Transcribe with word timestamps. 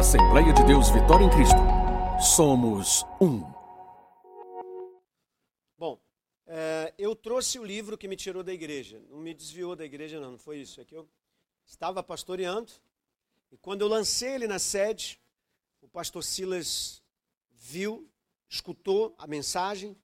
Assembleia 0.00 0.50
de 0.54 0.64
Deus 0.64 0.88
Vitória 0.88 1.26
em 1.26 1.28
Cristo. 1.28 1.58
Somos 2.18 3.04
um. 3.20 3.42
Bom, 5.76 6.00
é, 6.46 6.94
eu 6.96 7.14
trouxe 7.14 7.58
o 7.58 7.64
livro 7.64 7.98
que 7.98 8.08
me 8.08 8.16
tirou 8.16 8.42
da 8.42 8.50
igreja. 8.50 8.98
Não 9.10 9.18
me 9.18 9.34
desviou 9.34 9.76
da 9.76 9.84
igreja, 9.84 10.18
não, 10.18 10.30
não 10.30 10.38
foi 10.38 10.56
isso. 10.56 10.80
É 10.80 10.86
que 10.86 10.96
eu 10.96 11.06
estava 11.66 12.02
pastoreando 12.02 12.72
e 13.52 13.58
quando 13.58 13.82
eu 13.82 13.88
lancei 13.88 14.36
ele 14.36 14.48
na 14.48 14.58
sede, 14.58 15.20
o 15.82 15.86
pastor 15.86 16.24
Silas 16.24 17.02
viu, 17.50 18.10
escutou 18.48 19.14
a 19.18 19.26
mensagem 19.26 19.94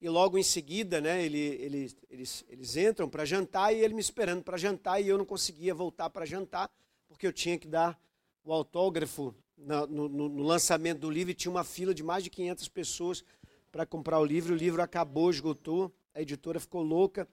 e 0.00 0.08
logo 0.08 0.36
em 0.36 0.42
seguida, 0.42 1.00
né, 1.00 1.24
ele, 1.24 1.38
ele, 1.38 1.96
eles, 2.10 2.44
eles 2.48 2.76
entram 2.76 3.08
para 3.08 3.24
jantar 3.24 3.72
e 3.72 3.78
ele 3.78 3.94
me 3.94 4.00
esperando 4.00 4.42
para 4.42 4.56
jantar 4.56 5.00
e 5.00 5.06
eu 5.06 5.16
não 5.16 5.24
conseguia 5.24 5.72
voltar 5.72 6.10
para 6.10 6.26
jantar 6.26 6.68
porque 7.06 7.24
eu 7.24 7.32
tinha 7.32 7.56
que 7.56 7.68
dar 7.68 7.96
o 8.44 8.52
autógrafo 8.52 9.34
no, 9.56 9.86
no, 9.86 10.28
no, 10.28 10.42
lançamento 10.42 11.00
do 11.00 11.10
livro 11.10 11.30
e 11.30 11.34
tinha 11.34 11.50
uma 11.50 11.64
fila 11.64 11.94
de 11.94 12.02
mais 12.02 12.24
de 12.24 12.30
500 12.30 12.68
pessoas 12.68 13.24
para 13.70 13.84
comprar 13.84 14.18
o 14.18 14.24
livro. 14.24 14.54
O 14.54 14.56
livro 14.56 14.80
acabou, 14.80 15.30
esgotou, 15.30 15.92
a 16.14 16.22
editora 16.22 16.60
ficou 16.60 16.82
louca 16.82 17.28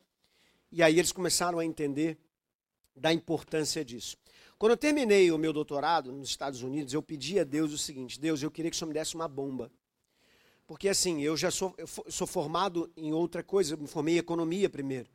e 0.71 0.83
aí 0.83 0.97
eles 0.97 1.11
começaram 1.11 1.59
a 1.59 1.65
entender 1.65 2.17
da 2.95 3.13
importância 3.13 3.83
disso. 3.83 4.17
Quando 4.57 4.71
eu 4.71 4.77
terminei 4.77 5.31
o 5.31 5.37
meu 5.37 5.51
doutorado 5.51 6.11
nos 6.11 6.29
Estados 6.29 6.61
Unidos, 6.61 6.93
eu 6.93 7.01
pedi 7.01 7.39
a 7.39 7.43
Deus 7.43 7.73
o 7.73 7.77
seguinte: 7.77 8.19
Deus, 8.19 8.41
eu 8.41 8.49
queria 8.49 8.71
que 8.71 8.75
o 8.75 8.77
Senhor 8.77 8.87
me 8.87 8.93
desse 8.93 9.15
uma 9.15 9.27
bomba. 9.27 9.71
Porque 10.65 10.89
assim, 10.89 11.21
eu 11.21 11.37
já 11.37 11.51
sou, 11.51 11.75
eu 11.77 11.87
sou 11.87 12.25
formado 12.25 12.91
em 12.97 13.13
outra 13.13 13.43
coisa, 13.43 13.73
eu 13.73 13.77
me 13.77 13.87
formei 13.87 14.15
em 14.15 14.17
economia 14.17 14.69
primeiro. 14.69 15.09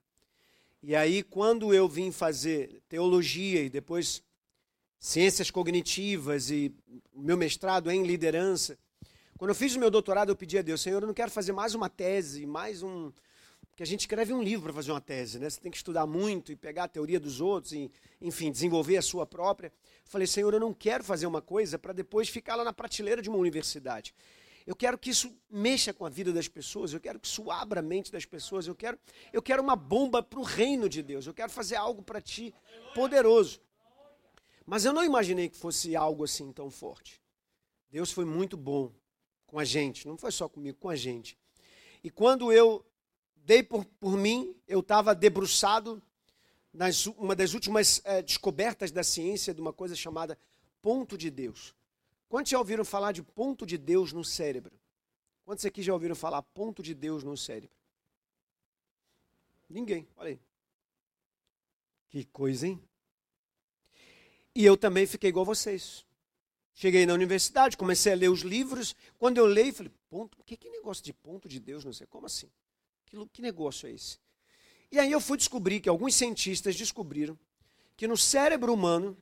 E 0.82 0.94
aí, 0.94 1.22
quando 1.22 1.74
eu 1.74 1.88
vim 1.88 2.10
fazer 2.10 2.80
teologia 2.88 3.62
e 3.62 3.68
depois 3.68 4.22
ciências 5.00 5.50
cognitivas 5.50 6.50
e 6.50 6.72
meu 7.14 7.36
mestrado 7.36 7.90
em 7.90 8.04
liderança, 8.04 8.78
quando 9.38 9.48
eu 9.48 9.54
fiz 9.54 9.74
o 9.74 9.80
meu 9.80 9.90
doutorado, 9.90 10.28
eu 10.28 10.36
pedi 10.36 10.58
a 10.58 10.62
Deus, 10.62 10.82
Senhor, 10.82 11.02
eu 11.02 11.06
não 11.06 11.14
quero 11.14 11.30
fazer 11.30 11.52
mais 11.52 11.74
uma 11.74 11.88
tese, 11.88 12.44
mais 12.44 12.82
um. 12.82 13.10
Porque 13.70 13.82
a 13.82 13.86
gente 13.86 14.00
escreve 14.00 14.34
um 14.34 14.42
livro 14.42 14.64
para 14.64 14.74
fazer 14.74 14.90
uma 14.90 15.00
tese, 15.00 15.38
né? 15.38 15.48
Você 15.48 15.58
tem 15.58 15.70
que 15.70 15.78
estudar 15.78 16.06
muito 16.06 16.52
e 16.52 16.56
pegar 16.56 16.84
a 16.84 16.88
teoria 16.88 17.18
dos 17.18 17.40
outros 17.40 17.72
e, 17.72 17.90
enfim, 18.20 18.52
desenvolver 18.52 18.98
a 18.98 19.02
sua 19.02 19.24
própria. 19.24 19.68
Eu 19.68 20.10
falei, 20.10 20.26
Senhor, 20.26 20.52
eu 20.52 20.60
não 20.60 20.74
quero 20.74 21.02
fazer 21.02 21.26
uma 21.26 21.40
coisa 21.40 21.78
para 21.78 21.94
depois 21.94 22.28
ficar 22.28 22.54
lá 22.54 22.64
na 22.64 22.72
prateleira 22.72 23.22
de 23.22 23.30
uma 23.30 23.38
universidade. 23.38 24.14
Eu 24.66 24.76
quero 24.76 24.98
que 24.98 25.08
isso 25.08 25.34
mexa 25.50 25.94
com 25.94 26.04
a 26.04 26.10
vida 26.10 26.30
das 26.34 26.46
pessoas, 26.46 26.92
eu 26.92 27.00
quero 27.00 27.18
que 27.18 27.26
isso 27.26 27.50
abra 27.50 27.80
a 27.80 27.82
mente 27.82 28.12
das 28.12 28.26
pessoas, 28.26 28.66
eu 28.66 28.74
quero, 28.74 28.98
eu 29.32 29.40
quero 29.40 29.62
uma 29.62 29.74
bomba 29.74 30.22
para 30.22 30.38
o 30.38 30.42
reino 30.42 30.86
de 30.86 31.02
Deus, 31.02 31.26
eu 31.26 31.32
quero 31.32 31.50
fazer 31.50 31.76
algo 31.76 32.02
para 32.02 32.20
ti 32.20 32.54
poderoso. 32.94 33.58
Mas 34.70 34.84
eu 34.84 34.92
não 34.92 35.02
imaginei 35.02 35.48
que 35.48 35.56
fosse 35.56 35.96
algo 35.96 36.22
assim 36.22 36.52
tão 36.52 36.70
forte. 36.70 37.20
Deus 37.90 38.12
foi 38.12 38.24
muito 38.24 38.56
bom 38.56 38.92
com 39.44 39.58
a 39.58 39.64
gente, 39.64 40.06
não 40.06 40.16
foi 40.16 40.30
só 40.30 40.48
comigo, 40.48 40.78
com 40.78 40.88
a 40.88 40.94
gente. 40.94 41.36
E 42.04 42.08
quando 42.08 42.52
eu 42.52 42.86
dei 43.34 43.64
por, 43.64 43.84
por 43.84 44.16
mim, 44.16 44.54
eu 44.68 44.78
estava 44.78 45.12
debruçado 45.12 46.00
nas 46.72 47.06
uma 47.06 47.34
das 47.34 47.52
últimas 47.52 48.00
é, 48.04 48.22
descobertas 48.22 48.92
da 48.92 49.02
ciência 49.02 49.52
de 49.52 49.60
uma 49.60 49.72
coisa 49.72 49.96
chamada 49.96 50.38
ponto 50.80 51.18
de 51.18 51.32
Deus. 51.32 51.74
Quantos 52.28 52.50
já 52.50 52.58
ouviram 52.60 52.84
falar 52.84 53.10
de 53.10 53.24
ponto 53.24 53.66
de 53.66 53.76
Deus 53.76 54.12
no 54.12 54.24
cérebro? 54.24 54.78
Quantos 55.44 55.64
aqui 55.64 55.82
já 55.82 55.92
ouviram 55.92 56.14
falar 56.14 56.42
ponto 56.42 56.80
de 56.80 56.94
Deus 56.94 57.24
no 57.24 57.36
cérebro? 57.36 57.76
Ninguém, 59.68 60.06
olha 60.16 60.28
aí. 60.28 60.40
Que 62.08 62.24
coisa, 62.26 62.68
hein? 62.68 62.80
E 64.60 64.64
eu 64.66 64.76
também 64.76 65.06
fiquei 65.06 65.30
igual 65.30 65.46
vocês. 65.46 66.04
Cheguei 66.74 67.06
na 67.06 67.14
universidade, 67.14 67.78
comecei 67.78 68.12
a 68.12 68.14
ler 68.14 68.28
os 68.28 68.40
livros. 68.40 68.94
Quando 69.18 69.38
eu 69.38 69.46
leio, 69.46 69.72
falei, 69.72 69.90
ponto, 70.10 70.36
que, 70.44 70.54
que 70.54 70.68
negócio 70.68 71.02
de 71.02 71.14
ponto 71.14 71.48
de 71.48 71.58
Deus? 71.58 71.82
Não 71.82 71.94
sei, 71.94 72.06
como 72.06 72.26
assim? 72.26 72.46
Que, 73.06 73.16
que 73.32 73.40
negócio 73.40 73.88
é 73.88 73.92
esse? 73.92 74.18
E 74.92 74.98
aí 74.98 75.10
eu 75.10 75.18
fui 75.18 75.38
descobrir 75.38 75.80
que 75.80 75.88
alguns 75.88 76.14
cientistas 76.14 76.76
descobriram 76.76 77.38
que 77.96 78.06
no 78.06 78.18
cérebro 78.18 78.74
humano 78.74 79.16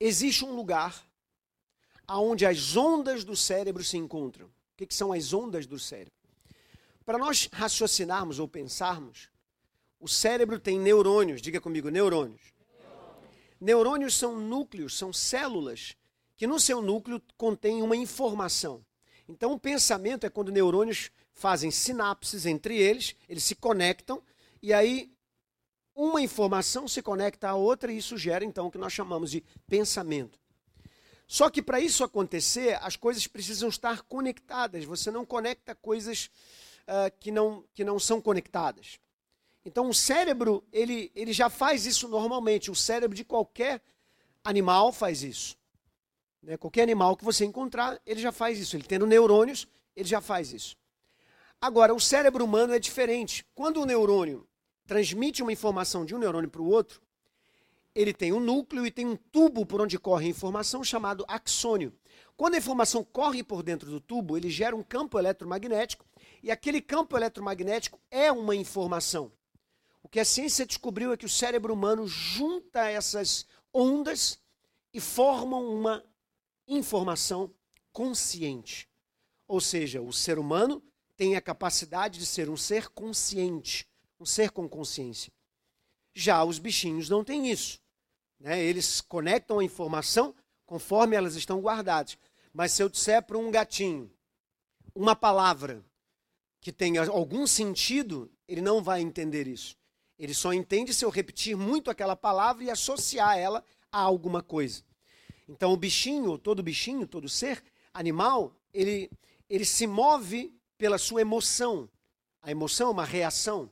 existe 0.00 0.46
um 0.46 0.54
lugar 0.54 1.06
aonde 2.06 2.46
as 2.46 2.74
ondas 2.74 3.24
do 3.24 3.36
cérebro 3.36 3.84
se 3.84 3.98
encontram. 3.98 4.46
O 4.46 4.52
que, 4.78 4.86
que 4.86 4.94
são 4.94 5.12
as 5.12 5.34
ondas 5.34 5.66
do 5.66 5.78
cérebro? 5.78 6.14
Para 7.04 7.18
nós 7.18 7.50
raciocinarmos 7.52 8.38
ou 8.38 8.48
pensarmos, 8.48 9.28
o 10.00 10.08
cérebro 10.08 10.58
tem 10.58 10.78
neurônios, 10.78 11.42
diga 11.42 11.60
comigo, 11.60 11.90
neurônios. 11.90 12.51
Neurônios 13.62 14.16
são 14.16 14.40
núcleos, 14.40 14.98
são 14.98 15.12
células 15.12 15.94
que 16.36 16.48
no 16.48 16.58
seu 16.58 16.82
núcleo 16.82 17.22
contém 17.36 17.80
uma 17.80 17.94
informação. 17.94 18.84
Então, 19.28 19.52
o 19.52 19.58
pensamento 19.58 20.26
é 20.26 20.28
quando 20.28 20.50
neurônios 20.50 21.12
fazem 21.32 21.70
sinapses 21.70 22.44
entre 22.44 22.76
eles, 22.76 23.14
eles 23.28 23.44
se 23.44 23.54
conectam, 23.54 24.20
e 24.60 24.72
aí 24.72 25.12
uma 25.94 26.20
informação 26.20 26.88
se 26.88 27.00
conecta 27.02 27.50
à 27.50 27.54
outra, 27.54 27.92
e 27.92 27.98
isso 27.98 28.18
gera 28.18 28.44
então 28.44 28.66
o 28.66 28.70
que 28.70 28.78
nós 28.78 28.92
chamamos 28.92 29.30
de 29.30 29.44
pensamento. 29.68 30.40
Só 31.28 31.48
que 31.48 31.62
para 31.62 31.78
isso 31.78 32.02
acontecer, 32.02 32.76
as 32.82 32.96
coisas 32.96 33.28
precisam 33.28 33.68
estar 33.68 34.02
conectadas. 34.02 34.84
Você 34.84 35.08
não 35.08 35.24
conecta 35.24 35.72
coisas 35.72 36.28
uh, 36.88 37.16
que, 37.20 37.30
não, 37.30 37.64
que 37.72 37.84
não 37.84 38.00
são 38.00 38.20
conectadas. 38.20 38.98
Então 39.64 39.88
o 39.88 39.94
cérebro, 39.94 40.64
ele, 40.72 41.10
ele 41.14 41.32
já 41.32 41.48
faz 41.48 41.86
isso 41.86 42.08
normalmente. 42.08 42.70
O 42.70 42.74
cérebro 42.74 43.16
de 43.16 43.24
qualquer 43.24 43.80
animal 44.42 44.92
faz 44.92 45.22
isso. 45.22 45.56
Né? 46.42 46.56
Qualquer 46.56 46.82
animal 46.82 47.16
que 47.16 47.24
você 47.24 47.44
encontrar, 47.44 48.00
ele 48.04 48.20
já 48.20 48.32
faz 48.32 48.58
isso. 48.58 48.76
Ele 48.76 48.84
tendo 48.84 49.06
neurônios, 49.06 49.68
ele 49.94 50.08
já 50.08 50.20
faz 50.20 50.52
isso. 50.52 50.76
Agora, 51.60 51.94
o 51.94 52.00
cérebro 52.00 52.44
humano 52.44 52.74
é 52.74 52.78
diferente. 52.78 53.46
Quando 53.54 53.80
o 53.80 53.86
neurônio 53.86 54.48
transmite 54.84 55.42
uma 55.42 55.52
informação 55.52 56.04
de 56.04 56.14
um 56.14 56.18
neurônio 56.18 56.50
para 56.50 56.60
o 56.60 56.68
outro, 56.68 57.00
ele 57.94 58.12
tem 58.12 58.32
um 58.32 58.40
núcleo 58.40 58.86
e 58.86 58.90
tem 58.90 59.06
um 59.06 59.16
tubo 59.16 59.64
por 59.64 59.80
onde 59.80 59.98
corre 59.98 60.26
a 60.26 60.30
informação 60.30 60.82
chamado 60.82 61.24
axônio. 61.28 61.92
Quando 62.36 62.54
a 62.54 62.58
informação 62.58 63.04
corre 63.04 63.44
por 63.44 63.62
dentro 63.62 63.88
do 63.90 64.00
tubo, 64.00 64.36
ele 64.36 64.50
gera 64.50 64.74
um 64.74 64.82
campo 64.82 65.18
eletromagnético 65.18 66.04
e 66.42 66.50
aquele 66.50 66.80
campo 66.80 67.16
eletromagnético 67.16 68.00
é 68.10 68.32
uma 68.32 68.56
informação. 68.56 69.30
O 70.02 70.08
que 70.08 70.20
a 70.20 70.24
ciência 70.24 70.66
descobriu 70.66 71.12
é 71.12 71.16
que 71.16 71.26
o 71.26 71.30
cérebro 71.30 71.72
humano 71.72 72.06
junta 72.06 72.90
essas 72.90 73.46
ondas 73.72 74.38
e 74.92 75.00
formam 75.00 75.74
uma 75.74 76.04
informação 76.66 77.54
consciente. 77.92 78.88
Ou 79.46 79.60
seja, 79.60 80.00
o 80.00 80.12
ser 80.12 80.38
humano 80.38 80.82
tem 81.16 81.36
a 81.36 81.40
capacidade 81.40 82.18
de 82.18 82.26
ser 82.26 82.48
um 82.48 82.56
ser 82.56 82.88
consciente, 82.88 83.88
um 84.18 84.26
ser 84.26 84.50
com 84.50 84.68
consciência. 84.68 85.32
Já 86.14 86.44
os 86.44 86.58
bichinhos 86.58 87.08
não 87.08 87.24
têm 87.24 87.50
isso. 87.50 87.80
Né? 88.38 88.62
Eles 88.62 89.00
conectam 89.00 89.58
a 89.58 89.64
informação 89.64 90.34
conforme 90.66 91.16
elas 91.16 91.36
estão 91.36 91.60
guardadas. 91.60 92.18
Mas 92.52 92.72
se 92.72 92.82
eu 92.82 92.88
disser 92.88 93.22
para 93.22 93.38
um 93.38 93.50
gatinho 93.50 94.12
uma 94.94 95.16
palavra 95.16 95.84
que 96.60 96.72
tenha 96.72 97.02
algum 97.08 97.46
sentido, 97.46 98.30
ele 98.46 98.60
não 98.60 98.82
vai 98.82 99.00
entender 99.00 99.46
isso. 99.46 99.76
Ele 100.22 100.34
só 100.34 100.52
entende 100.52 100.94
se 100.94 101.04
eu 101.04 101.10
repetir 101.10 101.56
muito 101.56 101.90
aquela 101.90 102.14
palavra 102.14 102.62
e 102.62 102.70
associar 102.70 103.36
ela 103.36 103.64
a 103.90 103.98
alguma 103.98 104.40
coisa. 104.40 104.84
Então 105.48 105.72
o 105.72 105.76
bichinho, 105.76 106.38
todo 106.38 106.62
bichinho, 106.62 107.08
todo 107.08 107.28
ser 107.28 107.60
animal, 107.92 108.54
ele, 108.72 109.10
ele 109.50 109.64
se 109.64 109.84
move 109.84 110.56
pela 110.78 110.96
sua 110.96 111.22
emoção. 111.22 111.90
A 112.40 112.52
emoção 112.52 112.86
é 112.86 112.92
uma 112.92 113.04
reação. 113.04 113.68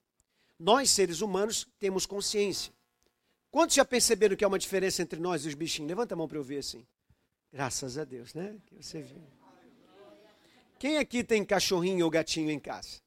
Nós, 0.58 0.90
seres 0.90 1.20
humanos, 1.20 1.68
temos 1.78 2.04
consciência. 2.04 2.72
Quantos 3.48 3.76
já 3.76 3.84
perceberam 3.84 4.34
que 4.34 4.44
há 4.44 4.48
uma 4.48 4.58
diferença 4.58 5.02
entre 5.02 5.20
nós 5.20 5.44
e 5.44 5.48
os 5.48 5.54
bichinhos? 5.54 5.88
Levanta 5.88 6.14
a 6.14 6.16
mão 6.16 6.26
para 6.26 6.38
eu 6.38 6.42
ver 6.42 6.58
assim. 6.58 6.84
Graças 7.52 7.96
a 7.96 8.02
Deus, 8.02 8.34
né? 8.34 8.56
Que 8.66 8.82
você 8.82 9.00
viu. 9.02 9.22
Quem 10.80 10.98
aqui 10.98 11.22
tem 11.22 11.44
cachorrinho 11.44 12.04
ou 12.04 12.10
gatinho 12.10 12.50
em 12.50 12.58
casa? 12.58 13.00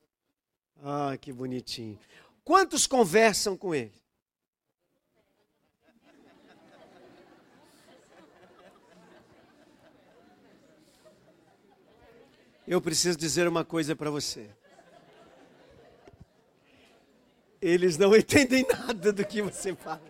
Ah, 0.81 1.17
que 1.19 1.33
bonitinho. 1.33 1.99
Quantos 2.43 2.85
conversam 2.85 3.55
com 3.55 3.73
ele? 3.73 4.03
Eu 12.67 12.81
preciso 12.81 13.17
dizer 13.17 13.47
uma 13.47 13.65
coisa 13.65 13.95
para 13.95 14.09
você. 14.09 14.49
Eles 17.61 17.97
não 17.97 18.15
entendem 18.15 18.65
nada 18.67 19.11
do 19.11 19.25
que 19.25 19.41
você 19.41 19.75
fala. 19.75 20.01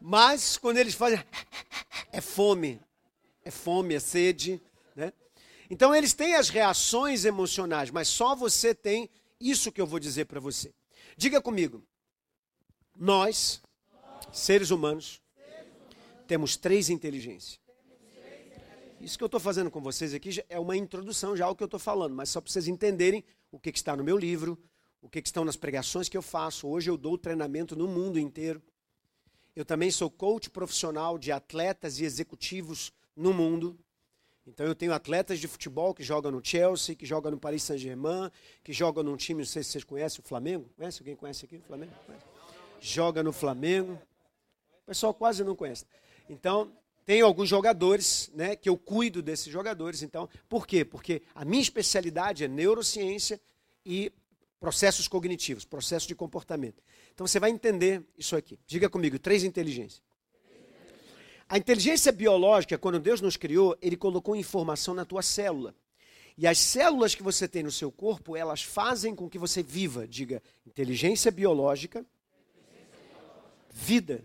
Mas 0.00 0.56
quando 0.56 0.78
eles 0.78 0.94
fazem, 0.94 1.22
é 2.10 2.20
fome, 2.22 2.80
é 3.44 3.50
fome, 3.50 3.94
é 3.94 4.00
sede, 4.00 4.60
né? 4.96 5.12
Então 5.70 5.94
eles 5.94 6.12
têm 6.12 6.34
as 6.34 6.48
reações 6.48 7.24
emocionais, 7.24 7.90
mas 7.90 8.08
só 8.08 8.34
você 8.34 8.74
tem 8.74 9.08
isso 9.40 9.72
que 9.72 9.80
eu 9.80 9.86
vou 9.86 10.00
dizer 10.00 10.26
para 10.26 10.40
você. 10.40 10.74
Diga 11.16 11.40
comigo. 11.40 11.86
Nós, 12.94 13.62
seres 14.32 14.70
humanos, 14.70 15.22
Temos 16.30 16.56
três 16.56 16.88
inteligências. 16.88 17.58
Isso 19.00 19.18
que 19.18 19.24
eu 19.24 19.26
estou 19.26 19.40
fazendo 19.40 19.68
com 19.68 19.80
vocês 19.80 20.14
aqui 20.14 20.30
é 20.48 20.60
uma 20.60 20.76
introdução 20.76 21.36
já 21.36 21.46
ao 21.46 21.56
que 21.56 21.62
eu 21.64 21.64
estou 21.64 21.80
falando, 21.80 22.14
mas 22.14 22.28
só 22.28 22.40
para 22.40 22.52
vocês 22.52 22.68
entenderem 22.68 23.24
o 23.50 23.58
que, 23.58 23.72
que 23.72 23.78
está 23.78 23.96
no 23.96 24.04
meu 24.04 24.16
livro, 24.16 24.56
o 25.02 25.08
que, 25.08 25.20
que 25.20 25.26
estão 25.26 25.44
nas 25.44 25.56
pregações 25.56 26.08
que 26.08 26.16
eu 26.16 26.22
faço. 26.22 26.68
Hoje 26.68 26.88
eu 26.88 26.96
dou 26.96 27.18
treinamento 27.18 27.74
no 27.74 27.88
mundo 27.88 28.16
inteiro. 28.16 28.62
Eu 29.56 29.64
também 29.64 29.90
sou 29.90 30.08
coach 30.08 30.48
profissional 30.48 31.18
de 31.18 31.32
atletas 31.32 31.98
e 31.98 32.04
executivos 32.04 32.92
no 33.16 33.34
mundo. 33.34 33.76
Então 34.46 34.66
eu 34.66 34.74
tenho 34.74 34.92
atletas 34.92 35.38
de 35.38 35.46
futebol 35.46 35.94
que 35.94 36.02
jogam 36.02 36.32
no 36.32 36.40
Chelsea, 36.42 36.94
que 36.94 37.06
jogam 37.06 37.30
no 37.30 37.38
Paris 37.38 37.62
Saint-Germain, 37.62 38.30
que 38.64 38.72
jogam 38.72 39.02
num 39.02 39.16
time, 39.16 39.40
não 39.40 39.46
sei 39.46 39.62
se 39.62 39.70
vocês 39.70 39.84
conhecem 39.84 40.20
o 40.24 40.26
Flamengo. 40.26 40.68
Conhece? 40.76 41.00
Alguém 41.00 41.16
conhece 41.16 41.44
aqui 41.44 41.56
o 41.56 41.62
Flamengo? 41.62 41.92
Conhece? 42.06 42.24
Joga 42.80 43.22
no 43.22 43.32
Flamengo. 43.32 43.92
O 44.82 44.86
pessoal 44.86 45.14
quase 45.14 45.44
não 45.44 45.54
conhece. 45.54 45.84
Então, 46.28 46.72
tenho 47.04 47.26
alguns 47.26 47.48
jogadores, 47.48 48.30
né, 48.34 48.56
que 48.56 48.68
eu 48.68 48.76
cuido 48.76 49.22
desses 49.22 49.52
jogadores. 49.52 50.02
Então, 50.02 50.28
por 50.48 50.66
quê? 50.66 50.84
Porque 50.84 51.22
a 51.34 51.44
minha 51.44 51.62
especialidade 51.62 52.44
é 52.44 52.48
neurociência 52.48 53.40
e 53.84 54.12
processos 54.60 55.08
cognitivos, 55.08 55.64
processos 55.64 56.06
de 56.06 56.14
comportamento. 56.14 56.82
Então 57.14 57.26
você 57.26 57.40
vai 57.40 57.50
entender 57.50 58.02
isso 58.16 58.36
aqui. 58.36 58.58
Diga 58.66 58.88
comigo, 58.88 59.18
três 59.18 59.42
inteligências. 59.42 60.02
A 61.50 61.58
inteligência 61.58 62.12
biológica, 62.12 62.78
quando 62.78 63.00
Deus 63.00 63.20
nos 63.20 63.36
criou, 63.36 63.76
ele 63.82 63.96
colocou 63.96 64.36
informação 64.36 64.94
na 64.94 65.04
tua 65.04 65.20
célula. 65.20 65.74
E 66.38 66.46
as 66.46 66.56
células 66.58 67.12
que 67.12 67.24
você 67.24 67.48
tem 67.48 67.64
no 67.64 67.72
seu 67.72 67.90
corpo, 67.90 68.36
elas 68.36 68.62
fazem 68.62 69.16
com 69.16 69.28
que 69.28 69.36
você 69.36 69.60
viva. 69.60 70.06
Diga, 70.06 70.40
inteligência 70.64 71.28
biológica, 71.28 72.06
vida. 73.68 74.24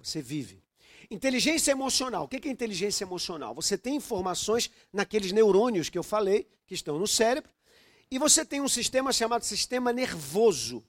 Você 0.00 0.22
vive. 0.22 0.62
Inteligência 1.10 1.72
emocional. 1.72 2.22
O 2.22 2.28
que 2.28 2.48
é 2.48 2.52
inteligência 2.52 3.02
emocional? 3.02 3.52
Você 3.56 3.76
tem 3.76 3.96
informações 3.96 4.70
naqueles 4.92 5.32
neurônios 5.32 5.90
que 5.90 5.98
eu 5.98 6.04
falei, 6.04 6.46
que 6.68 6.74
estão 6.74 7.00
no 7.00 7.08
cérebro, 7.08 7.50
e 8.08 8.16
você 8.16 8.44
tem 8.44 8.60
um 8.60 8.68
sistema 8.68 9.12
chamado 9.12 9.44
sistema 9.44 9.92
nervoso. 9.92 10.84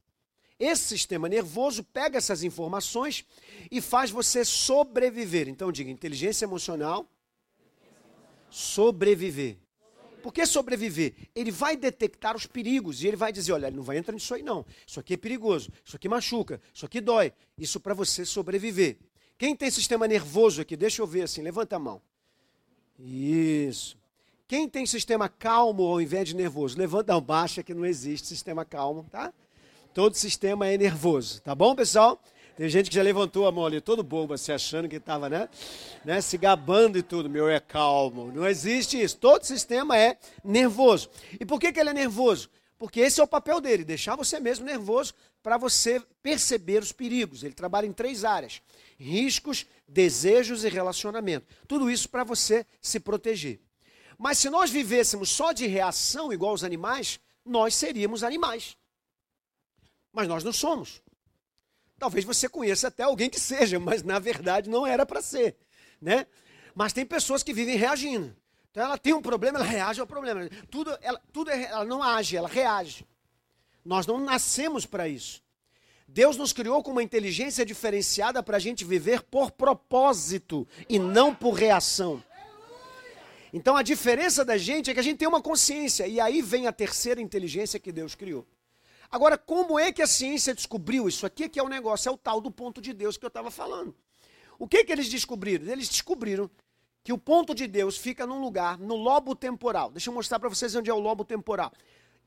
Esse 0.64 0.86
sistema 0.86 1.28
nervoso 1.28 1.84
pega 1.84 2.18
essas 2.18 2.42
informações 2.42 3.26
e 3.70 3.82
faz 3.82 4.10
você 4.10 4.46
sobreviver. 4.46 5.50
Então, 5.50 5.74
diga 5.74 5.92
inteligência 5.92 6.46
emocional, 6.46 7.06
sobreviver. 8.50 9.58
Por 10.22 10.32
que 10.32 10.46
sobreviver? 10.46 11.16
Ele 11.36 11.52
vai 11.52 11.76
detectar 11.76 12.34
os 12.34 12.46
perigos 12.46 13.04
e 13.04 13.08
ele 13.08 13.18
vai 13.18 13.34
dizer: 13.34 13.52
olha, 13.52 13.70
não 13.70 13.84
vai 13.84 13.98
entrar 13.98 14.14
nisso 14.14 14.34
aí, 14.34 14.42
não. 14.42 14.66
Isso 14.88 15.02
aqui 15.02 15.16
é 15.16 15.18
perigoso, 15.18 15.70
isso 15.84 15.98
aqui 15.98 16.08
machuca, 16.08 16.62
isso 16.74 16.86
aqui 16.86 17.02
dói. 17.02 17.34
Isso 17.58 17.78
para 17.78 17.94
você 17.94 18.24
sobreviver. 18.24 18.98
Quem 19.38 19.58
tem 19.58 19.70
sistema 19.70 20.08
nervoso 20.08 20.62
aqui? 20.62 20.78
Deixa 20.78 21.02
eu 21.02 21.06
ver 21.06 21.24
assim, 21.24 21.42
levanta 21.42 21.76
a 21.76 21.80
mão. 21.80 22.02
Isso. 22.98 23.98
Quem 24.48 24.70
tem 24.70 24.86
sistema 24.86 25.28
calmo 25.28 25.84
ao 25.84 26.00
invés 26.00 26.30
de 26.30 26.38
nervoso? 26.38 26.78
Levanta, 26.78 27.12
não, 27.12 27.20
baixa 27.20 27.62
que 27.62 27.74
não 27.74 27.86
existe 27.86 28.28
sistema 28.28 28.64
calmo, 28.64 29.06
tá? 29.12 29.34
Todo 29.94 30.16
sistema 30.16 30.68
é 30.68 30.76
nervoso, 30.76 31.40
tá 31.44 31.54
bom, 31.54 31.76
pessoal? 31.76 32.20
Tem 32.58 32.68
gente 32.68 32.90
que 32.90 32.96
já 32.96 33.04
levantou 33.04 33.48
a 33.48 33.52
mão 33.52 33.66
ali, 33.66 33.80
todo 33.80 34.02
bobo, 34.02 34.36
se 34.40 34.52
achando 34.52 34.90
que 34.90 34.96
estava, 34.96 35.30
né, 35.30 35.48
né? 36.04 36.20
Se 36.20 36.36
gabando 36.36 36.98
e 36.98 37.04
tudo. 37.04 37.30
Meu 37.30 37.48
é 37.48 37.60
calmo. 37.60 38.32
Não 38.32 38.48
existe 38.48 39.00
isso. 39.00 39.18
Todo 39.18 39.44
sistema 39.44 39.98
é 39.98 40.18
nervoso. 40.44 41.10
E 41.40 41.46
por 41.46 41.60
que, 41.60 41.72
que 41.72 41.80
ele 41.80 41.92
é 41.92 41.94
nervoso? 41.94 42.50
Porque 42.78 43.00
esse 43.02 43.22
é 43.22 43.24
o 43.24 43.28
papel 43.28 43.62
dele, 43.62 43.84
deixar 43.84 44.16
você 44.16 44.40
mesmo 44.40 44.66
nervoso 44.66 45.14
para 45.44 45.58
você 45.58 46.02
perceber 46.22 46.82
os 46.82 46.92
perigos. 46.92 47.44
Ele 47.44 47.54
trabalha 47.54 47.86
em 47.86 47.94
três 47.94 48.26
áreas: 48.26 48.62
riscos, 48.98 49.66
desejos 49.88 50.64
e 50.64 50.70
relacionamento. 50.70 51.46
Tudo 51.68 51.90
isso 51.90 52.10
para 52.10 52.24
você 52.24 52.66
se 52.82 53.00
proteger. 53.00 53.60
Mas 54.18 54.40
se 54.40 54.50
nós 54.50 54.72
vivêssemos 54.72 55.30
só 55.30 55.52
de 55.52 55.68
reação, 55.68 56.34
igual 56.34 56.54
os 56.54 56.64
animais, 56.64 57.20
nós 57.46 57.76
seríamos 57.76 58.24
animais 58.24 58.76
mas 60.14 60.28
nós 60.28 60.44
não 60.44 60.54
somos. 60.54 61.02
Talvez 61.98 62.24
você 62.24 62.48
conheça 62.48 62.88
até 62.88 63.04
alguém 63.04 63.30
que 63.30 63.40
seja, 63.40 63.80
mas 63.80 64.04
na 64.04 64.20
verdade 64.20 64.70
não 64.70 64.86
era 64.86 65.06
para 65.06 65.22
ser, 65.22 65.58
né? 66.00 66.28
Mas 66.76 66.94
tem 66.94 67.06
pessoas 67.06 67.42
que 67.42 67.54
vivem 67.54 67.76
reagindo. 67.76 68.36
Então 68.72 68.84
ela 68.84 68.98
tem 68.98 69.14
um 69.14 69.22
problema, 69.22 69.60
ela 69.60 69.68
reage 69.68 70.00
ao 70.00 70.08
problema. 70.08 70.50
Tudo, 70.70 70.98
ela, 71.02 71.22
tudo 71.32 71.52
é, 71.52 71.64
ela 71.64 71.86
não 71.86 72.02
age, 72.02 72.38
ela 72.38 72.48
reage. 72.48 73.06
Nós 73.84 74.08
não 74.08 74.20
nascemos 74.20 74.86
para 74.86 75.08
isso. 75.08 75.44
Deus 76.08 76.38
nos 76.38 76.54
criou 76.54 76.84
com 76.84 76.92
uma 76.92 77.04
inteligência 77.04 77.66
diferenciada 77.66 78.44
para 78.44 78.58
a 78.58 78.60
gente 78.60 78.86
viver 78.86 79.24
por 79.24 79.52
propósito 79.52 80.68
e 80.88 81.00
não 81.00 81.34
por 81.34 81.54
reação. 81.54 82.24
Então 83.52 83.78
a 83.78 83.84
diferença 83.84 84.44
da 84.44 84.58
gente 84.58 84.90
é 84.90 84.94
que 84.94 85.00
a 85.00 85.04
gente 85.04 85.18
tem 85.18 85.28
uma 85.28 85.42
consciência, 85.42 86.08
e 86.08 86.20
aí 86.20 86.42
vem 86.42 86.66
a 86.66 86.72
terceira 86.72 87.22
inteligência 87.22 87.80
que 87.80 87.92
Deus 87.92 88.16
criou. 88.16 88.48
Agora, 89.14 89.38
como 89.38 89.78
é 89.78 89.92
que 89.92 90.02
a 90.02 90.08
ciência 90.08 90.56
descobriu 90.56 91.08
isso 91.08 91.24
aqui? 91.24 91.48
Que 91.48 91.60
é 91.60 91.64
o 91.64 91.70
negócio, 91.70 92.10
é 92.10 92.12
o 92.12 92.18
tal 92.18 92.42
do 92.42 92.50
ponto 92.50 92.82
de 92.82 92.92
Deus 92.94 93.16
que 93.16 93.24
eu 93.24 93.28
estava 93.28 93.52
falando. 93.52 93.96
O 94.58 94.68
que, 94.68 94.84
que 94.84 94.92
eles 94.92 95.08
descobriram? 95.08 95.72
Eles 95.72 95.88
descobriram 95.88 96.50
que 97.04 97.14
o 97.14 97.18
ponto 97.20 97.54
de 97.54 97.68
Deus 97.68 97.96
fica 97.96 98.26
num 98.26 98.42
lugar, 98.42 98.80
no 98.80 98.96
lobo 98.96 99.36
temporal. 99.36 99.92
Deixa 99.92 100.10
eu 100.10 100.14
mostrar 100.16 100.40
para 100.40 100.50
vocês 100.50 100.74
onde 100.74 100.90
é 100.90 100.94
o 100.96 100.98
lobo 100.98 101.24
temporal. 101.24 101.72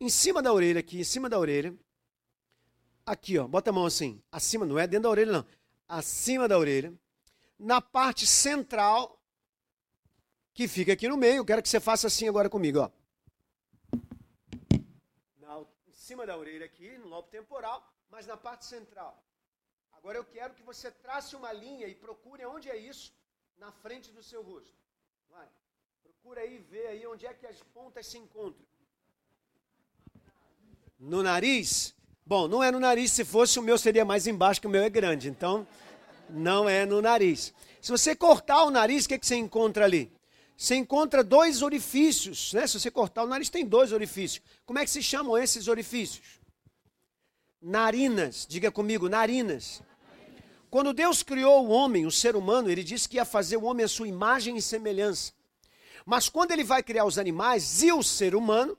Em 0.01 0.09
cima 0.09 0.41
da 0.41 0.53
orelha, 0.53 0.79
aqui, 0.79 1.01
em 1.01 1.03
cima 1.03 1.29
da 1.29 1.37
orelha. 1.41 1.75
Aqui, 3.05 3.37
ó, 3.37 3.49
bota 3.49 3.71
a 3.71 3.73
mão 3.73 3.85
assim. 3.85 4.23
Acima, 4.31 4.65
não 4.65 4.79
é 4.79 4.87
dentro 4.87 5.03
da 5.03 5.11
orelha, 5.11 5.33
não. 5.33 5.47
Acima 5.89 6.47
da 6.47 6.57
orelha. 6.57 6.95
Na 7.59 7.81
parte 7.81 8.29
central, 8.29 9.21
que 10.55 10.69
fica 10.69 10.93
aqui 10.93 11.09
no 11.09 11.17
meio. 11.17 11.39
Eu 11.39 11.45
quero 11.45 11.61
que 11.61 11.69
você 11.69 11.81
faça 11.81 12.07
assim 12.07 12.29
agora 12.29 12.49
comigo, 12.49 12.79
ó 12.79 13.06
cima 16.07 16.25
da 16.31 16.37
orelha 16.43 16.67
aqui, 16.71 16.89
no 17.03 17.09
lobo 17.15 17.29
temporal, 17.39 17.79
mas 18.13 18.25
na 18.31 18.37
parte 18.47 18.65
central. 18.65 19.13
Agora 19.99 20.17
eu 20.19 20.25
quero 20.37 20.55
que 20.55 20.63
você 20.63 20.89
trace 20.91 21.35
uma 21.35 21.53
linha 21.53 21.87
e 21.89 21.95
procure 22.07 22.45
onde 22.47 22.71
é 22.71 22.77
isso 22.77 23.13
na 23.59 23.73
frente 23.73 24.13
do 24.13 24.23
seu 24.23 24.41
rosto. 24.51 24.79
Vai. 25.29 25.49
Procura 26.05 26.43
aí 26.43 26.59
ver 26.59 26.87
aí 26.93 27.07
onde 27.07 27.27
é 27.27 27.35
que 27.35 27.47
as 27.53 27.61
pontas 27.77 28.07
se 28.07 28.19
encontram. 28.19 28.65
No 30.99 31.23
nariz? 31.25 31.95
Bom, 32.25 32.47
não 32.47 32.63
é 32.63 32.71
no 32.71 32.81
nariz, 32.81 33.11
se 33.11 33.25
fosse 33.25 33.59
o 33.59 33.63
meu 33.63 33.77
seria 33.77 34.05
mais 34.05 34.27
embaixo, 34.27 34.61
que 34.61 34.67
o 34.67 34.71
meu 34.71 34.85
é 34.85 34.91
grande. 34.91 35.29
Então, 35.29 35.67
não 36.31 36.69
é 36.69 36.87
no 36.87 37.03
nariz. 37.03 37.53
Se 37.81 37.91
você 37.91 38.15
cortar 38.15 38.63
o 38.65 38.71
nariz, 38.71 39.05
o 39.05 39.09
que, 39.09 39.15
é 39.15 39.19
que 39.19 39.27
você 39.27 39.37
encontra 39.37 39.85
ali? 39.85 40.16
Você 40.57 40.75
encontra 40.75 41.23
dois 41.23 41.61
orifícios, 41.61 42.53
né? 42.55 42.67
Se 42.67 42.81
você 42.81 42.91
cortar 42.91 43.25
o 43.25 43.27
nariz, 43.27 43.51
tem 43.51 43.67
dois 43.67 43.93
orifícios. 43.93 44.43
Como 44.65 44.79
é 44.79 44.85
que 44.85 44.91
se 44.91 45.03
chamam 45.03 45.37
esses 45.37 45.69
orifícios? 45.69 46.41
Narinas. 47.61 48.47
Diga 48.49 48.71
comigo, 48.71 49.09
narinas. 49.09 49.83
Quando 50.71 50.95
Deus 50.95 51.23
criou 51.23 51.67
o 51.67 51.71
homem, 51.71 52.07
o 52.07 52.11
ser 52.11 52.37
humano, 52.37 52.71
ele 52.71 52.83
disse 52.83 53.09
que 53.09 53.17
ia 53.17 53.25
fazer 53.25 53.59
o 53.59 53.65
homem 53.65 53.85
à 53.85 53.89
sua 53.89 54.09
imagem 54.09 54.57
e 54.57 54.63
semelhança. 54.63 55.33
Mas 56.07 56.29
quando 56.29 56.53
ele 56.53 56.65
vai 56.65 56.83
criar 56.83 57.05
os 57.05 57.19
animais 57.19 57.83
e 57.83 57.93
o 57.93 58.03
ser 58.03 58.35
humano, 58.35 58.79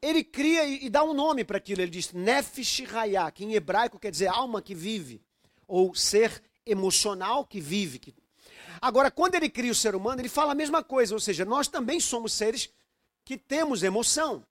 ele 0.00 0.22
cria 0.22 0.64
e, 0.64 0.88
dá 0.88 1.02
um 1.02 1.12
nome 1.12 1.42
para 1.42 1.56
aquilo. 1.56 1.80
Ele 1.80 1.90
diz 1.90 2.12
Nefesh 2.12 2.82
Hayah, 2.92 3.30
que 3.32 3.44
em 3.44 3.54
hebraico 3.54 3.98
quer 3.98 4.10
dizer 4.10 4.28
alma 4.28 4.62
que 4.62 4.74
vive, 4.74 5.20
ou 5.66 5.94
ser 5.94 6.42
emocional 6.64 7.44
que 7.44 7.60
vive, 7.60 7.98
que 7.98 8.14
Agora, 8.80 9.10
quando 9.10 9.34
ele 9.34 9.48
cria 9.48 9.72
o 9.72 9.74
ser 9.74 9.94
humano, 9.94 10.20
ele 10.20 10.28
fala 10.28 10.52
a 10.52 10.54
mesma 10.54 10.82
coisa, 10.82 11.14
ou 11.14 11.20
seja, 11.20 11.44
nós 11.44 11.68
também 11.68 12.00
somos 12.00 12.32
seres 12.32 12.70
que 13.24 13.36
temos 13.36 13.82
emoção, 13.82 14.44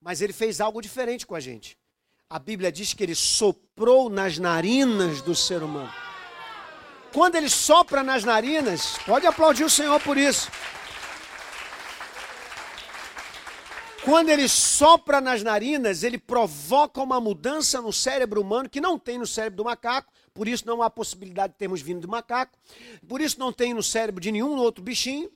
mas 0.00 0.20
ele 0.20 0.32
fez 0.32 0.60
algo 0.60 0.80
diferente 0.80 1.26
com 1.26 1.34
a 1.34 1.40
gente. 1.40 1.76
A 2.28 2.38
Bíblia 2.38 2.72
diz 2.72 2.92
que 2.92 3.02
ele 3.02 3.14
soprou 3.14 4.08
nas 4.08 4.38
narinas 4.38 5.22
do 5.22 5.34
ser 5.34 5.62
humano. 5.62 5.92
Quando 7.12 7.36
ele 7.36 7.48
sopra 7.48 8.02
nas 8.02 8.24
narinas, 8.24 8.98
pode 9.06 9.26
aplaudir 9.26 9.64
o 9.64 9.70
Senhor 9.70 10.00
por 10.00 10.18
isso. 10.18 10.50
Quando 14.04 14.28
ele 14.28 14.48
sopra 14.48 15.20
nas 15.20 15.42
narinas, 15.42 16.04
ele 16.04 16.18
provoca 16.18 17.00
uma 17.02 17.20
mudança 17.20 17.80
no 17.80 17.92
cérebro 17.92 18.40
humano 18.40 18.68
que 18.68 18.80
não 18.80 18.96
tem 18.96 19.18
no 19.18 19.26
cérebro 19.26 19.56
do 19.56 19.64
macaco, 19.64 20.12
por 20.36 20.46
isso 20.46 20.66
não 20.66 20.82
há 20.82 20.90
possibilidade 20.90 21.54
de 21.54 21.58
termos 21.58 21.80
vindo 21.80 22.02
do 22.02 22.08
macaco, 22.08 22.58
por 23.08 23.22
isso 23.22 23.40
não 23.40 23.50
tem 23.50 23.72
no 23.72 23.82
cérebro 23.82 24.20
de 24.20 24.30
nenhum 24.30 24.54
outro 24.56 24.84
bichinho. 24.84 25.32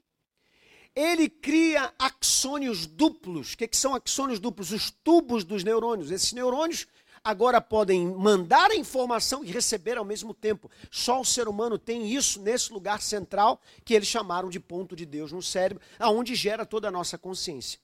Ele 0.94 1.28
cria 1.28 1.92
axônios 1.98 2.84
duplos. 2.84 3.54
O 3.54 3.56
que, 3.56 3.66
que 3.66 3.76
são 3.76 3.94
axônios 3.94 4.38
duplos? 4.38 4.72
Os 4.72 4.90
tubos 4.90 5.44
dos 5.44 5.64
neurônios. 5.64 6.10
Esses 6.10 6.32
neurônios 6.32 6.86
agora 7.24 7.60
podem 7.60 8.06
mandar 8.08 8.70
a 8.70 8.76
informação 8.76 9.42
e 9.42 9.50
receber 9.50 9.96
ao 9.96 10.04
mesmo 10.04 10.34
tempo. 10.34 10.70
Só 10.90 11.20
o 11.20 11.24
ser 11.24 11.48
humano 11.48 11.78
tem 11.78 12.12
isso 12.12 12.40
nesse 12.42 12.72
lugar 12.72 13.00
central 13.00 13.60
que 13.84 13.94
eles 13.94 14.08
chamaram 14.08 14.50
de 14.50 14.60
ponto 14.60 14.94
de 14.94 15.06
Deus 15.06 15.32
no 15.32 15.42
cérebro, 15.42 15.82
aonde 15.98 16.34
gera 16.34 16.66
toda 16.66 16.88
a 16.88 16.92
nossa 16.92 17.16
consciência. 17.16 17.78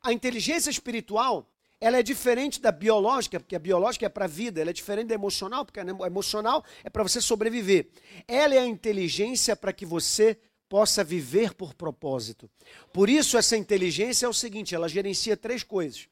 A 0.00 0.12
inteligência 0.12 0.70
espiritual, 0.70 1.51
ela 1.82 1.98
é 1.98 2.02
diferente 2.02 2.60
da 2.60 2.70
biológica, 2.70 3.40
porque 3.40 3.56
a 3.56 3.58
biológica 3.58 4.06
é 4.06 4.08
para 4.08 4.26
a 4.26 4.28
vida, 4.28 4.60
ela 4.60 4.70
é 4.70 4.72
diferente 4.72 5.08
da 5.08 5.16
emocional, 5.16 5.64
porque 5.64 5.80
a 5.80 6.06
emocional 6.06 6.64
é 6.84 6.88
para 6.88 7.02
você 7.02 7.20
sobreviver. 7.20 7.88
Ela 8.28 8.54
é 8.54 8.58
a 8.60 8.66
inteligência 8.66 9.56
para 9.56 9.72
que 9.72 9.84
você 9.84 10.38
possa 10.68 11.02
viver 11.02 11.54
por 11.54 11.74
propósito. 11.74 12.48
Por 12.92 13.10
isso, 13.10 13.36
essa 13.36 13.56
inteligência 13.56 14.26
é 14.26 14.28
o 14.28 14.32
seguinte: 14.32 14.76
ela 14.76 14.88
gerencia 14.88 15.36
três 15.36 15.64
coisas. 15.64 16.06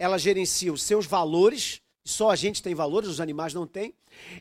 Ela 0.00 0.18
gerencia 0.18 0.72
os 0.72 0.82
seus 0.82 1.06
valores, 1.06 1.80
só 2.04 2.30
a 2.30 2.36
gente 2.36 2.60
tem 2.60 2.74
valores, 2.74 3.08
os 3.08 3.20
animais 3.20 3.54
não 3.54 3.68
têm. 3.68 3.94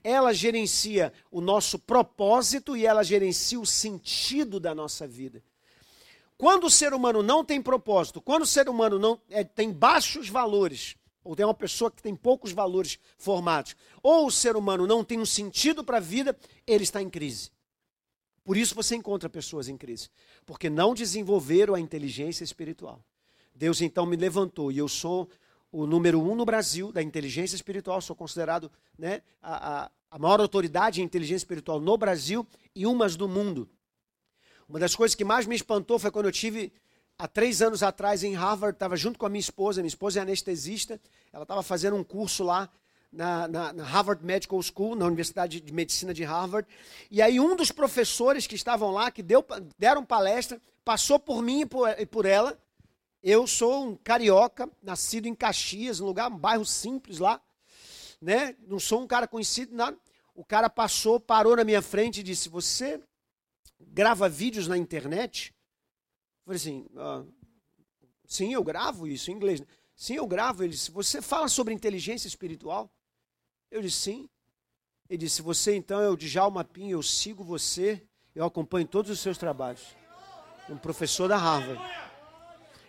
Ela 0.03 0.33
gerencia 0.33 1.13
o 1.29 1.39
nosso 1.39 1.77
propósito 1.77 2.75
e 2.75 2.83
ela 2.83 3.03
gerencia 3.03 3.59
o 3.59 3.65
sentido 3.65 4.59
da 4.59 4.73
nossa 4.73 5.07
vida. 5.07 5.43
Quando 6.43 6.65
o 6.65 6.69
ser 6.69 6.93
humano 6.93 7.23
não 7.23 7.41
tem 7.41 7.61
propósito, 7.61 8.19
quando 8.19 8.41
o 8.41 8.45
ser 8.45 8.67
humano 8.67 8.99
não 8.99 9.17
é, 9.29 9.45
tem 9.45 9.71
baixos 9.71 10.27
valores, 10.27 10.97
ou 11.23 11.37
tem 11.37 11.45
uma 11.45 11.53
pessoa 11.53 11.89
que 11.89 12.03
tem 12.03 12.13
poucos 12.13 12.51
valores 12.51 12.99
formados, 13.17 13.77
ou 14.03 14.27
o 14.27 14.31
ser 14.31 14.57
humano 14.57 14.85
não 14.85 15.05
tem 15.05 15.17
um 15.21 15.25
sentido 15.25 15.85
para 15.85 15.99
a 15.99 16.01
vida, 16.01 16.37
ele 16.67 16.83
está 16.83 17.01
em 17.01 17.09
crise. 17.09 17.49
Por 18.43 18.57
isso 18.57 18.75
você 18.75 18.93
encontra 18.93 19.29
pessoas 19.29 19.69
em 19.69 19.77
crise, 19.77 20.09
porque 20.45 20.69
não 20.69 20.93
desenvolveram 20.93 21.75
a 21.75 21.79
inteligência 21.79 22.43
espiritual. 22.43 23.01
Deus 23.55 23.79
então 23.79 24.05
me 24.05 24.17
levantou 24.17 24.69
e 24.69 24.77
eu 24.77 24.89
sou 24.89 25.29
o 25.71 25.87
número 25.87 26.21
um 26.21 26.35
no 26.35 26.43
Brasil 26.43 26.91
da 26.91 27.01
inteligência 27.01 27.55
espiritual, 27.55 28.01
sou 28.01 28.17
considerado 28.17 28.69
né, 28.97 29.21
a, 29.41 29.85
a, 29.85 29.91
a 30.11 30.19
maior 30.19 30.41
autoridade 30.41 31.01
em 31.01 31.05
inteligência 31.05 31.45
espiritual 31.45 31.79
no 31.79 31.97
Brasil 31.97 32.45
e 32.75 32.85
umas 32.85 33.15
do 33.15 33.29
mundo. 33.29 33.69
Uma 34.67 34.79
das 34.79 34.95
coisas 34.95 35.15
que 35.15 35.23
mais 35.23 35.45
me 35.45 35.55
espantou 35.55 35.99
foi 35.99 36.11
quando 36.11 36.25
eu 36.25 36.31
tive, 36.31 36.71
há 37.17 37.27
três 37.27 37.61
anos 37.61 37.83
atrás, 37.83 38.23
em 38.23 38.33
Harvard, 38.33 38.75
estava 38.75 38.95
junto 38.95 39.19
com 39.19 39.25
a 39.25 39.29
minha 39.29 39.39
esposa, 39.39 39.81
minha 39.81 39.87
esposa 39.87 40.19
é 40.19 40.21
anestesista, 40.21 40.99
ela 41.31 41.43
estava 41.43 41.61
fazendo 41.61 41.95
um 41.95 42.03
curso 42.03 42.43
lá 42.43 42.69
na, 43.11 43.47
na, 43.47 43.73
na, 43.73 43.83
Harvard 43.83 44.25
Medical 44.25 44.59
School, 44.61 44.95
na 44.95 45.05
Universidade 45.05 45.61
de 45.61 45.73
Medicina 45.73 46.13
de 46.13 46.23
Harvard. 46.23 46.67
E 47.11 47.21
aí 47.21 47.39
um 47.39 47.55
dos 47.55 47.71
professores 47.71 48.47
que 48.47 48.55
estavam 48.55 48.91
lá, 48.91 49.11
que 49.11 49.21
deu, 49.21 49.45
deram 49.77 50.03
palestra, 50.03 50.59
passou 50.83 51.19
por 51.19 51.41
mim 51.41 51.61
e 51.61 51.65
por, 51.65 51.87
e 51.89 52.05
por 52.05 52.25
ela. 52.25 52.57
Eu 53.21 53.47
sou 53.47 53.85
um 53.85 53.95
carioca, 53.95 54.69
nascido 54.81 55.27
em 55.27 55.35
Caxias, 55.35 55.99
um 55.99 56.05
lugar, 56.05 56.29
um 56.29 56.37
bairro 56.37 56.65
simples 56.65 57.19
lá. 57.19 57.39
Né? 58.21 58.55
Não 58.67 58.79
sou 58.79 59.01
um 59.01 59.07
cara 59.07 59.27
conhecido, 59.27 59.75
nada. 59.75 59.97
O 60.35 60.43
cara 60.43 60.69
passou, 60.69 61.19
parou 61.19 61.55
na 61.55 61.63
minha 61.63 61.81
frente 61.81 62.19
e 62.19 62.23
disse: 62.23 62.49
Você 62.49 62.99
grava 63.91 64.29
vídeos 64.29 64.67
na 64.67 64.77
internet? 64.77 65.53
Eu 66.45 66.45
falei 66.45 66.57
assim: 66.57 66.85
ah, 66.95 67.23
Sim, 68.25 68.53
eu 68.53 68.63
gravo 68.63 69.07
isso 69.07 69.31
em 69.31 69.35
inglês. 69.35 69.61
Sim, 69.95 70.15
eu 70.15 70.27
gravo. 70.27 70.63
Ele 70.63 70.73
disse: 70.73 70.91
Você 70.91 71.21
fala 71.21 71.47
sobre 71.47 71.73
inteligência 71.73 72.27
espiritual? 72.27 72.91
Eu 73.73 73.81
disse, 73.81 73.97
sim. 73.97 74.29
Ele 75.09 75.17
disse, 75.17 75.41
você 75.41 75.75
então 75.75 75.99
é 75.99 76.07
o 76.07 76.15
Djalma 76.15 76.67
eu 76.77 77.01
sigo 77.01 77.43
você, 77.43 78.03
eu 78.35 78.45
acompanho 78.45 78.87
todos 78.87 79.09
os 79.09 79.19
seus 79.19 79.35
trabalhos. 79.35 79.81
Um 80.69 80.77
professor 80.77 81.27
da 81.27 81.37
Harvard. 81.37 81.81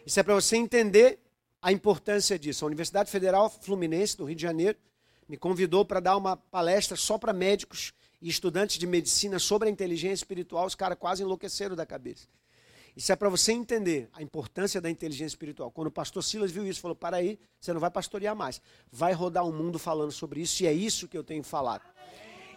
Isso 0.05 0.21
é 0.21 0.23
para 0.23 0.35
você 0.35 0.59
entender 0.59 1.19
a 1.63 1.73
importância 1.73 2.39
disso. 2.39 2.65
A 2.65 2.69
Universidade 2.69 3.11
Federal 3.11 3.49
Fluminense, 3.49 4.15
do 4.15 4.27
Rio 4.27 4.37
de 4.37 4.43
Janeiro, 4.43 4.79
me 5.27 5.39
convidou 5.39 5.87
para 5.87 6.01
dar 6.01 6.19
uma 6.19 6.37
palestra 6.37 6.99
só 6.99 7.17
para 7.17 7.33
médicos 7.33 7.95
e 8.25 8.29
estudantes 8.31 8.79
de 8.79 8.87
medicina 8.87 9.39
sobre 9.39 9.69
a 9.69 9.71
inteligência 9.71 10.15
espiritual. 10.15 10.65
Os 10.65 10.75
caras 10.75 10.97
quase 10.99 11.23
enlouqueceram 11.23 11.77
da 11.77 11.85
cabeça. 11.85 12.27
Isso 12.97 13.13
é 13.13 13.17
para 13.17 13.29
você 13.29 13.53
entender 13.53 14.09
a 14.15 14.23
importância 14.23 14.81
da 14.81 14.89
inteligência 14.89 15.35
espiritual. 15.35 15.71
Quando 15.71 15.89
o 15.89 15.91
pastor 15.91 16.25
Silas 16.25 16.51
viu 16.51 16.67
isso, 16.67 16.81
falou: 16.81 16.95
para 16.97 17.19
aí, 17.19 17.39
você 17.61 17.71
não 17.75 17.81
vai 17.81 17.91
pastorear 17.91 18.35
mais. 18.35 18.63
Vai 18.91 19.13
rodar 19.13 19.47
o 19.47 19.53
mundo 19.53 19.79
falando 19.79 20.11
sobre 20.11 20.41
isso, 20.41 20.63
e 20.63 20.67
é 20.67 20.73
isso 20.73 21.07
que 21.07 21.19
eu 21.19 21.23
tenho 21.23 21.43
falado. 21.43 21.83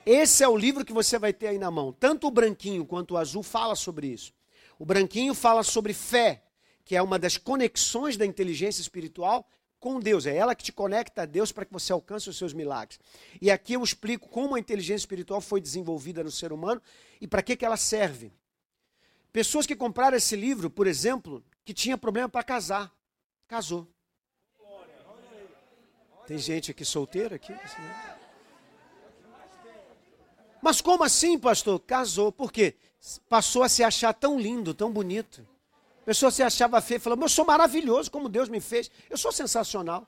Esse 0.06 0.42
é 0.42 0.48
o 0.48 0.56
livro 0.56 0.86
que 0.86 0.94
você 0.94 1.20
vai 1.20 1.34
ter 1.34 1.48
aí 1.48 1.58
na 1.58 1.70
mão. 1.70 1.92
Tanto 1.92 2.28
o 2.28 2.32
branquinho 2.32 2.86
quanto 2.86 3.16
o 3.16 3.18
azul 3.18 3.44
fala 3.44 3.76
sobre 3.76 4.08
isso. 4.08 4.32
O 4.80 4.86
branquinho 4.86 5.34
fala 5.34 5.64
sobre 5.64 5.94
fé, 5.94 6.44
que 6.86 6.96
é 6.96 7.02
uma 7.02 7.20
das 7.20 7.36
conexões 7.36 8.16
da 8.16 8.26
inteligência 8.26 8.80
espiritual 8.80 9.46
com 9.80 10.00
Deus. 10.00 10.26
É 10.26 10.36
ela 10.36 10.56
que 10.56 10.64
te 10.64 10.72
conecta 10.72 11.24
a 11.24 11.26
Deus 11.26 11.52
para 11.52 11.66
que 11.66 11.74
você 11.74 11.92
alcance 11.92 12.30
os 12.30 12.38
seus 12.38 12.54
milagres. 12.54 13.00
E 13.42 13.52
aqui 13.52 13.74
eu 13.74 13.84
explico 13.84 14.28
como 14.30 14.56
a 14.56 14.60
inteligência 14.60 15.04
espiritual 15.04 15.42
foi 15.42 15.62
desenvolvida 15.62 16.24
no 16.24 16.32
ser 16.32 16.52
humano 16.52 16.82
e 17.22 17.28
para 17.28 17.42
que, 17.42 17.56
que 17.56 17.66
ela 17.66 17.78
serve. 17.78 18.32
Pessoas 19.32 19.66
que 19.66 19.76
compraram 19.76 20.18
esse 20.18 20.36
livro, 20.36 20.70
por 20.70 20.88
exemplo, 20.88 21.44
que 21.64 21.74
tinha 21.74 21.98
problema 21.98 22.30
para 22.30 22.44
casar. 22.44 22.92
Casou. 23.48 23.88
Tem 26.26 26.38
gente 26.38 26.72
aqui 26.72 26.84
solteira 26.84 27.36
aqui? 27.36 27.54
Mas 30.62 30.82
como 30.82 31.04
assim, 31.04 31.40
pastor? 31.40 31.80
Casou. 31.80 32.32
Por 32.32 32.52
quê? 32.52 32.76
Passou 33.30 33.64
a 33.64 33.70
se 33.70 33.84
achar 33.84 34.14
tão 34.14 34.40
lindo, 34.40 34.74
tão 34.74 34.92
bonito. 34.92 35.48
Pessoa 36.08 36.32
se 36.32 36.42
achava 36.42 36.80
feia 36.80 37.02
falou: 37.02 37.20
Eu 37.22 37.28
sou 37.28 37.44
maravilhoso 37.44 38.10
como 38.10 38.30
Deus 38.30 38.48
me 38.48 38.62
fez. 38.62 38.90
Eu 39.10 39.18
sou 39.18 39.30
sensacional. 39.30 40.08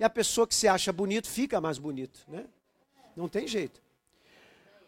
E 0.00 0.04
a 0.04 0.08
pessoa 0.08 0.46
que 0.46 0.54
se 0.54 0.66
acha 0.66 0.90
bonito 0.90 1.28
fica 1.28 1.60
mais 1.60 1.76
bonito. 1.78 2.24
Né? 2.26 2.46
Não 3.14 3.28
tem 3.28 3.46
jeito. 3.46 3.82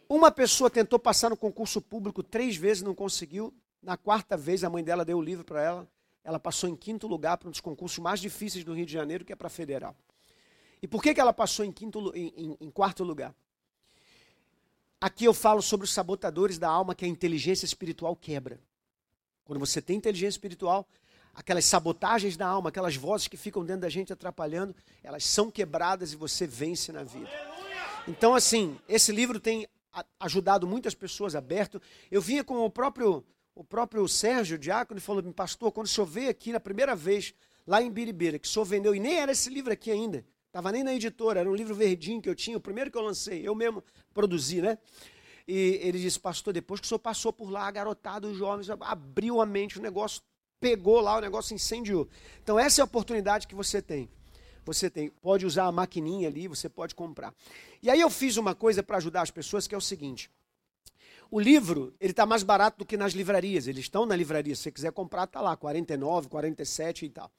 Uma 0.08 0.30
pessoa 0.30 0.70
tentou 0.70 0.98
passar 0.98 1.28
no 1.28 1.36
concurso 1.36 1.82
público 1.82 2.22
três 2.22 2.56
vezes, 2.56 2.82
não 2.82 2.94
conseguiu. 2.94 3.52
Na 3.82 3.98
quarta 3.98 4.38
vez, 4.38 4.64
a 4.64 4.70
mãe 4.70 4.82
dela 4.82 5.04
deu 5.04 5.18
o 5.18 5.22
livro 5.22 5.44
para 5.44 5.62
ela. 5.62 5.88
Ela 6.24 6.40
passou 6.40 6.66
em 6.66 6.74
quinto 6.74 7.06
lugar 7.06 7.36
para 7.36 7.48
um 7.48 7.50
dos 7.50 7.60
concursos 7.60 7.98
mais 7.98 8.18
difíceis 8.18 8.64
do 8.64 8.72
Rio 8.72 8.86
de 8.86 8.92
Janeiro, 8.94 9.26
que 9.26 9.34
é 9.34 9.36
para 9.36 9.50
federal. 9.50 9.94
E 10.80 10.88
por 10.88 11.02
que, 11.02 11.12
que 11.12 11.20
ela 11.20 11.34
passou 11.34 11.62
em, 11.62 11.70
quinto, 11.70 12.10
em, 12.14 12.32
em, 12.34 12.56
em 12.58 12.70
quarto 12.70 13.04
lugar? 13.04 13.34
Aqui 14.98 15.26
eu 15.26 15.34
falo 15.34 15.60
sobre 15.60 15.84
os 15.84 15.92
sabotadores 15.92 16.58
da 16.58 16.70
alma 16.70 16.94
que 16.94 17.04
a 17.04 17.08
inteligência 17.08 17.66
espiritual 17.66 18.16
quebra. 18.16 18.58
Quando 19.48 19.60
você 19.60 19.80
tem 19.80 19.96
inteligência 19.96 20.36
espiritual, 20.36 20.86
aquelas 21.34 21.64
sabotagens 21.64 22.36
da 22.36 22.46
alma, 22.46 22.68
aquelas 22.68 22.96
vozes 22.96 23.28
que 23.28 23.36
ficam 23.38 23.64
dentro 23.64 23.80
da 23.80 23.88
gente 23.88 24.12
atrapalhando, 24.12 24.76
elas 25.02 25.24
são 25.24 25.50
quebradas 25.50 26.12
e 26.12 26.16
você 26.16 26.46
vence 26.46 26.92
na 26.92 27.02
vida. 27.02 27.30
Então, 28.06 28.34
assim, 28.34 28.78
esse 28.86 29.10
livro 29.10 29.40
tem 29.40 29.66
ajudado 30.20 30.66
muitas 30.66 30.94
pessoas 30.94 31.34
aberto. 31.34 31.80
Eu 32.10 32.20
vinha 32.20 32.44
com 32.44 32.58
o 32.58 32.68
próprio 32.68 33.24
o 33.54 33.64
próprio 33.64 34.06
Sérgio, 34.06 34.56
o 34.56 34.58
diácono, 34.58 35.00
falou: 35.00 35.22
Pastor, 35.32 35.72
quando 35.72 35.86
o 35.86 35.88
senhor 35.88 36.06
veio 36.06 36.28
aqui 36.28 36.52
na 36.52 36.60
primeira 36.60 36.94
vez, 36.94 37.32
lá 37.66 37.80
em 37.82 37.90
Biribeira, 37.90 38.38
que 38.38 38.46
o 38.46 38.50
senhor 38.50 38.66
vendeu, 38.66 38.94
e 38.94 39.00
nem 39.00 39.18
era 39.18 39.32
esse 39.32 39.48
livro 39.48 39.72
aqui 39.72 39.90
ainda, 39.90 40.26
estava 40.46 40.70
nem 40.70 40.84
na 40.84 40.94
editora, 40.94 41.40
era 41.40 41.50
um 41.50 41.54
livro 41.54 41.74
verdinho 41.74 42.20
que 42.20 42.28
eu 42.28 42.34
tinha, 42.34 42.58
o 42.58 42.60
primeiro 42.60 42.90
que 42.90 42.98
eu 42.98 43.02
lancei, 43.02 43.48
eu 43.48 43.54
mesmo 43.54 43.82
produzi, 44.12 44.60
né? 44.60 44.76
E 45.48 45.80
ele 45.82 45.98
disse: 45.98 46.20
Pastor, 46.20 46.52
depois 46.52 46.78
que 46.78 46.84
o 46.84 46.88
senhor 46.88 46.98
passou 46.98 47.32
por 47.32 47.48
lá, 47.48 47.70
garotado, 47.70 48.28
os 48.28 48.36
jovens, 48.36 48.68
abriu 48.68 49.40
a 49.40 49.46
mente, 49.46 49.78
o 49.78 49.82
negócio 49.82 50.20
pegou 50.60 51.00
lá, 51.00 51.16
o 51.16 51.20
negócio 51.22 51.54
incendiou. 51.54 52.06
Então, 52.42 52.58
essa 52.58 52.80
é 52.80 52.82
a 52.82 52.84
oportunidade 52.84 53.48
que 53.48 53.54
você 53.54 53.80
tem. 53.80 54.10
Você 54.66 54.90
tem, 54.90 55.08
pode 55.08 55.46
usar 55.46 55.64
a 55.64 55.72
maquininha 55.72 56.28
ali, 56.28 56.46
você 56.46 56.68
pode 56.68 56.94
comprar. 56.94 57.34
E 57.82 57.88
aí 57.88 57.98
eu 57.98 58.10
fiz 58.10 58.36
uma 58.36 58.54
coisa 58.54 58.82
para 58.82 58.98
ajudar 58.98 59.22
as 59.22 59.30
pessoas 59.30 59.66
que 59.66 59.74
é 59.74 59.78
o 59.78 59.80
seguinte: 59.80 60.30
o 61.30 61.40
livro, 61.40 61.94
ele 61.98 62.10
está 62.10 62.26
mais 62.26 62.42
barato 62.42 62.78
do 62.78 62.84
que 62.84 62.98
nas 62.98 63.14
livrarias. 63.14 63.66
Eles 63.66 63.84
estão 63.84 64.04
na 64.04 64.14
livraria. 64.14 64.54
Se 64.54 64.64
você 64.64 64.72
quiser 64.72 64.92
comprar, 64.92 65.24
está 65.24 65.40
lá, 65.40 65.56
49, 65.56 66.28
47 66.28 67.06
e 67.06 67.08
tal. 67.08 67.30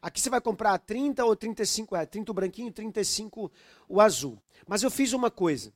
Aqui 0.00 0.20
você 0.20 0.30
vai 0.30 0.40
comprar 0.40 0.78
30 0.78 1.22
ou 1.24 1.36
35, 1.36 1.96
é, 1.96 2.06
30 2.06 2.30
o 2.30 2.34
branquinho, 2.34 2.72
35 2.72 3.52
o 3.86 4.00
azul. 4.00 4.40
Mas 4.66 4.82
eu 4.82 4.90
fiz 4.90 5.12
uma 5.12 5.30
coisa. 5.30 5.72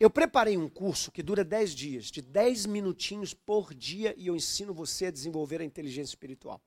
Eu 0.00 0.08
preparei 0.08 0.56
um 0.56 0.66
curso 0.66 1.12
que 1.12 1.22
dura 1.22 1.44
10 1.44 1.74
dias, 1.74 2.04
de 2.06 2.22
10 2.22 2.64
minutinhos 2.64 3.34
por 3.34 3.74
dia, 3.74 4.14
e 4.16 4.28
eu 4.28 4.34
ensino 4.34 4.72
você 4.72 5.06
a 5.06 5.10
desenvolver 5.10 5.60
a 5.60 5.64
inteligência 5.64 6.12
espiritual. 6.12 6.58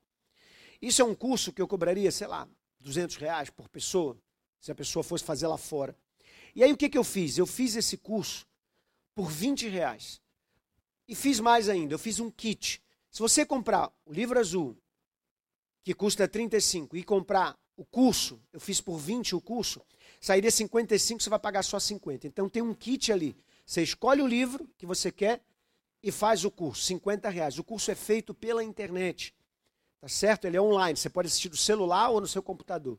Isso 0.79 1.01
é 1.01 1.05
um 1.05 1.15
curso 1.15 1.51
que 1.51 1.59
eu 1.59 1.67
cobraria, 1.67 2.11
sei 2.11 2.27
lá, 2.27 2.47
200 2.79 3.15
reais 3.15 3.49
por 3.49 3.67
pessoa, 3.67 4.15
se 4.59 4.71
a 4.71 4.75
pessoa 4.75 5.01
fosse 5.01 5.23
fazer 5.23 5.47
lá 5.47 5.57
fora. 5.57 5.97
E 6.53 6.63
aí 6.63 6.71
o 6.71 6.77
que, 6.77 6.87
que 6.87 6.97
eu 6.97 7.03
fiz? 7.03 7.35
Eu 7.35 7.47
fiz 7.47 7.75
esse 7.75 7.97
curso 7.97 8.45
por 9.15 9.31
20 9.31 9.67
reais. 9.67 10.21
E 11.07 11.15
fiz 11.15 11.39
mais 11.39 11.69
ainda, 11.69 11.95
eu 11.95 11.99
fiz 11.99 12.19
um 12.19 12.29
kit. 12.29 12.83
Se 13.09 13.19
você 13.19 13.43
comprar 13.43 13.91
o 14.05 14.13
livro 14.13 14.39
azul, 14.39 14.77
que 15.83 15.95
custa 15.95 16.27
35, 16.27 16.95
e 16.95 17.03
comprar 17.03 17.57
o 17.75 17.83
curso, 17.83 18.39
eu 18.53 18.59
fiz 18.59 18.79
por 18.79 18.99
20 18.99 19.35
o 19.35 19.41
curso, 19.41 19.81
sairia 20.23 20.49
55, 20.49 21.21
você 21.21 21.29
vai 21.29 21.37
pagar 21.37 21.63
só 21.63 21.77
50. 21.77 22.25
Então 22.25 22.47
tem 22.47 22.63
um 22.63 22.73
kit 22.73 23.11
ali. 23.11 23.35
Você 23.65 23.83
escolhe 23.83 24.21
o 24.21 24.27
livro 24.27 24.65
que 24.77 24.85
você 24.85 25.11
quer 25.11 25.41
e 26.01 26.13
faz 26.13 26.45
o 26.45 26.49
curso, 26.49 26.81
50 26.83 27.27
reais. 27.27 27.59
O 27.59 27.63
curso 27.63 27.91
é 27.91 27.95
feito 27.95 28.33
pela 28.33 28.63
internet. 28.63 29.35
Tá 29.99 30.07
certo? 30.07 30.45
Ele 30.45 30.55
é 30.55 30.61
online. 30.61 30.97
Você 30.97 31.09
pode 31.09 31.27
assistir 31.27 31.49
do 31.49 31.57
celular 31.57 32.07
ou 32.07 32.21
no 32.21 32.27
seu 32.27 32.41
computador. 32.41 32.97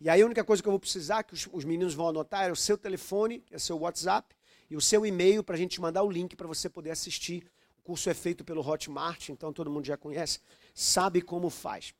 E 0.00 0.08
aí 0.08 0.22
a 0.22 0.24
única 0.24 0.44
coisa 0.44 0.62
que 0.62 0.68
eu 0.68 0.72
vou 0.72 0.78
precisar, 0.78 1.24
que 1.24 1.34
os, 1.34 1.48
os 1.52 1.64
meninos 1.64 1.92
vão 1.92 2.08
anotar, 2.08 2.46
é 2.46 2.52
o 2.52 2.56
seu 2.56 2.78
telefone, 2.78 3.44
é 3.50 3.56
o 3.56 3.60
seu 3.60 3.76
WhatsApp, 3.76 4.32
e 4.70 4.76
o 4.76 4.80
seu 4.80 5.04
e-mail 5.04 5.42
para 5.42 5.56
a 5.56 5.58
gente 5.58 5.80
mandar 5.80 6.04
o 6.04 6.10
link 6.10 6.36
para 6.36 6.46
você 6.46 6.68
poder 6.68 6.92
assistir. 6.92 7.44
O 7.80 7.82
curso 7.82 8.08
é 8.08 8.14
feito 8.14 8.44
pelo 8.44 8.64
Hotmart, 8.64 9.30
então 9.30 9.52
todo 9.52 9.68
mundo 9.68 9.86
já 9.86 9.96
conhece, 9.96 10.38
sabe 10.72 11.20
como 11.20 11.50
faz. 11.50 11.92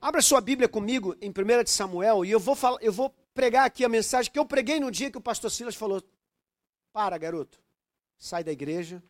Abra 0.00 0.22
sua 0.22 0.40
Bíblia 0.40 0.68
comigo 0.68 1.16
em 1.20 1.30
1 1.30 1.66
Samuel 1.66 2.24
e 2.24 2.30
eu 2.30 2.38
vou, 2.38 2.54
falar, 2.54 2.78
eu 2.80 2.92
vou 2.92 3.12
pregar 3.34 3.66
aqui 3.66 3.84
a 3.84 3.88
mensagem 3.88 4.32
que 4.32 4.38
eu 4.38 4.46
preguei 4.46 4.78
no 4.78 4.90
dia 4.90 5.10
que 5.10 5.18
o 5.18 5.20
pastor 5.20 5.50
Silas 5.50 5.74
falou: 5.74 6.02
Para, 6.92 7.18
garoto, 7.18 7.60
sai 8.16 8.44
da 8.44 8.52
igreja, 8.52 9.02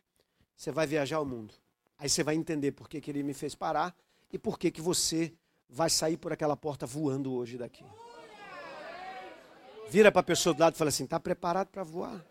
você 0.55 0.71
vai 0.71 0.87
viajar 0.87 1.17
ao 1.17 1.25
mundo. 1.25 1.53
Aí 1.97 2.09
você 2.09 2.23
vai 2.23 2.35
entender 2.35 2.71
por 2.71 2.89
que, 2.89 2.99
que 2.99 3.09
ele 3.11 3.23
me 3.23 3.33
fez 3.33 3.55
parar 3.55 3.95
e 4.33 4.37
por 4.37 4.59
que, 4.59 4.71
que 4.71 4.81
você 4.81 5.33
vai 5.69 5.89
sair 5.89 6.17
por 6.17 6.33
aquela 6.33 6.57
porta 6.57 6.85
voando 6.85 7.33
hoje 7.33 7.57
daqui. 7.57 7.85
Vira 9.87 10.11
para 10.11 10.21
a 10.21 10.23
pessoa 10.23 10.53
do 10.53 10.59
lado 10.59 10.73
e 10.73 10.77
fala 10.77 10.89
assim: 10.89 11.03
está 11.03 11.19
preparado 11.19 11.67
para 11.67 11.83
voar? 11.83 12.25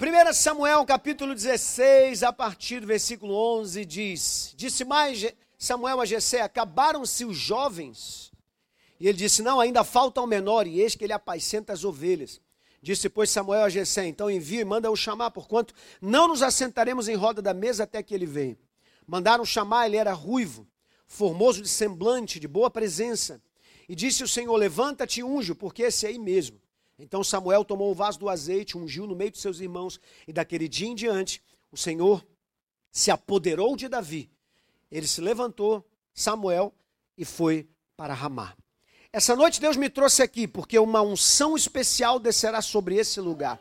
1 0.00 0.32
Samuel 0.32 0.84
capítulo 0.86 1.34
16, 1.34 2.22
a 2.22 2.32
partir 2.32 2.80
do 2.80 2.86
versículo 2.86 3.34
11, 3.34 3.84
diz: 3.84 4.54
Disse 4.56 4.84
mais 4.84 5.26
Samuel 5.58 6.00
a 6.00 6.04
Jessé: 6.04 6.40
Acabaram-se 6.40 7.24
os 7.24 7.36
jovens. 7.36 8.30
E 9.00 9.08
ele 9.08 9.18
disse: 9.18 9.42
Não, 9.42 9.60
ainda 9.60 9.84
falta 9.84 10.20
um 10.20 10.26
menor, 10.26 10.66
e 10.66 10.80
eis 10.80 10.94
que 10.94 11.04
ele 11.04 11.12
apacenta 11.12 11.72
as 11.72 11.84
ovelhas. 11.84 12.40
Disse, 12.80 13.08
pois, 13.08 13.30
Samuel 13.30 13.64
a 13.64 13.68
Jessé: 13.68 14.06
Então 14.06 14.30
envia 14.30 14.60
e 14.60 14.64
manda-o 14.64 14.96
chamar, 14.96 15.30
porquanto 15.30 15.74
não 16.00 16.28
nos 16.28 16.42
assentaremos 16.42 17.08
em 17.08 17.14
roda 17.14 17.42
da 17.42 17.52
mesa 17.52 17.84
até 17.84 18.02
que 18.02 18.14
ele 18.14 18.26
venha. 18.26 18.58
Mandaram 19.06 19.44
chamar, 19.44 19.86
ele 19.86 19.96
era 19.96 20.12
ruivo, 20.12 20.66
formoso 21.06 21.62
de 21.62 21.68
semblante, 21.68 22.38
de 22.38 22.46
boa 22.46 22.70
presença. 22.70 23.42
E 23.88 23.94
disse 23.94 24.22
o 24.22 24.28
Senhor: 24.28 24.54
Levanta-te 24.56 25.20
e 25.20 25.24
unge, 25.24 25.54
porque 25.54 25.82
esse 25.82 26.06
é 26.06 26.10
aí 26.10 26.18
mesmo. 26.18 26.60
Então 26.98 27.22
Samuel 27.22 27.64
tomou 27.64 27.90
o 27.90 27.94
vaso 27.94 28.18
do 28.18 28.28
azeite, 28.28 28.76
ungiu 28.76 29.06
no 29.06 29.14
meio 29.14 29.30
de 29.30 29.38
seus 29.38 29.60
irmãos, 29.60 30.00
e 30.26 30.32
daquele 30.32 30.68
dia 30.68 30.88
em 30.88 30.94
diante, 30.94 31.42
o 31.70 31.76
Senhor 31.76 32.26
se 32.90 33.10
apoderou 33.10 33.76
de 33.76 33.88
Davi. 33.88 34.30
Ele 34.90 35.06
se 35.06 35.20
levantou, 35.20 35.86
Samuel, 36.12 36.74
e 37.16 37.24
foi 37.24 37.68
para 37.96 38.14
Ramá. 38.14 38.56
Essa 39.10 39.34
noite 39.34 39.58
Deus 39.58 39.74
me 39.74 39.88
trouxe 39.88 40.22
aqui 40.22 40.46
porque 40.46 40.78
uma 40.78 41.00
unção 41.00 41.56
especial 41.56 42.18
descerá 42.18 42.60
sobre 42.60 42.96
esse 42.96 43.18
lugar. 43.20 43.58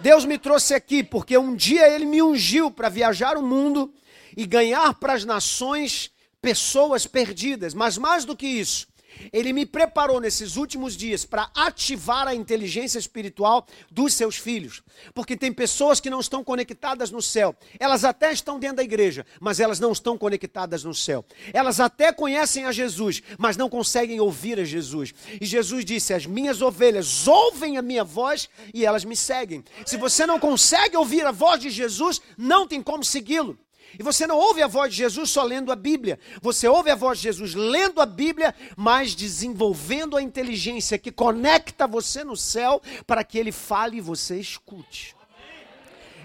Deus 0.00 0.26
me 0.26 0.36
trouxe 0.36 0.74
aqui 0.74 1.02
porque 1.02 1.38
um 1.38 1.56
dia 1.56 1.88
ele 1.88 2.04
me 2.04 2.22
ungiu 2.22 2.70
para 2.70 2.90
viajar 2.90 3.38
o 3.38 3.42
mundo 3.42 3.90
e 4.36 4.44
ganhar 4.44 4.92
para 4.94 5.14
as 5.14 5.24
nações 5.24 6.10
pessoas 6.42 7.06
perdidas, 7.06 7.72
mas 7.72 7.96
mais 7.96 8.26
do 8.26 8.36
que 8.36 8.46
isso, 8.46 8.86
ele 9.32 9.52
me 9.52 9.66
preparou 9.66 10.20
nesses 10.20 10.56
últimos 10.56 10.96
dias 10.96 11.24
para 11.24 11.50
ativar 11.54 12.26
a 12.28 12.34
inteligência 12.34 12.98
espiritual 12.98 13.66
dos 13.90 14.14
seus 14.14 14.36
filhos. 14.36 14.82
Porque 15.14 15.36
tem 15.36 15.52
pessoas 15.52 16.00
que 16.00 16.10
não 16.10 16.20
estão 16.20 16.42
conectadas 16.44 17.10
no 17.10 17.22
céu. 17.22 17.54
Elas 17.78 18.04
até 18.04 18.32
estão 18.32 18.58
dentro 18.58 18.76
da 18.76 18.82
igreja, 18.82 19.26
mas 19.40 19.60
elas 19.60 19.80
não 19.80 19.92
estão 19.92 20.16
conectadas 20.16 20.84
no 20.84 20.94
céu. 20.94 21.24
Elas 21.52 21.80
até 21.80 22.12
conhecem 22.12 22.64
a 22.64 22.72
Jesus, 22.72 23.22
mas 23.38 23.56
não 23.56 23.68
conseguem 23.68 24.20
ouvir 24.20 24.58
a 24.58 24.64
Jesus. 24.64 25.14
E 25.40 25.46
Jesus 25.46 25.84
disse: 25.84 26.14
As 26.14 26.26
minhas 26.26 26.62
ovelhas 26.62 27.26
ouvem 27.26 27.76
a 27.76 27.82
minha 27.82 28.04
voz 28.04 28.48
e 28.72 28.84
elas 28.84 29.04
me 29.04 29.16
seguem. 29.16 29.64
Se 29.86 29.96
você 29.96 30.26
não 30.26 30.38
consegue 30.38 30.96
ouvir 30.96 31.26
a 31.26 31.32
voz 31.32 31.60
de 31.60 31.70
Jesus, 31.70 32.20
não 32.36 32.66
tem 32.66 32.82
como 32.82 33.04
segui-lo. 33.04 33.58
E 33.98 34.02
você 34.02 34.26
não 34.26 34.36
ouve 34.36 34.62
a 34.62 34.66
voz 34.66 34.90
de 34.90 34.98
Jesus 34.98 35.30
só 35.30 35.42
lendo 35.42 35.70
a 35.70 35.76
Bíblia. 35.76 36.18
Você 36.40 36.66
ouve 36.68 36.90
a 36.90 36.94
voz 36.94 37.18
de 37.18 37.24
Jesus 37.24 37.54
lendo 37.54 38.00
a 38.00 38.06
Bíblia, 38.06 38.54
mas 38.76 39.14
desenvolvendo 39.14 40.16
a 40.16 40.22
inteligência 40.22 40.98
que 40.98 41.12
conecta 41.12 41.86
você 41.86 42.24
no 42.24 42.36
céu 42.36 42.80
para 43.06 43.24
que 43.24 43.38
ele 43.38 43.52
fale 43.52 43.98
e 43.98 44.00
você 44.00 44.38
escute. 44.38 45.14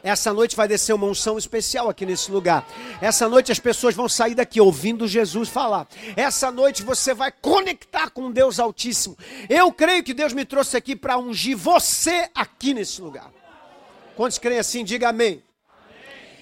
Essa 0.03 0.33
noite 0.33 0.55
vai 0.55 0.67
descer 0.67 0.93
uma 0.93 1.07
unção 1.07 1.37
especial 1.37 1.89
aqui 1.89 2.05
nesse 2.05 2.31
lugar. 2.31 2.65
Essa 3.01 3.27
noite 3.27 3.51
as 3.51 3.59
pessoas 3.59 3.95
vão 3.95 4.07
sair 4.07 4.35
daqui 4.35 4.61
ouvindo 4.61 5.07
Jesus 5.07 5.49
falar. 5.49 5.87
Essa 6.15 6.51
noite 6.51 6.83
você 6.83 7.13
vai 7.13 7.31
conectar 7.31 8.09
com 8.09 8.31
Deus 8.31 8.59
Altíssimo. 8.59 9.17
Eu 9.49 9.71
creio 9.71 10.03
que 10.03 10.13
Deus 10.13 10.33
me 10.33 10.45
trouxe 10.45 10.77
aqui 10.77 10.95
para 10.95 11.17
ungir 11.17 11.57
você 11.57 12.29
aqui 12.33 12.73
nesse 12.73 13.01
lugar. 13.01 13.31
Quantos 14.15 14.37
creem 14.37 14.59
assim? 14.59 14.83
Diga 14.83 15.09
amém. 15.09 15.43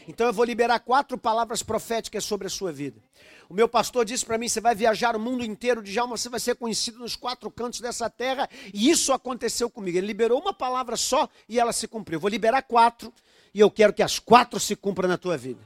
Então 0.07 0.27
eu 0.27 0.33
vou 0.33 0.45
liberar 0.45 0.79
quatro 0.79 1.17
palavras 1.17 1.63
proféticas 1.63 2.23
sobre 2.23 2.47
a 2.47 2.49
sua 2.49 2.71
vida. 2.71 3.01
O 3.49 3.53
meu 3.53 3.67
pastor 3.67 4.05
disse 4.05 4.25
para 4.25 4.37
mim: 4.37 4.47
você 4.47 4.61
vai 4.61 4.75
viajar 4.75 5.15
o 5.15 5.19
mundo 5.19 5.43
inteiro 5.43 5.81
de 5.81 5.91
Jalma, 5.91 6.17
você 6.17 6.29
vai 6.29 6.39
ser 6.39 6.55
conhecido 6.55 6.99
nos 6.99 7.15
quatro 7.15 7.49
cantos 7.49 7.79
dessa 7.79 8.09
terra. 8.09 8.49
E 8.73 8.89
isso 8.89 9.13
aconteceu 9.13 9.69
comigo. 9.69 9.97
Ele 9.97 10.07
liberou 10.07 10.39
uma 10.39 10.53
palavra 10.53 10.95
só 10.95 11.29
e 11.47 11.59
ela 11.59 11.73
se 11.73 11.87
cumpriu. 11.87 12.17
Eu 12.17 12.21
vou 12.21 12.29
liberar 12.29 12.61
quatro 12.63 13.13
e 13.53 13.59
eu 13.59 13.69
quero 13.71 13.93
que 13.93 14.03
as 14.03 14.19
quatro 14.19 14.59
se 14.59 14.75
cumpram 14.75 15.07
na 15.07 15.17
tua 15.17 15.37
vida. 15.37 15.61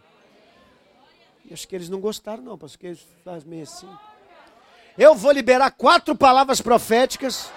E 1.45 1.53
acho 1.53 1.67
que 1.67 1.75
eles 1.75 1.89
não 1.89 1.99
gostaram, 1.99 2.43
não, 2.43 2.57
pastor, 2.57 2.79
que 2.79 2.87
eles 2.87 3.05
fazem 3.23 3.49
meio 3.49 3.63
assim. 3.63 3.89
Eu 4.97 5.15
vou 5.15 5.31
liberar 5.31 5.71
quatro 5.71 6.15
palavras 6.15 6.61
proféticas. 6.61 7.49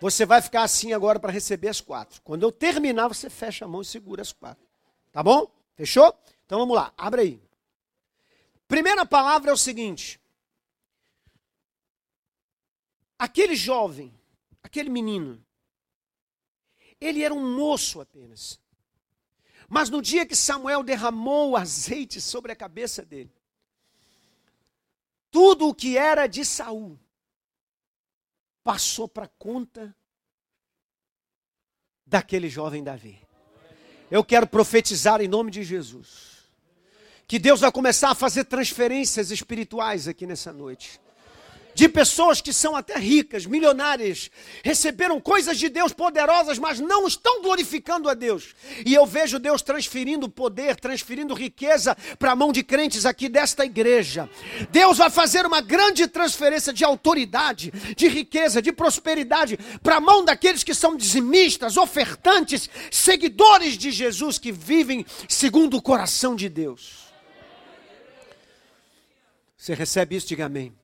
Você 0.00 0.24
vai 0.24 0.40
ficar 0.40 0.62
assim 0.62 0.92
agora 0.92 1.18
para 1.18 1.32
receber 1.32 1.68
as 1.68 1.80
quatro. 1.80 2.22
Quando 2.22 2.44
eu 2.44 2.52
terminar, 2.52 3.08
você 3.08 3.28
fecha 3.28 3.64
a 3.64 3.68
mão 3.68 3.82
e 3.82 3.84
segura 3.84 4.22
as 4.22 4.32
quatro. 4.32 4.64
Tá 5.10 5.22
bom? 5.22 5.50
Fechou? 5.74 6.16
Então 6.46 6.58
vamos 6.58 6.76
lá, 6.76 6.92
abre 6.96 7.20
aí. 7.22 7.42
Primeira 8.68 9.04
palavra 9.04 9.50
é 9.50 9.52
o 9.52 9.56
seguinte: 9.56 10.20
aquele 13.18 13.56
jovem, 13.56 14.14
aquele 14.62 14.88
menino, 14.88 15.44
ele 17.00 17.22
era 17.22 17.34
um 17.34 17.56
moço 17.56 18.00
apenas. 18.00 18.60
Mas 19.68 19.90
no 19.90 20.00
dia 20.00 20.24
que 20.24 20.36
Samuel 20.36 20.82
derramou 20.82 21.50
o 21.50 21.56
azeite 21.56 22.20
sobre 22.20 22.52
a 22.52 22.56
cabeça 22.56 23.04
dele, 23.04 23.32
tudo 25.30 25.68
o 25.68 25.74
que 25.74 25.98
era 25.98 26.26
de 26.26 26.44
Saul 26.44 26.98
passou 28.68 29.08
para 29.08 29.26
conta 29.26 29.96
daquele 32.04 32.50
jovem 32.50 32.84
Davi. 32.84 33.18
Eu 34.10 34.22
quero 34.22 34.46
profetizar 34.46 35.22
em 35.22 35.26
nome 35.26 35.50
de 35.50 35.62
Jesus. 35.62 36.50
Que 37.26 37.38
Deus 37.38 37.60
vai 37.60 37.72
começar 37.72 38.10
a 38.10 38.14
fazer 38.14 38.44
transferências 38.44 39.30
espirituais 39.30 40.06
aqui 40.06 40.26
nessa 40.26 40.52
noite 40.52 41.00
de 41.78 41.88
pessoas 41.88 42.40
que 42.40 42.52
são 42.52 42.74
até 42.74 42.98
ricas, 42.98 43.46
milionárias, 43.46 44.32
receberam 44.64 45.20
coisas 45.20 45.56
de 45.56 45.68
Deus 45.68 45.92
poderosas, 45.92 46.58
mas 46.58 46.80
não 46.80 47.06
estão 47.06 47.40
glorificando 47.40 48.08
a 48.08 48.14
Deus. 48.14 48.52
E 48.84 48.92
eu 48.92 49.06
vejo 49.06 49.38
Deus 49.38 49.62
transferindo 49.62 50.28
poder, 50.28 50.74
transferindo 50.74 51.34
riqueza 51.34 51.96
para 52.18 52.32
a 52.32 52.36
mão 52.36 52.50
de 52.50 52.64
crentes 52.64 53.06
aqui 53.06 53.28
desta 53.28 53.64
igreja. 53.64 54.28
Deus 54.72 54.98
vai 54.98 55.08
fazer 55.08 55.46
uma 55.46 55.60
grande 55.60 56.08
transferência 56.08 56.72
de 56.72 56.84
autoridade, 56.84 57.72
de 57.96 58.08
riqueza, 58.08 58.60
de 58.60 58.72
prosperidade 58.72 59.56
para 59.80 59.98
a 59.98 60.00
mão 60.00 60.24
daqueles 60.24 60.64
que 60.64 60.74
são 60.74 60.96
dizimistas, 60.96 61.76
ofertantes, 61.76 62.68
seguidores 62.90 63.78
de 63.78 63.92
Jesus 63.92 64.36
que 64.36 64.50
vivem 64.50 65.06
segundo 65.28 65.76
o 65.76 65.82
coração 65.82 66.34
de 66.34 66.48
Deus. 66.48 67.06
Você 69.56 69.74
recebe 69.74 70.16
isso? 70.16 70.26
Diga 70.26 70.46
amém. 70.46 70.76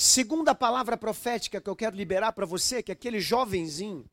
Segunda 0.00 0.54
palavra 0.54 0.96
profética 0.96 1.60
que 1.60 1.68
eu 1.68 1.74
quero 1.74 1.96
liberar 1.96 2.30
para 2.30 2.46
você, 2.46 2.80
que 2.84 2.92
aquele 2.92 3.18
jovenzinho 3.18 4.08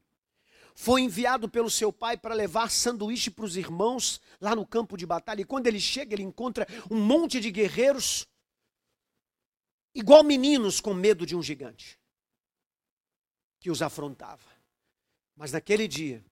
foi 0.74 1.02
enviado 1.02 1.48
pelo 1.48 1.70
seu 1.70 1.94
pai 1.94 2.18
para 2.18 2.34
levar 2.34 2.72
sanduíche 2.72 3.30
para 3.30 3.46
os 3.46 3.56
irmãos 3.56 4.20
lá 4.42 4.56
no 4.56 4.66
campo 4.66 4.98
de 4.98 5.06
batalha. 5.06 5.42
E 5.42 5.46
quando 5.46 5.68
ele 5.68 5.80
chega, 5.80 6.16
ele 6.16 6.24
encontra 6.24 6.68
um 6.90 7.00
monte 7.00 7.40
de 7.40 7.52
guerreiros, 7.52 8.26
igual 9.94 10.24
meninos 10.24 10.82
com 10.82 10.92
medo 10.92 11.24
de 11.24 11.36
um 11.36 11.44
gigante, 11.44 12.00
que 13.60 13.70
os 13.70 13.84
afrontava. 13.84 14.50
Mas 15.36 15.52
naquele 15.52 15.88
dia, 15.88 16.26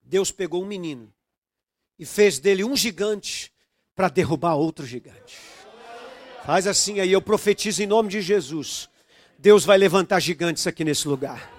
Deus 0.00 0.32
pegou 0.32 0.62
um 0.62 0.66
menino 0.66 1.12
e 1.98 2.06
fez 2.06 2.38
dele 2.38 2.64
um 2.64 2.74
gigante 2.74 3.52
para 3.94 4.08
derrubar 4.08 4.54
outro 4.54 4.86
gigante. 4.86 5.51
Faz 6.44 6.66
assim 6.66 6.98
aí, 6.98 7.12
eu 7.12 7.22
profetizo 7.22 7.82
em 7.82 7.86
nome 7.86 8.08
de 8.08 8.20
Jesus. 8.20 8.88
Deus 9.38 9.64
vai 9.64 9.78
levantar 9.78 10.18
gigantes 10.20 10.66
aqui 10.66 10.84
nesse 10.84 11.06
lugar. 11.06 11.50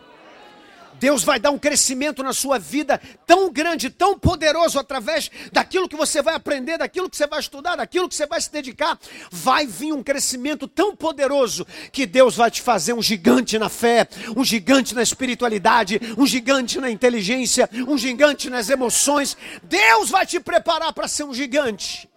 Deus 0.99 1.23
vai 1.23 1.39
dar 1.39 1.51
um 1.51 1.59
crescimento 1.59 2.23
na 2.23 2.31
sua 2.33 2.57
vida 2.57 2.99
tão 3.25 3.51
grande, 3.51 3.89
tão 3.89 4.17
poderoso 4.17 4.79
através 4.79 5.29
daquilo 5.51 5.89
que 5.89 5.95
você 5.95 6.21
vai 6.21 6.35
aprender, 6.35 6.77
daquilo 6.77 7.09
que 7.09 7.17
você 7.17 7.27
vai 7.27 7.39
estudar, 7.39 7.75
daquilo 7.75 8.07
que 8.07 8.15
você 8.15 8.25
vai 8.25 8.39
se 8.39 8.51
dedicar. 8.51 8.97
Vai 9.31 9.65
vir 9.65 9.91
um 9.91 10.03
crescimento 10.03 10.67
tão 10.67 10.95
poderoso 10.95 11.65
que 11.91 12.05
Deus 12.05 12.35
vai 12.35 12.51
te 12.51 12.61
fazer 12.61 12.93
um 12.93 13.01
gigante 13.01 13.57
na 13.57 13.69
fé, 13.69 14.07
um 14.35 14.45
gigante 14.45 14.93
na 14.95 15.01
espiritualidade, 15.01 15.99
um 16.17 16.25
gigante 16.25 16.79
na 16.79 16.89
inteligência, 16.89 17.69
um 17.87 17.97
gigante 17.97 18.49
nas 18.49 18.69
emoções. 18.69 19.35
Deus 19.63 20.09
vai 20.09 20.25
te 20.25 20.39
preparar 20.39 20.93
para 20.93 21.07
ser 21.07 21.23
um 21.23 21.33
gigante. 21.33 22.12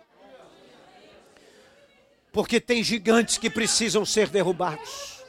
Porque 2.37 2.61
tem 2.61 2.85
gigantes 2.85 3.39
que 3.39 3.49
precisam 3.49 4.05
ser 4.05 4.29
derrubados. 4.29 5.25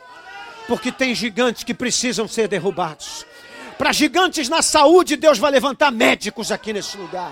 Porque 0.67 0.91
tem 0.91 1.15
gigantes 1.15 1.63
que 1.63 1.73
precisam 1.73 2.27
ser 2.27 2.49
derrubados. 2.49 3.25
Para 3.77 3.93
gigantes 3.93 4.49
na 4.49 4.61
saúde, 4.61 5.15
Deus 5.15 5.39
vai 5.39 5.49
levantar 5.49 5.89
médicos 5.89 6.51
aqui 6.51 6.73
nesse 6.73 6.97
lugar 6.97 7.31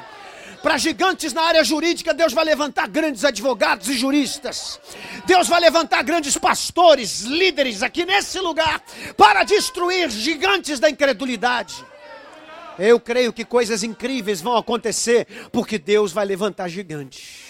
Para 0.64 0.78
gigantes 0.78 1.34
na 1.34 1.42
área 1.42 1.62
jurídica, 1.62 2.14
Deus 2.14 2.32
vai 2.32 2.46
levantar 2.46 2.88
grandes 2.88 3.26
advogados 3.26 3.90
e 3.90 3.98
juristas. 3.98 4.80
Deus 5.26 5.50
vai 5.50 5.60
levantar 5.60 6.04
grandes 6.04 6.38
pastores, 6.38 7.24
líderes 7.24 7.84
aqui 7.84 8.06
nesse 8.06 8.40
lugar 8.40 8.82
para 9.18 9.44
destruir 9.44 10.10
gigantes 10.10 10.80
da 10.80 10.90
incredulidade. 10.90 11.76
Eu 12.80 12.98
creio 12.98 13.34
que 13.34 13.44
coisas 13.44 13.84
incríveis 13.84 14.40
vão 14.40 14.56
acontecer 14.56 15.28
porque 15.52 15.78
Deus 15.78 16.14
vai 16.14 16.24
levantar 16.26 16.70
gigantes. 16.70 17.45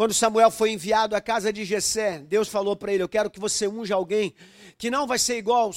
Quando 0.00 0.14
Samuel 0.14 0.50
foi 0.50 0.72
enviado 0.72 1.14
à 1.14 1.20
casa 1.20 1.52
de 1.52 1.62
Jessé, 1.62 2.20
Deus 2.20 2.48
falou 2.48 2.74
para 2.74 2.90
ele: 2.90 3.02
Eu 3.02 3.08
quero 3.08 3.28
que 3.28 3.38
você 3.38 3.68
unja 3.68 3.94
alguém 3.94 4.34
que 4.78 4.90
não 4.90 5.06
vai 5.06 5.18
ser 5.18 5.36
igual, 5.36 5.70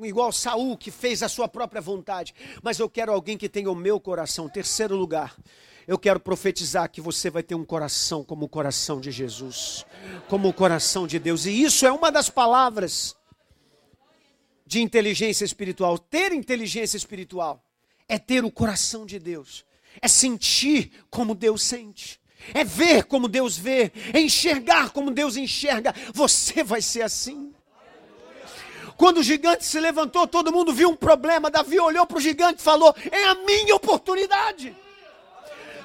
igual 0.00 0.32
Saul, 0.32 0.74
que 0.74 0.90
fez 0.90 1.22
a 1.22 1.28
sua 1.28 1.46
própria 1.46 1.78
vontade, 1.78 2.34
mas 2.62 2.78
eu 2.78 2.88
quero 2.88 3.12
alguém 3.12 3.36
que 3.36 3.46
tenha 3.46 3.70
o 3.70 3.74
meu 3.74 4.00
coração. 4.00 4.48
Terceiro 4.48 4.96
lugar, 4.96 5.36
eu 5.86 5.98
quero 5.98 6.18
profetizar 6.18 6.90
que 6.90 7.02
você 7.02 7.28
vai 7.28 7.42
ter 7.42 7.56
um 7.56 7.62
coração 7.62 8.24
como 8.24 8.46
o 8.46 8.48
coração 8.48 9.02
de 9.02 9.10
Jesus, 9.10 9.84
como 10.28 10.48
o 10.48 10.54
coração 10.54 11.06
de 11.06 11.18
Deus, 11.18 11.44
e 11.44 11.62
isso 11.62 11.86
é 11.86 11.92
uma 11.92 12.10
das 12.10 12.30
palavras 12.30 13.14
de 14.64 14.80
inteligência 14.80 15.44
espiritual. 15.44 15.98
Ter 15.98 16.32
inteligência 16.32 16.96
espiritual 16.96 17.62
é 18.08 18.18
ter 18.18 18.46
o 18.46 18.50
coração 18.50 19.04
de 19.04 19.18
Deus, 19.18 19.62
é 20.00 20.08
sentir 20.08 21.04
como 21.10 21.34
Deus 21.34 21.62
sente 21.62 22.17
é 22.54 22.64
ver 22.64 23.04
como 23.04 23.28
Deus 23.28 23.56
vê, 23.56 23.92
é 24.12 24.20
enxergar 24.20 24.90
como 24.90 25.10
Deus 25.10 25.36
enxerga. 25.36 25.94
Você 26.12 26.62
vai 26.62 26.80
ser 26.80 27.02
assim. 27.02 27.52
Quando 28.96 29.18
o 29.18 29.22
gigante 29.22 29.64
se 29.64 29.78
levantou, 29.78 30.26
todo 30.26 30.52
mundo 30.52 30.72
viu 30.72 30.90
um 30.90 30.96
problema. 30.96 31.50
Davi 31.50 31.78
olhou 31.78 32.04
para 32.04 32.18
o 32.18 32.20
gigante 32.20 32.60
e 32.60 32.64
falou: 32.64 32.94
É 33.12 33.24
a 33.26 33.34
minha 33.36 33.76
oportunidade. 33.76 34.76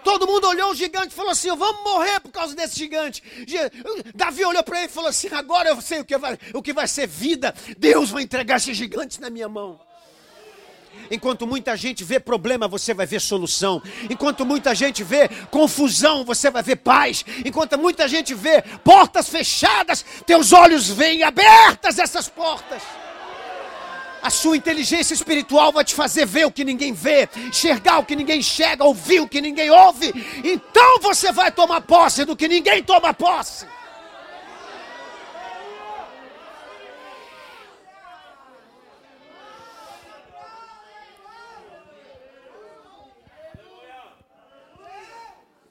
Todo 0.04 0.28
mundo 0.28 0.48
olhou 0.48 0.72
o 0.72 0.76
gigante 0.76 1.10
e 1.10 1.16
falou 1.16 1.32
assim: 1.32 1.56
Vamos 1.56 1.84
morrer 1.84 2.20
por 2.20 2.32
causa 2.32 2.56
desse 2.56 2.76
gigante. 2.76 3.22
Davi 4.16 4.44
olhou 4.44 4.64
para 4.64 4.80
ele 4.80 4.88
e 4.88 4.92
falou 4.92 5.12
assim: 5.12 5.28
Agora 5.32 5.70
eu 5.70 5.80
sei 5.80 6.00
o 6.00 6.06
que, 6.06 6.18
vai, 6.18 6.40
o 6.54 6.62
que 6.62 6.74
vai 6.74 6.88
ser 6.88 7.08
vida. 7.08 7.54
Deus 7.78 8.10
vai 8.10 8.24
entregar 8.24 8.58
esse 8.58 8.74
gigante 8.74 9.22
na 9.22 9.30
minha 9.30 9.48
mão. 9.48 9.80
Enquanto 11.14 11.46
muita 11.46 11.78
gente 11.78 12.04
vê 12.04 12.20
problema, 12.20 12.68
você 12.68 12.92
vai 12.92 13.06
ver 13.06 13.22
solução. 13.22 13.80
Enquanto 14.10 14.44
muita 14.44 14.74
gente 14.74 15.04
vê 15.04 15.30
confusão, 15.52 16.26
você 16.26 16.50
vai 16.50 16.64
ver 16.64 16.78
paz. 16.78 17.24
Enquanto 17.46 17.78
muita 17.78 18.08
gente 18.08 18.34
vê 18.34 18.64
portas 18.84 19.30
fechadas, 19.30 20.04
teus 20.26 20.52
olhos 20.52 20.90
veem 20.90 21.22
abertas 21.22 22.00
essas 22.00 22.28
portas. 22.28 22.82
A 24.24 24.32
sua 24.32 24.58
inteligência 24.58 25.14
espiritual 25.14 25.72
vai 25.72 25.84
te 25.84 25.94
fazer 25.94 26.26
ver 26.26 26.46
o 26.48 26.52
que 26.52 26.64
ninguém 26.64 26.94
vê, 26.94 27.30
enxergar 27.36 28.00
o 28.00 28.06
que 28.06 28.16
ninguém 28.16 28.40
enxerga, 28.40 28.84
ouvir 28.84 29.20
o 29.20 29.28
que 29.28 29.40
ninguém 29.40 29.70
ouve. 29.70 30.12
Então 30.44 31.00
você 31.00 31.32
vai 31.32 31.52
tomar 31.52 31.82
posse 31.82 32.26
do 32.26 32.36
que 32.36 32.48
ninguém 32.48 32.82
toma 32.82 33.14
posse. 33.14 33.68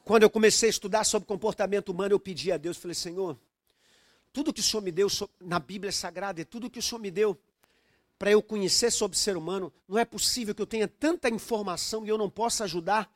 Quando 0.05 0.25
eu 0.25 0.31
comecei 0.31 0.69
a 0.69 0.71
estudar 0.71 1.05
sobre 1.05 1.27
comportamento 1.27 1.91
humano, 1.91 2.15
eu 2.15 2.21
pedi 2.21 2.51
a 2.51 2.57
Deus, 2.57 2.77
falei, 2.77 2.95
Senhor, 2.95 3.39
tudo 4.33 4.53
que 4.53 4.61
o 4.61 4.63
Senhor 4.63 4.83
me 4.83 4.91
deu 4.91 5.09
na 5.41 5.59
Bíblia 5.59 5.93
Sagrada 5.93 6.41
e 6.41 6.45
tudo 6.45 6.71
que 6.71 6.79
o 6.79 6.83
Senhor 6.83 7.01
me 7.01 7.11
deu 7.11 7.39
para 8.19 8.31
eu 8.31 8.43
conhecer 8.43 8.91
sobre 8.91 9.17
o 9.17 9.19
ser 9.19 9.37
humano, 9.37 9.73
não 9.89 9.99
é 9.99 10.05
possível 10.05 10.55
que 10.55 10.63
eu 10.63 10.67
tenha 10.67 10.87
tanta 10.87 11.29
informação 11.29 12.07
e 12.07 12.09
eu 12.09 12.17
não 12.17 12.31
possa 12.31 12.65
ajudar 12.65 13.13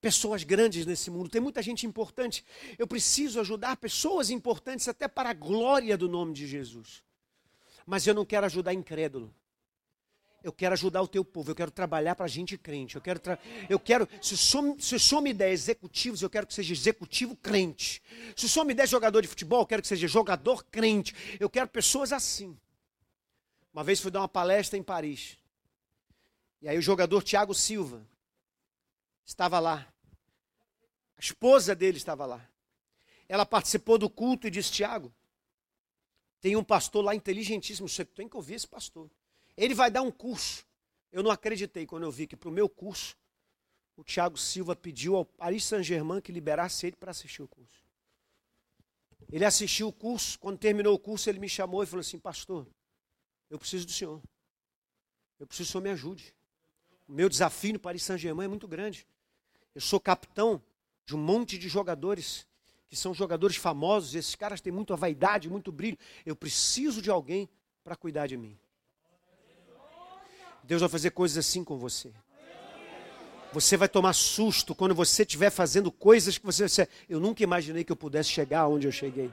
pessoas 0.00 0.42
grandes 0.42 0.84
nesse 0.84 1.10
mundo. 1.10 1.30
Tem 1.30 1.40
muita 1.40 1.62
gente 1.62 1.86
importante. 1.86 2.44
Eu 2.78 2.86
preciso 2.86 3.40
ajudar 3.40 3.76
pessoas 3.76 4.28
importantes 4.28 4.88
até 4.88 5.08
para 5.08 5.30
a 5.30 5.32
glória 5.32 5.96
do 5.96 6.08
nome 6.08 6.34
de 6.34 6.46
Jesus. 6.46 7.02
Mas 7.86 8.06
eu 8.06 8.14
não 8.14 8.24
quero 8.24 8.44
ajudar 8.44 8.74
incrédulo. 8.74 9.32
Eu 10.42 10.52
quero 10.52 10.72
ajudar 10.72 11.02
o 11.02 11.08
teu 11.08 11.24
povo, 11.24 11.50
eu 11.50 11.54
quero 11.54 11.70
trabalhar 11.70 12.14
para 12.14 12.26
gente 12.26 12.58
crente. 12.58 12.96
Eu 12.96 13.02
quero, 13.02 13.20
eu 13.68 13.78
quero 13.78 14.08
se, 14.20 14.34
o 14.34 14.36
senhor, 14.36 14.76
se 14.80 14.94
o 14.96 15.00
senhor 15.00 15.20
me 15.20 15.32
der 15.32 15.52
executivos, 15.52 16.22
eu 16.22 16.28
quero 16.28 16.46
que 16.46 16.54
seja 16.54 16.72
executivo 16.72 17.36
crente. 17.36 18.02
Se 18.36 18.46
o 18.46 18.48
senhor 18.48 18.64
me 18.64 18.74
der 18.74 18.88
jogador 18.88 19.20
de 19.20 19.28
futebol, 19.28 19.60
eu 19.60 19.66
quero 19.66 19.82
que 19.82 19.88
seja 19.88 20.08
jogador 20.08 20.64
crente. 20.64 21.14
Eu 21.38 21.48
quero 21.48 21.68
pessoas 21.68 22.12
assim. 22.12 22.58
Uma 23.72 23.84
vez 23.84 24.00
fui 24.00 24.10
dar 24.10 24.20
uma 24.20 24.28
palestra 24.28 24.78
em 24.78 24.82
Paris. 24.82 25.38
E 26.60 26.68
aí 26.68 26.76
o 26.76 26.82
jogador 26.82 27.22
Thiago 27.22 27.54
Silva 27.54 28.06
estava 29.24 29.58
lá. 29.58 29.86
A 31.16 31.20
esposa 31.20 31.74
dele 31.74 31.96
estava 31.96 32.26
lá. 32.26 32.48
Ela 33.28 33.46
participou 33.46 33.96
do 33.96 34.10
culto 34.10 34.46
e 34.46 34.50
disse: 34.50 34.72
Tiago, 34.72 35.12
tem 36.40 36.56
um 36.56 36.64
pastor 36.64 37.04
lá 37.04 37.14
inteligentíssimo, 37.14 37.88
você 37.88 38.04
tem 38.04 38.28
que 38.28 38.36
ouvir 38.36 38.54
esse 38.54 38.66
pastor. 38.66 39.08
Ele 39.56 39.74
vai 39.74 39.90
dar 39.90 40.02
um 40.02 40.10
curso. 40.10 40.64
Eu 41.10 41.22
não 41.22 41.30
acreditei 41.30 41.86
quando 41.86 42.04
eu 42.04 42.10
vi 42.10 42.26
que 42.26 42.36
para 42.36 42.48
o 42.48 42.52
meu 42.52 42.68
curso, 42.68 43.16
o 43.96 44.02
Tiago 44.02 44.38
Silva 44.38 44.74
pediu 44.74 45.16
ao 45.16 45.24
Paris 45.24 45.64
Saint-Germain 45.64 46.20
que 46.20 46.32
liberasse 46.32 46.86
ele 46.86 46.96
para 46.96 47.10
assistir 47.10 47.42
o 47.42 47.48
curso. 47.48 47.82
Ele 49.30 49.44
assistiu 49.44 49.88
o 49.88 49.92
curso, 49.92 50.38
quando 50.38 50.58
terminou 50.58 50.94
o 50.94 50.98
curso, 50.98 51.28
ele 51.28 51.38
me 51.38 51.48
chamou 51.48 51.82
e 51.82 51.86
falou 51.86 52.00
assim: 52.00 52.18
Pastor, 52.18 52.66
eu 53.48 53.58
preciso 53.58 53.86
do 53.86 53.92
senhor. 53.92 54.22
Eu 55.38 55.46
preciso 55.46 55.68
que 55.68 55.70
o 55.70 55.72
senhor 55.72 55.82
me 55.82 55.90
ajude. 55.90 56.34
O 57.06 57.12
meu 57.12 57.28
desafio 57.28 57.74
no 57.74 57.78
Paris 57.78 58.02
Saint-Germain 58.02 58.46
é 58.46 58.48
muito 58.48 58.68
grande. 58.68 59.06
Eu 59.74 59.80
sou 59.80 60.00
capitão 60.00 60.62
de 61.04 61.14
um 61.14 61.18
monte 61.18 61.58
de 61.58 61.68
jogadores 61.68 62.46
que 62.88 62.96
são 62.96 63.14
jogadores 63.14 63.56
famosos. 63.56 64.14
Esses 64.14 64.34
caras 64.34 64.60
têm 64.60 64.72
muita 64.72 64.94
vaidade, 64.96 65.48
muito 65.48 65.72
brilho. 65.72 65.98
Eu 66.24 66.36
preciso 66.36 67.00
de 67.00 67.10
alguém 67.10 67.48
para 67.82 67.96
cuidar 67.96 68.26
de 68.26 68.36
mim. 68.36 68.58
Deus 70.62 70.80
vai 70.80 70.88
fazer 70.88 71.10
coisas 71.10 71.38
assim 71.38 71.64
com 71.64 71.76
você. 71.76 72.12
Você 73.52 73.76
vai 73.76 73.88
tomar 73.88 74.14
susto 74.14 74.74
quando 74.74 74.94
você 74.94 75.22
estiver 75.22 75.50
fazendo 75.50 75.92
coisas 75.92 76.38
que 76.38 76.46
você, 76.46 76.68
você. 76.68 76.88
Eu 77.08 77.20
nunca 77.20 77.42
imaginei 77.42 77.84
que 77.84 77.92
eu 77.92 77.96
pudesse 77.96 78.30
chegar 78.30 78.66
onde 78.66 78.86
eu 78.86 78.92
cheguei. 78.92 79.30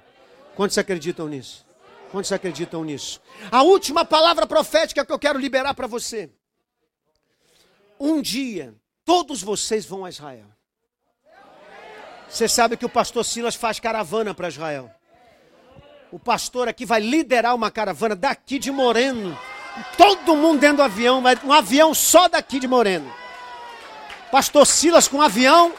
Quantos 0.55 0.77
acreditam 0.77 1.27
nisso? 1.27 1.65
Quantos 2.11 2.31
acreditam 2.31 2.83
nisso? 2.83 3.21
A 3.49 3.61
última 3.61 4.03
palavra 4.03 4.45
profética 4.45 5.05
que 5.05 5.11
eu 5.11 5.19
quero 5.19 5.39
liberar 5.39 5.73
para 5.73 5.87
você. 5.87 6.29
Um 7.99 8.21
dia, 8.21 8.73
todos 9.05 9.41
vocês 9.41 9.85
vão 9.85 10.03
a 10.03 10.09
Israel. 10.09 10.45
Você 12.29 12.47
sabe 12.47 12.75
que 12.75 12.85
o 12.85 12.89
pastor 12.89 13.23
Silas 13.23 13.55
faz 13.55 13.79
caravana 13.79 14.33
para 14.33 14.49
Israel. 14.49 14.91
O 16.11 16.19
pastor 16.19 16.67
aqui 16.67 16.85
vai 16.85 16.99
liderar 16.99 17.55
uma 17.55 17.71
caravana 17.71 18.15
daqui 18.15 18.59
de 18.59 18.71
Moreno 18.71 19.37
Todo 19.97 20.35
mundo 20.35 20.59
dentro 20.59 20.77
do 20.77 20.83
avião, 20.83 21.23
um 21.43 21.53
avião 21.53 21.93
só 21.93 22.27
daqui 22.27 22.59
de 22.59 22.67
Moreno. 22.67 23.13
Pastor 24.31 24.65
Silas 24.65 25.07
com 25.07 25.17
um 25.17 25.21
avião 25.21 25.73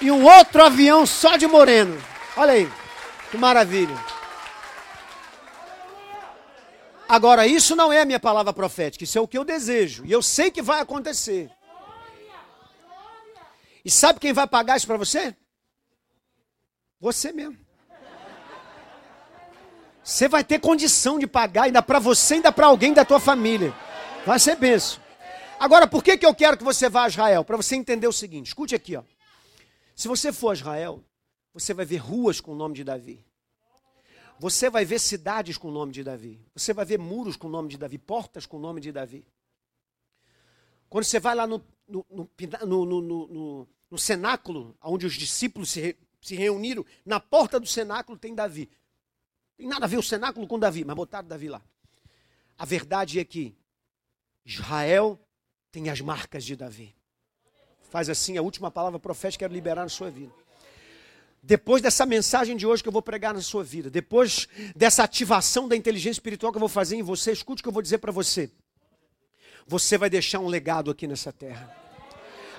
e 0.00 0.10
um 0.10 0.24
outro 0.24 0.64
avião 0.64 1.06
só 1.06 1.36
de 1.36 1.46
Moreno. 1.46 2.00
Olha 2.36 2.52
aí, 2.52 2.70
que 3.30 3.36
maravilha. 3.36 3.96
Agora, 7.08 7.46
isso 7.46 7.76
não 7.76 7.92
é 7.92 8.00
a 8.00 8.04
minha 8.04 8.18
palavra 8.18 8.52
profética, 8.52 9.04
isso 9.04 9.16
é 9.16 9.20
o 9.20 9.28
que 9.28 9.38
eu 9.38 9.44
desejo. 9.44 10.04
E 10.04 10.12
eu 10.12 10.22
sei 10.22 10.50
que 10.50 10.60
vai 10.60 10.80
acontecer. 10.80 11.50
E 13.84 13.90
sabe 13.90 14.18
quem 14.18 14.32
vai 14.32 14.46
pagar 14.46 14.76
isso 14.76 14.86
para 14.86 14.96
você? 14.96 15.36
Você 17.00 17.32
mesmo. 17.32 17.65
Você 20.06 20.28
vai 20.28 20.44
ter 20.44 20.60
condição 20.60 21.18
de 21.18 21.26
pagar 21.26 21.64
ainda 21.64 21.82
para 21.82 21.98
você, 21.98 22.34
ainda 22.34 22.52
para 22.52 22.68
alguém 22.68 22.94
da 22.94 23.04
tua 23.04 23.18
família. 23.18 23.74
Vai 24.24 24.38
ser 24.38 24.54
benção. 24.54 25.02
Agora, 25.58 25.84
por 25.84 26.00
que, 26.00 26.16
que 26.16 26.24
eu 26.24 26.32
quero 26.32 26.56
que 26.56 26.62
você 26.62 26.88
vá 26.88 27.06
a 27.06 27.08
Israel? 27.08 27.44
Para 27.44 27.56
você 27.56 27.74
entender 27.74 28.06
o 28.06 28.12
seguinte, 28.12 28.46
escute 28.46 28.72
aqui, 28.72 28.94
ó. 28.94 29.02
Se 29.96 30.06
você 30.06 30.32
for 30.32 30.50
a 30.50 30.54
Israel, 30.54 31.02
você 31.52 31.74
vai 31.74 31.84
ver 31.84 31.96
ruas 31.96 32.40
com 32.40 32.52
o 32.52 32.54
nome 32.54 32.76
de 32.76 32.84
Davi. 32.84 33.26
Você 34.38 34.70
vai 34.70 34.84
ver 34.84 35.00
cidades 35.00 35.58
com 35.58 35.70
o 35.70 35.72
nome 35.72 35.90
de 35.90 36.04
Davi. 36.04 36.40
Você 36.54 36.72
vai 36.72 36.84
ver 36.84 37.00
muros 37.00 37.34
com 37.34 37.48
o 37.48 37.50
nome 37.50 37.68
de 37.68 37.76
Davi, 37.76 37.98
portas 37.98 38.46
com 38.46 38.58
o 38.58 38.60
nome 38.60 38.80
de 38.80 38.92
Davi. 38.92 39.26
Quando 40.88 41.02
você 41.02 41.18
vai 41.18 41.34
lá 41.34 41.48
no, 41.48 41.60
no, 41.88 42.06
no, 42.62 43.68
no, 43.90 43.98
cenáculo, 43.98 44.78
onde 44.80 45.04
os 45.04 45.14
discípulos 45.14 45.68
se, 45.70 45.80
re, 45.80 45.96
se 46.20 46.36
reuniram, 46.36 46.86
na 47.04 47.18
porta 47.18 47.58
do 47.58 47.66
cenáculo 47.66 48.16
tem 48.16 48.36
Davi. 48.36 48.70
Tem 49.56 49.66
nada 49.66 49.86
a 49.86 49.88
ver 49.88 49.96
o 49.96 50.02
cenáculo 50.02 50.46
com 50.46 50.58
Davi, 50.58 50.84
mas 50.84 50.94
botaram 50.96 51.26
Davi 51.26 51.48
lá. 51.48 51.62
A 52.58 52.64
verdade 52.64 53.18
é 53.18 53.24
que 53.24 53.54
Israel 54.44 55.18
tem 55.72 55.88
as 55.88 56.00
marcas 56.00 56.44
de 56.44 56.54
Davi. 56.54 56.94
Faz 57.90 58.08
assim 58.08 58.36
a 58.36 58.42
última 58.42 58.70
palavra 58.70 58.98
profética 58.98 59.38
que 59.38 59.44
quero 59.44 59.54
liberar 59.54 59.82
na 59.82 59.88
sua 59.88 60.10
vida. 60.10 60.32
Depois 61.42 61.80
dessa 61.80 62.04
mensagem 62.04 62.56
de 62.56 62.66
hoje 62.66 62.82
que 62.82 62.88
eu 62.88 62.92
vou 62.92 63.02
pregar 63.02 63.32
na 63.32 63.40
sua 63.40 63.62
vida, 63.62 63.88
depois 63.88 64.48
dessa 64.74 65.04
ativação 65.04 65.68
da 65.68 65.76
inteligência 65.76 66.18
espiritual 66.18 66.52
que 66.52 66.56
eu 66.56 66.60
vou 66.60 66.68
fazer 66.68 66.96
em 66.96 67.02
você, 67.02 67.30
escute 67.30 67.60
o 67.60 67.62
que 67.62 67.68
eu 67.68 67.72
vou 67.72 67.82
dizer 67.82 67.98
para 67.98 68.10
você. 68.10 68.50
Você 69.66 69.96
vai 69.96 70.10
deixar 70.10 70.40
um 70.40 70.48
legado 70.48 70.90
aqui 70.90 71.06
nessa 71.06 71.32
terra. 71.32 71.85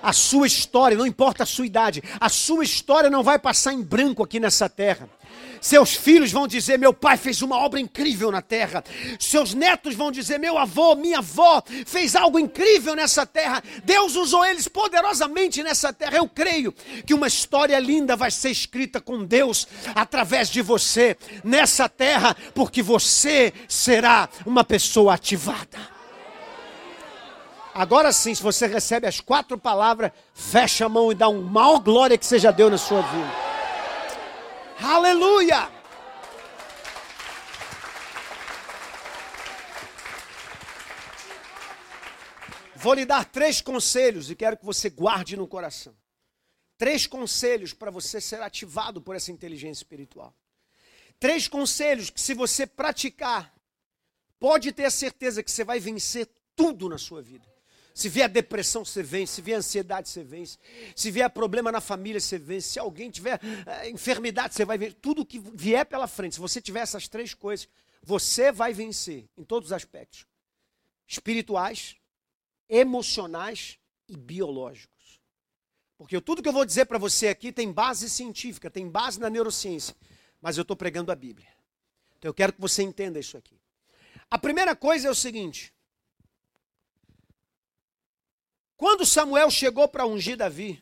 A 0.01 0.13
sua 0.13 0.47
história, 0.47 0.97
não 0.97 1.05
importa 1.05 1.43
a 1.43 1.45
sua 1.45 1.65
idade, 1.65 2.03
a 2.19 2.29
sua 2.29 2.63
história 2.63 3.09
não 3.09 3.23
vai 3.23 3.39
passar 3.39 3.73
em 3.73 3.81
branco 3.81 4.23
aqui 4.23 4.39
nessa 4.39 4.69
terra. 4.69 5.09
Seus 5.61 5.95
filhos 5.95 6.31
vão 6.31 6.47
dizer: 6.47 6.77
Meu 6.77 6.93
pai 6.93 7.17
fez 7.17 7.41
uma 7.41 7.57
obra 7.57 7.79
incrível 7.79 8.31
na 8.31 8.41
terra. 8.41 8.83
Seus 9.19 9.53
netos 9.53 9.95
vão 9.95 10.11
dizer: 10.11 10.39
Meu 10.39 10.57
avô, 10.57 10.95
minha 10.95 11.19
avó 11.19 11.63
fez 11.85 12.15
algo 12.15 12.39
incrível 12.39 12.95
nessa 12.95 13.25
terra. 13.25 13.63
Deus 13.83 14.15
usou 14.15 14.45
eles 14.45 14.67
poderosamente 14.67 15.63
nessa 15.63 15.91
terra. 15.91 16.17
Eu 16.17 16.27
creio 16.27 16.73
que 17.05 17.13
uma 17.13 17.27
história 17.27 17.77
linda 17.79 18.15
vai 18.15 18.31
ser 18.31 18.49
escrita 18.49 19.01
com 19.01 19.23
Deus 19.23 19.67
através 19.95 20.49
de 20.49 20.61
você 20.61 21.17
nessa 21.43 21.89
terra, 21.89 22.35
porque 22.53 22.81
você 22.81 23.53
será 23.67 24.29
uma 24.45 24.63
pessoa 24.63 25.13
ativada. 25.13 25.96
Agora 27.77 28.11
sim, 28.11 28.33
se 28.33 28.41
você 28.41 28.65
recebe 28.65 29.05
as 29.05 29.19
quatro 29.19 29.55
palavras, 29.55 30.11
fecha 30.33 30.87
a 30.87 30.89
mão 30.89 31.11
e 31.11 31.15
dá 31.15 31.29
um 31.29 31.43
maior 31.43 31.77
glória 31.77 32.17
que 32.17 32.25
seja 32.25 32.49
Deus 32.49 32.71
na 32.71 32.77
sua 32.79 33.03
vida. 33.03 33.31
Aleluia! 34.81 35.69
Vou 42.75 42.95
lhe 42.95 43.05
dar 43.05 43.25
três 43.25 43.61
conselhos 43.61 44.31
e 44.31 44.35
quero 44.35 44.57
que 44.57 44.65
você 44.65 44.89
guarde 44.89 45.37
no 45.37 45.47
coração. 45.47 45.95
Três 46.79 47.05
conselhos 47.05 47.73
para 47.73 47.91
você 47.91 48.19
ser 48.19 48.41
ativado 48.41 48.99
por 48.99 49.15
essa 49.15 49.31
inteligência 49.31 49.83
espiritual. 49.83 50.33
Três 51.19 51.47
conselhos 51.47 52.09
que, 52.09 52.19
se 52.19 52.33
você 52.33 52.65
praticar, 52.65 53.53
pode 54.39 54.71
ter 54.71 54.91
certeza 54.91 55.43
que 55.43 55.51
você 55.51 55.63
vai 55.63 55.79
vencer 55.79 56.27
tudo 56.55 56.89
na 56.89 56.97
sua 56.97 57.21
vida. 57.21 57.56
Se 57.97 58.09
vier 58.09 58.29
depressão, 58.29 58.85
você 58.85 59.01
vence. 59.01 59.33
Se 59.33 59.41
vier 59.41 59.57
ansiedade, 59.57 60.07
você 60.07 60.23
vence. 60.23 60.59
Se 60.95 61.09
vier 61.09 61.27
problema 61.31 61.71
na 61.71 61.81
família, 61.81 62.21
você 62.21 62.37
vence. 62.37 62.69
Se 62.69 62.77
alguém 62.77 63.09
tiver 63.09 63.39
é, 63.65 63.89
enfermidade, 63.89 64.53
você 64.53 64.63
vai 64.63 64.77
vencer. 64.77 64.99
Tudo 65.01 65.25
que 65.25 65.39
vier 65.39 65.83
pela 65.83 66.05
frente, 66.05 66.35
se 66.35 66.39
você 66.39 66.61
tiver 66.61 66.81
essas 66.81 67.07
três 67.07 67.33
coisas, 67.33 67.67
você 68.03 68.51
vai 68.51 68.71
vencer 68.71 69.27
em 69.35 69.43
todos 69.43 69.69
os 69.69 69.73
aspectos: 69.73 70.27
espirituais, 71.07 71.95
emocionais 72.69 73.79
e 74.07 74.15
biológicos. 74.15 75.19
Porque 75.97 76.21
tudo 76.21 76.43
que 76.43 76.49
eu 76.49 76.53
vou 76.53 76.65
dizer 76.65 76.85
para 76.85 76.99
você 76.99 77.29
aqui 77.29 77.51
tem 77.51 77.71
base 77.71 78.07
científica, 78.11 78.69
tem 78.69 78.87
base 78.87 79.19
na 79.19 79.27
neurociência. 79.27 79.95
Mas 80.39 80.55
eu 80.55 80.61
estou 80.61 80.77
pregando 80.77 81.11
a 81.11 81.15
Bíblia. 81.15 81.49
Então 82.19 82.29
eu 82.29 82.33
quero 82.35 82.53
que 82.53 82.61
você 82.61 82.83
entenda 82.83 83.17
isso 83.17 83.35
aqui. 83.35 83.59
A 84.29 84.37
primeira 84.37 84.75
coisa 84.75 85.07
é 85.07 85.09
o 85.09 85.15
seguinte: 85.15 85.73
quando 88.77 89.05
Samuel 89.05 89.49
chegou 89.49 89.87
para 89.87 90.05
ungir 90.05 90.37
Davi, 90.37 90.81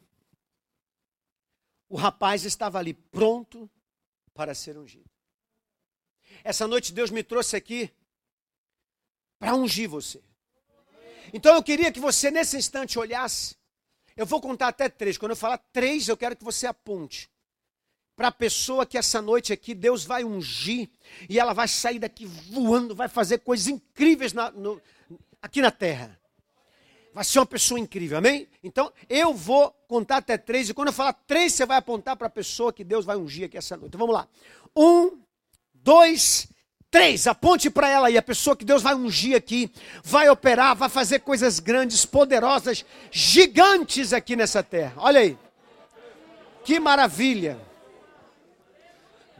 o 1.87 1.95
rapaz 1.95 2.43
estava 2.43 2.77
ali 2.77 2.93
pronto 2.93 3.69
para 4.33 4.53
ser 4.53 4.77
ungido. 4.77 5.09
Essa 6.43 6.67
noite 6.67 6.91
Deus 6.91 7.09
me 7.09 7.23
trouxe 7.23 7.55
aqui 7.55 7.89
para 9.39 9.55
ungir 9.55 9.89
você. 9.89 10.21
Então 11.33 11.55
eu 11.55 11.63
queria 11.63 11.91
que 11.91 11.99
você 11.99 12.29
nesse 12.29 12.57
instante 12.57 12.99
olhasse. 12.99 13.55
Eu 14.15 14.25
vou 14.25 14.41
contar 14.41 14.67
até 14.67 14.89
três. 14.89 15.17
Quando 15.17 15.31
eu 15.31 15.37
falar 15.37 15.57
três, 15.57 16.07
eu 16.07 16.17
quero 16.17 16.35
que 16.35 16.43
você 16.43 16.67
aponte 16.67 17.29
para 18.15 18.27
a 18.27 18.31
pessoa 18.31 18.85
que 18.85 18.97
essa 18.97 19.21
noite 19.21 19.53
aqui 19.53 19.73
Deus 19.73 20.03
vai 20.03 20.23
ungir 20.23 20.89
e 21.29 21.39
ela 21.39 21.53
vai 21.53 21.67
sair 21.67 21.99
daqui 21.99 22.25
voando, 22.25 22.95
vai 22.95 23.09
fazer 23.09 23.39
coisas 23.39 23.67
incríveis 23.67 24.31
na, 24.33 24.51
no, 24.51 24.81
aqui 25.41 25.61
na 25.61 25.71
terra 25.71 26.17
vai 27.15 27.23
ser 27.23 27.39
uma 27.39 27.45
pessoa 27.45 27.79
incrível, 27.79 28.17
amém? 28.17 28.45
Então, 28.61 28.91
eu 29.09 29.33
vou 29.33 29.73
contar 29.87 30.17
até 30.17 30.37
três, 30.37 30.67
e 30.67 30.73
quando 30.73 30.89
eu 30.89 30.93
falar 30.93 31.13
três, 31.13 31.53
você 31.53 31.65
vai 31.65 31.77
apontar 31.77 32.17
para 32.17 32.27
a 32.27 32.29
pessoa 32.29 32.73
que 32.73 32.83
Deus 32.83 33.05
vai 33.05 33.15
ungir 33.15 33.45
aqui 33.45 33.57
essa 33.57 33.77
noite. 33.77 33.87
Então, 33.87 33.99
vamos 33.99 34.13
lá. 34.13 34.27
Um, 34.75 35.17
dois, 35.73 36.45
três. 36.91 37.25
Aponte 37.25 37.69
para 37.69 37.87
ela 37.87 38.07
aí, 38.09 38.17
a 38.17 38.21
pessoa 38.21 38.53
que 38.53 38.65
Deus 38.65 38.83
vai 38.83 38.93
ungir 38.93 39.33
aqui, 39.33 39.71
vai 40.03 40.27
operar, 40.27 40.75
vai 40.75 40.89
fazer 40.89 41.19
coisas 41.19 41.61
grandes, 41.61 42.05
poderosas, 42.05 42.83
gigantes 43.09 44.11
aqui 44.11 44.35
nessa 44.35 44.61
terra. 44.61 44.95
Olha 44.97 45.21
aí. 45.21 45.37
Que 46.65 46.81
maravilha. 46.81 47.57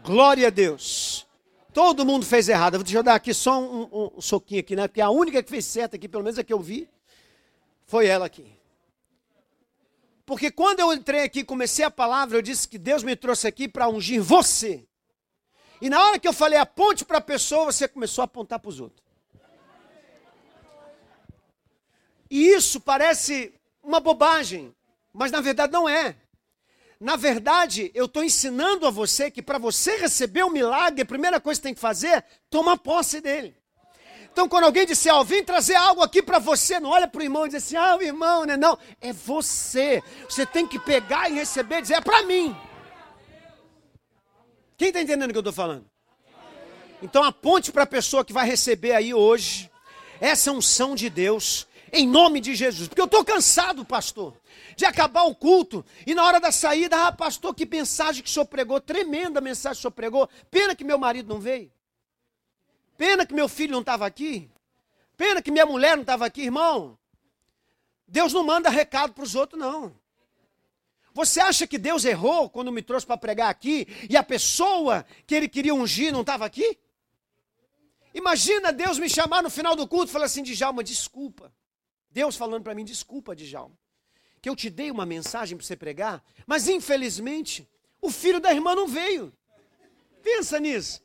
Glória 0.02 0.48
a 0.48 0.50
Deus. 0.50 1.28
Todo 1.74 2.06
mundo 2.06 2.26
fez 2.26 2.48
errado. 2.48 2.82
Deixa 2.82 3.00
eu 3.00 3.04
dar 3.04 3.16
aqui 3.16 3.34
só 3.34 3.60
um, 3.60 3.82
um, 3.92 4.12
um 4.16 4.22
soquinho 4.22 4.62
aqui, 4.62 4.78
né? 4.78 4.88
Porque 4.88 5.02
a 5.02 5.10
única 5.10 5.44
que 5.44 5.50
fez 5.50 5.66
certo 5.66 5.98
aqui, 5.98 6.08
pelo 6.08 6.24
menos 6.24 6.40
é 6.40 6.44
que 6.44 6.54
eu 6.54 6.60
vi, 6.62 6.88
foi 7.86 8.08
ela 8.08 8.26
aqui. 8.26 8.56
Porque 10.26 10.50
quando 10.50 10.80
eu 10.80 10.92
entrei 10.92 11.22
aqui 11.22 11.40
e 11.40 11.46
comecei 11.46 11.86
a 11.86 11.92
palavra, 11.92 12.38
eu 12.38 12.42
disse 12.42 12.68
que 12.68 12.80
Deus 12.80 13.04
me 13.04 13.16
trouxe 13.16 13.48
aqui 13.48 13.68
para 13.68 13.88
ungir 13.88 14.22
você. 14.22 14.88
E 15.80 15.90
na 15.90 16.04
hora 16.04 16.20
que 16.20 16.28
eu 16.28 16.34
falei 16.34 16.58
aponte 16.58 17.06
para 17.06 17.20
a 17.20 17.22
pessoa, 17.22 17.66
você 17.66 17.88
começou 17.88 18.24
a 18.24 18.26
apontar 18.26 18.60
para 18.60 18.70
os 18.70 18.80
outros. 18.80 19.06
E 22.30 22.48
isso 22.48 22.80
parece 22.80 23.54
uma 23.84 24.00
bobagem, 24.00 24.76
mas 25.14 25.32
na 25.32 25.42
verdade 25.42 25.72
não 25.72 25.88
é. 25.88 26.16
Na 27.00 27.16
verdade, 27.16 27.92
eu 27.94 28.06
estou 28.06 28.24
ensinando 28.24 28.88
a 28.88 28.90
você 28.90 29.30
que 29.30 29.42
para 29.42 29.60
você 29.60 29.98
receber 29.98 30.44
o 30.44 30.48
um 30.48 30.52
milagre, 30.52 31.02
a 31.02 31.06
primeira 31.06 31.40
coisa 31.40 31.60
que 31.60 31.64
tem 31.64 31.74
que 31.74 31.80
fazer 31.80 32.08
é 32.08 32.24
tomar 32.50 32.78
posse 32.78 33.22
dele. 33.22 33.56
Então, 34.36 34.50
quando 34.50 34.66
alguém 34.66 34.86
disser, 34.86 35.16
ó, 35.16 35.24
vim 35.24 35.46
trazer 35.46 35.76
algo 35.76 36.02
aqui 36.02 36.22
para 36.22 36.40
você, 36.40 36.78
não 36.78 36.90
olha 36.90 37.08
para 37.08 37.22
o 37.22 37.24
irmão 37.24 37.46
e 37.46 37.50
diz 37.52 37.64
assim, 37.64 37.78
ah, 37.78 37.96
o 37.96 38.02
irmão, 38.02 38.44
né? 38.44 38.58
Não, 38.58 38.78
é 39.00 39.14
você. 39.14 40.04
Você 40.28 40.46
tem 40.46 40.68
que 40.68 40.78
pegar 40.78 41.30
e 41.30 41.36
receber 41.36 41.78
e 41.78 41.82
dizer, 41.84 41.94
é 41.94 42.02
para 42.02 42.22
mim. 42.24 42.54
Quem 44.76 44.90
está 44.90 45.02
entendendo 45.02 45.30
o 45.30 45.32
que 45.32 45.38
eu 45.38 45.40
estou 45.40 45.54
falando? 45.54 45.90
Então, 47.02 47.24
aponte 47.24 47.72
para 47.72 47.84
a 47.84 47.88
pessoa 47.88 48.26
que 48.26 48.34
vai 48.34 48.46
receber 48.46 48.92
aí 48.92 49.14
hoje 49.14 49.72
essa 50.20 50.52
unção 50.52 50.96
de 50.96 51.10
Deus, 51.10 51.66
em 51.94 52.06
nome 52.06 52.42
de 52.42 52.56
Jesus. 52.56 52.90
Porque 52.90 53.00
eu 53.00 53.06
estou 53.06 53.24
cansado, 53.24 53.86
pastor, 53.86 54.36
de 54.76 54.84
acabar 54.84 55.24
o 55.24 55.34
culto 55.34 55.86
e 56.06 56.14
na 56.14 56.26
hora 56.26 56.42
da 56.42 56.52
saída, 56.52 57.08
ah, 57.08 57.12
pastor, 57.14 57.56
que 57.56 57.66
mensagem 57.66 58.22
que 58.22 58.30
o 58.30 58.34
senhor 58.34 58.48
pregou, 58.48 58.82
tremenda 58.82 59.40
mensagem 59.40 59.76
que 59.76 59.80
o 59.80 59.82
senhor 59.84 59.92
pregou. 59.92 60.30
Pena 60.52 60.76
que 60.76 60.84
meu 60.84 60.98
marido 60.98 61.34
não 61.34 61.40
veio. 61.40 61.72
Pena 62.98 63.26
que 63.26 63.34
meu 63.34 63.48
filho 63.48 63.72
não 63.72 63.82
estava 63.82 64.06
aqui. 64.06 64.50
Pena 65.18 65.42
que 65.42 65.52
minha 65.52 65.66
mulher 65.66 65.96
não 65.96 66.02
estava 66.02 66.26
aqui, 66.26 66.44
irmão. 66.44 66.98
Deus 68.08 68.34
não 68.34 68.44
manda 68.44 68.70
recado 68.70 69.14
para 69.14 69.24
os 69.24 69.36
outros, 69.36 69.60
não. 69.60 69.96
Você 71.14 71.40
acha 71.40 71.66
que 71.66 71.78
Deus 71.78 72.04
errou 72.04 72.50
quando 72.50 72.72
me 72.72 72.82
trouxe 72.82 73.08
para 73.08 73.18
pregar 73.18 73.50
aqui 73.50 73.88
e 74.10 74.18
a 74.18 74.24
pessoa 74.24 75.06
que 75.26 75.34
ele 75.34 75.48
queria 75.48 75.74
ungir 75.74 76.12
não 76.12 76.22
estava 76.22 76.46
aqui? 76.46 76.78
Imagina 78.14 78.72
Deus 78.72 79.00
me 79.00 79.10
chamar 79.10 79.42
no 79.42 79.50
final 79.50 79.76
do 79.76 79.88
culto 79.88 80.10
e 80.10 80.12
falar 80.12 80.26
assim: 80.26 80.44
Djalma, 80.44 80.84
desculpa. 80.84 81.54
Deus 82.12 82.36
falando 82.36 82.64
para 82.64 82.76
mim: 82.76 82.84
desculpa, 82.84 83.36
Djalma, 83.36 83.78
que 84.42 84.50
eu 84.50 84.56
te 84.56 84.70
dei 84.70 84.92
uma 84.92 85.06
mensagem 85.06 85.58
para 85.58 85.66
você 85.66 85.76
pregar, 85.76 86.24
mas 86.46 86.68
infelizmente 86.68 87.68
o 88.02 88.10
filho 88.10 88.40
da 88.40 88.54
irmã 88.54 88.76
não 88.76 88.88
veio. 88.88 89.34
Pensa 90.22 90.60
nisso. 90.60 91.05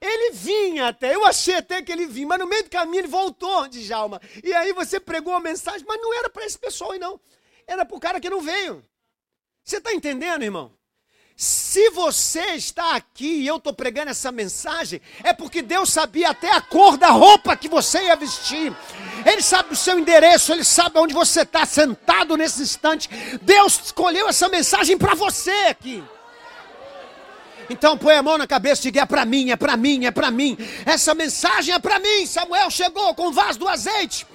Ele 0.00 0.32
vinha 0.32 0.88
até, 0.88 1.14
eu 1.14 1.24
achei 1.24 1.54
até 1.54 1.82
que 1.82 1.90
ele 1.90 2.06
vinha, 2.06 2.26
mas 2.26 2.38
no 2.38 2.46
meio 2.46 2.64
do 2.64 2.70
caminho 2.70 3.00
ele 3.00 3.08
voltou, 3.08 3.66
de 3.66 3.82
Jalma. 3.82 4.20
E 4.44 4.52
aí 4.52 4.72
você 4.72 5.00
pregou 5.00 5.34
a 5.34 5.40
mensagem, 5.40 5.84
mas 5.88 6.00
não 6.00 6.12
era 6.14 6.28
para 6.28 6.44
esse 6.44 6.58
pessoal 6.58 6.92
aí 6.92 6.98
não. 6.98 7.18
Era 7.66 7.84
para 7.84 7.96
o 7.96 8.00
cara 8.00 8.20
que 8.20 8.30
não 8.30 8.40
veio. 8.40 8.84
Você 9.64 9.78
está 9.78 9.92
entendendo, 9.92 10.42
irmão? 10.42 10.72
Se 11.36 11.90
você 11.90 12.54
está 12.54 12.96
aqui 12.96 13.40
e 13.40 13.46
eu 13.46 13.56
estou 13.56 13.74
pregando 13.74 14.10
essa 14.10 14.32
mensagem, 14.32 15.02
é 15.22 15.34
porque 15.34 15.60
Deus 15.60 15.92
sabia 15.92 16.30
até 16.30 16.50
a 16.50 16.62
cor 16.62 16.96
da 16.96 17.08
roupa 17.08 17.54
que 17.54 17.68
você 17.68 18.04
ia 18.04 18.16
vestir. 18.16 18.74
Ele 19.24 19.42
sabe 19.42 19.74
o 19.74 19.76
seu 19.76 19.98
endereço, 19.98 20.52
ele 20.52 20.64
sabe 20.64 20.98
onde 20.98 21.12
você 21.12 21.42
está 21.42 21.66
sentado 21.66 22.38
nesse 22.38 22.62
instante. 22.62 23.10
Deus 23.42 23.78
escolheu 23.86 24.28
essa 24.28 24.48
mensagem 24.48 24.96
para 24.96 25.14
você 25.14 25.50
aqui. 25.68 26.02
Então 27.68 27.98
põe 27.98 28.14
a 28.14 28.22
mão 28.22 28.38
na 28.38 28.46
cabeça 28.46 28.82
e 28.82 28.84
diga: 28.84 29.02
é 29.02 29.06
para 29.06 29.24
mim, 29.24 29.50
é 29.50 29.56
para 29.56 29.76
mim, 29.76 30.04
é 30.04 30.10
para 30.10 30.30
mim. 30.30 30.56
Essa 30.84 31.14
mensagem 31.14 31.74
é 31.74 31.78
para 31.78 31.98
mim. 31.98 32.26
Samuel 32.26 32.70
chegou 32.70 33.14
com 33.14 33.28
o 33.28 33.32
vaso 33.32 33.58
do 33.58 33.68
azeite. 33.68 34.26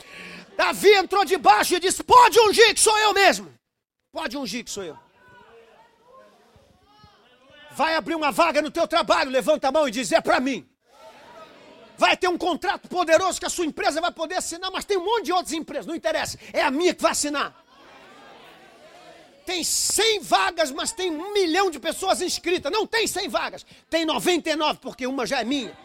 Davi 0.57 0.93
entrou 0.93 1.23
debaixo 1.25 1.75
e 1.75 1.79
disse: 1.79 2.03
Pode 2.03 2.39
ungir, 2.39 2.73
que 2.73 2.79
sou 2.79 2.97
eu 2.99 3.13
mesmo. 3.13 3.53
Pode 4.11 4.37
ungir, 4.37 4.63
que 4.63 4.71
sou 4.71 4.83
eu. 4.83 4.97
Vai 7.71 7.95
abrir 7.95 8.15
uma 8.15 8.31
vaga 8.31 8.61
no 8.61 8.69
teu 8.69 8.85
trabalho, 8.87 9.31
levanta 9.31 9.69
a 9.69 9.71
mão 9.71 9.87
e 9.87 9.91
diz: 9.91 10.11
É 10.11 10.19
para 10.19 10.39
mim. 10.39 10.67
Vai 11.97 12.17
ter 12.17 12.27
um 12.27 12.37
contrato 12.37 12.87
poderoso 12.87 13.39
que 13.39 13.45
a 13.45 13.49
sua 13.49 13.65
empresa 13.65 14.01
vai 14.01 14.11
poder 14.11 14.35
assinar, 14.35 14.71
mas 14.71 14.83
tem 14.83 14.97
um 14.97 15.05
monte 15.05 15.25
de 15.25 15.31
outras 15.31 15.53
empresas, 15.53 15.85
não 15.85 15.95
interessa. 15.95 16.37
É 16.51 16.63
a 16.63 16.71
minha 16.71 16.95
que 16.95 17.01
vai 17.01 17.11
assinar 17.11 17.60
tem 19.45 19.63
100 19.63 20.21
vagas, 20.21 20.71
mas 20.71 20.91
tem 20.91 21.11
um 21.11 21.33
milhão 21.33 21.69
de 21.69 21.79
pessoas 21.79 22.21
inscritas. 22.21 22.71
Não 22.71 22.85
tem 22.87 23.07
100 23.07 23.27
vagas, 23.29 23.65
tem 23.89 24.05
99, 24.05 24.79
porque 24.81 25.05
uma 25.05 25.25
já 25.25 25.41
é 25.41 25.43
minha. 25.43 25.77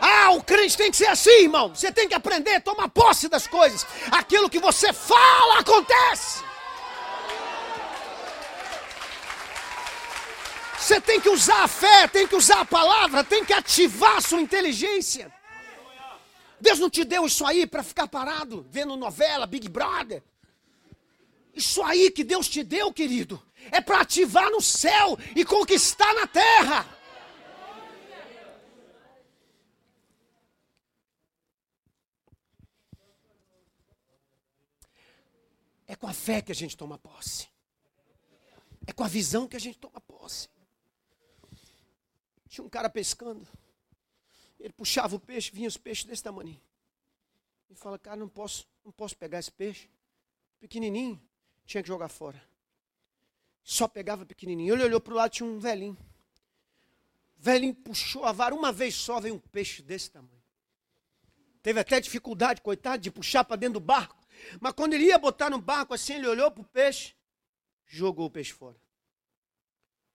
Ah, 0.00 0.30
o 0.32 0.42
crente 0.42 0.76
tem 0.76 0.90
que 0.90 0.96
ser 0.96 1.06
assim, 1.06 1.44
irmão. 1.44 1.68
Você 1.68 1.92
tem 1.92 2.08
que 2.08 2.14
aprender 2.14 2.56
a 2.56 2.60
tomar 2.60 2.88
posse 2.88 3.28
das 3.28 3.46
coisas. 3.46 3.86
Aquilo 4.10 4.50
que 4.50 4.58
você 4.58 4.92
fala 4.92 5.60
acontece. 5.60 6.42
Você 10.76 11.00
tem 11.00 11.20
que 11.20 11.28
usar 11.28 11.62
a 11.62 11.68
fé, 11.68 12.08
tem 12.08 12.26
que 12.26 12.34
usar 12.34 12.62
a 12.62 12.64
palavra, 12.64 13.22
tem 13.22 13.44
que 13.44 13.52
ativar 13.52 14.16
a 14.16 14.20
sua 14.20 14.40
inteligência. 14.40 15.32
Deus 16.60 16.80
não 16.80 16.90
te 16.90 17.04
deu 17.04 17.24
isso 17.24 17.46
aí 17.46 17.64
para 17.66 17.84
ficar 17.84 18.08
parado 18.08 18.66
vendo 18.68 18.96
novela, 18.96 19.46
Big 19.46 19.68
Brother. 19.68 20.20
Isso 21.54 21.82
aí 21.82 22.10
que 22.10 22.24
Deus 22.24 22.48
te 22.48 22.62
deu, 22.62 22.92
querido, 22.92 23.42
é 23.70 23.80
para 23.80 24.00
ativar 24.00 24.50
no 24.50 24.60
céu 24.60 25.18
e 25.36 25.44
conquistar 25.44 26.12
na 26.14 26.26
terra. 26.26 26.98
É 35.86 35.94
com 35.94 36.06
a 36.06 36.12
fé 36.14 36.40
que 36.40 36.50
a 36.50 36.54
gente 36.54 36.74
toma 36.74 36.96
posse. 36.96 37.48
É 38.86 38.92
com 38.94 39.04
a 39.04 39.08
visão 39.08 39.46
que 39.46 39.56
a 39.56 39.60
gente 39.60 39.78
toma 39.78 40.00
posse. 40.00 40.48
Tinha 42.48 42.64
um 42.64 42.68
cara 42.68 42.88
pescando. 42.88 43.46
Ele 44.58 44.72
puxava 44.72 45.16
o 45.16 45.20
peixe, 45.20 45.50
vinha 45.52 45.68
os 45.68 45.76
peixes 45.76 46.04
desse 46.04 46.22
tamanho. 46.22 46.58
E 47.68 47.74
fala, 47.74 47.98
cara, 47.98 48.16
não 48.16 48.28
posso, 48.28 48.66
não 48.84 48.92
posso 48.92 49.16
pegar 49.16 49.38
esse 49.38 49.52
peixe. 49.52 49.90
Pequenininho, 50.60 51.20
tinha 51.64 51.82
que 51.82 51.88
jogar 51.88 52.08
fora. 52.08 52.42
Só 53.62 53.86
pegava 53.86 54.26
pequenininho. 54.26 54.74
Ele 54.74 54.84
olhou 54.84 55.00
para 55.00 55.12
o 55.12 55.16
lado, 55.16 55.30
tinha 55.30 55.48
um 55.48 55.58
velhinho. 55.58 55.96
O 57.38 57.42
velhinho 57.42 57.74
puxou 57.74 58.24
a 58.24 58.32
vara, 58.32 58.54
uma 58.54 58.72
vez 58.72 58.94
só 58.94 59.20
veio 59.20 59.34
um 59.34 59.38
peixe 59.38 59.82
desse 59.82 60.10
tamanho. 60.10 60.42
Teve 61.62 61.78
até 61.78 62.00
dificuldade, 62.00 62.60
coitado, 62.60 63.02
de 63.02 63.10
puxar 63.10 63.44
para 63.44 63.56
dentro 63.56 63.74
do 63.74 63.80
barco. 63.80 64.16
Mas 64.60 64.72
quando 64.72 64.94
ele 64.94 65.04
ia 65.04 65.18
botar 65.18 65.48
no 65.48 65.60
barco 65.60 65.94
assim, 65.94 66.14
ele 66.14 66.26
olhou 66.26 66.50
para 66.50 66.62
o 66.62 66.64
peixe, 66.64 67.14
jogou 67.86 68.26
o 68.26 68.30
peixe 68.30 68.52
fora. 68.52 68.76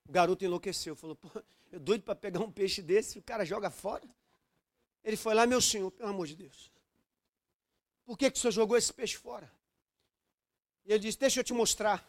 O 0.06 0.12
garoto 0.12 0.44
enlouqueceu, 0.44 0.96
falou, 0.96 1.16
pô, 1.16 1.30
eu 1.72 1.80
doido 1.80 2.04
para 2.04 2.16
pegar 2.16 2.42
um 2.42 2.52
peixe 2.52 2.82
desse, 2.82 3.20
o 3.20 3.22
cara 3.22 3.46
joga 3.46 3.70
fora. 3.70 4.08
Ele 5.04 5.16
foi 5.16 5.34
lá, 5.34 5.46
meu 5.46 5.62
senhor, 5.62 5.92
pelo 5.92 6.10
amor 6.10 6.28
de 6.28 6.36
Deus. 6.36 6.72
Por 8.06 8.18
que, 8.18 8.30
que 8.32 8.38
o 8.38 8.42
senhor 8.42 8.52
jogou 8.52 8.78
esse 8.78 8.92
peixe 8.94 9.16
fora? 9.16 9.52
E 10.88 10.94
ele 10.94 11.00
disse, 11.00 11.20
deixa 11.20 11.42
eu 11.42 11.44
te 11.44 11.54
mostrar. 11.54 12.08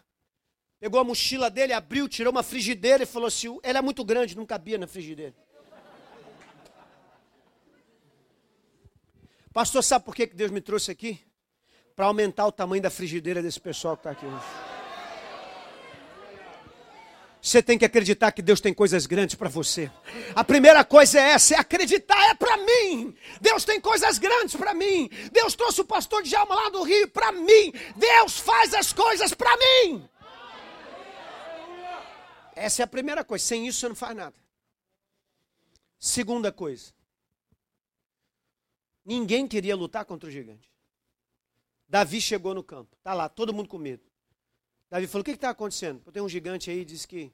Pegou 0.79 1.01
a 1.01 1.05
mochila 1.05 1.51
dele, 1.51 1.73
abriu, 1.73 2.09
tirou 2.09 2.31
uma 2.31 2.45
frigideira 2.45 3.03
e 3.03 3.07
falou 3.07 3.27
assim, 3.27 3.59
ela 3.65 3.81
é 3.81 3.83
muito 3.83 4.05
grande, 4.05 4.37
não 4.37 4.47
cabia 4.47 4.79
na 4.79 4.87
frigideira. 4.87 5.35
Pastor, 9.53 9.83
sabe 9.83 10.05
por 10.05 10.15
que 10.15 10.27
Deus 10.27 10.53
me 10.53 10.61
trouxe 10.61 10.93
aqui? 10.93 11.21
Para 11.97 12.07
aumentar 12.07 12.47
o 12.47 12.53
tamanho 12.53 12.81
da 12.81 12.91
frigideira 12.91 13.43
desse 13.43 13.59
pessoal 13.61 13.97
que 13.97 14.01
está 14.01 14.13
aqui 14.13 14.25
hoje. 14.25 14.78
Você 17.41 17.63
tem 17.63 17.79
que 17.79 17.85
acreditar 17.85 18.33
que 18.33 18.43
Deus 18.43 18.61
tem 18.61 18.75
coisas 18.75 19.07
grandes 19.07 19.37
para 19.37 19.49
você. 19.49 19.91
A 20.35 20.43
primeira 20.43 20.85
coisa 20.85 21.21
é 21.21 21.31
essa, 21.31 21.55
é 21.55 21.59
acreditar, 21.59 22.31
é 22.31 22.35
para 22.35 22.57
mim. 22.57 23.15
Deus 23.41 23.65
tem 23.65 23.81
coisas 23.81 24.19
grandes 24.19 24.57
para 24.57 24.75
mim. 24.75 25.09
Deus 25.33 25.55
trouxe 25.55 25.81
o 25.81 25.85
pastor 25.85 26.23
de 26.23 26.35
alma 26.35 26.55
lá 26.55 26.69
do 26.69 26.83
Rio 26.83 27.09
para 27.09 27.31
mim. 27.31 27.73
Deus 27.97 28.39
faz 28.39 28.75
as 28.75 28.93
coisas 28.93 29.33
para 29.33 29.57
mim. 29.57 30.09
Essa 32.57 32.83
é 32.83 32.85
a 32.85 32.89
primeira 32.89 33.25
coisa. 33.25 33.45
Sem 33.45 33.69
isso 33.69 33.81
você 33.81 33.89
não 33.89 33.95
faz 33.95 34.17
nada. 34.17 34.35
Segunda 35.99 36.51
coisa. 36.51 36.93
Ninguém 39.05 39.47
queria 39.47 39.77
lutar 39.77 40.05
contra 40.05 40.29
o 40.29 40.33
gigante. 40.33 40.71
Davi 41.89 42.21
chegou 42.21 42.53
no 42.53 42.63
campo. 42.63 42.97
Tá 43.03 43.15
lá, 43.15 43.29
todo 43.29 43.55
mundo 43.55 43.69
com 43.69 43.79
medo. 43.79 44.08
Davi 44.91 45.07
falou: 45.07 45.23
O 45.23 45.25
que 45.25 45.33
está 45.33 45.51
acontecendo? 45.51 46.01
Tem 46.13 46.23
um 46.23 46.29
gigante 46.29 46.71
aí, 46.71 46.85
diz 46.85 47.05
que 47.05 47.33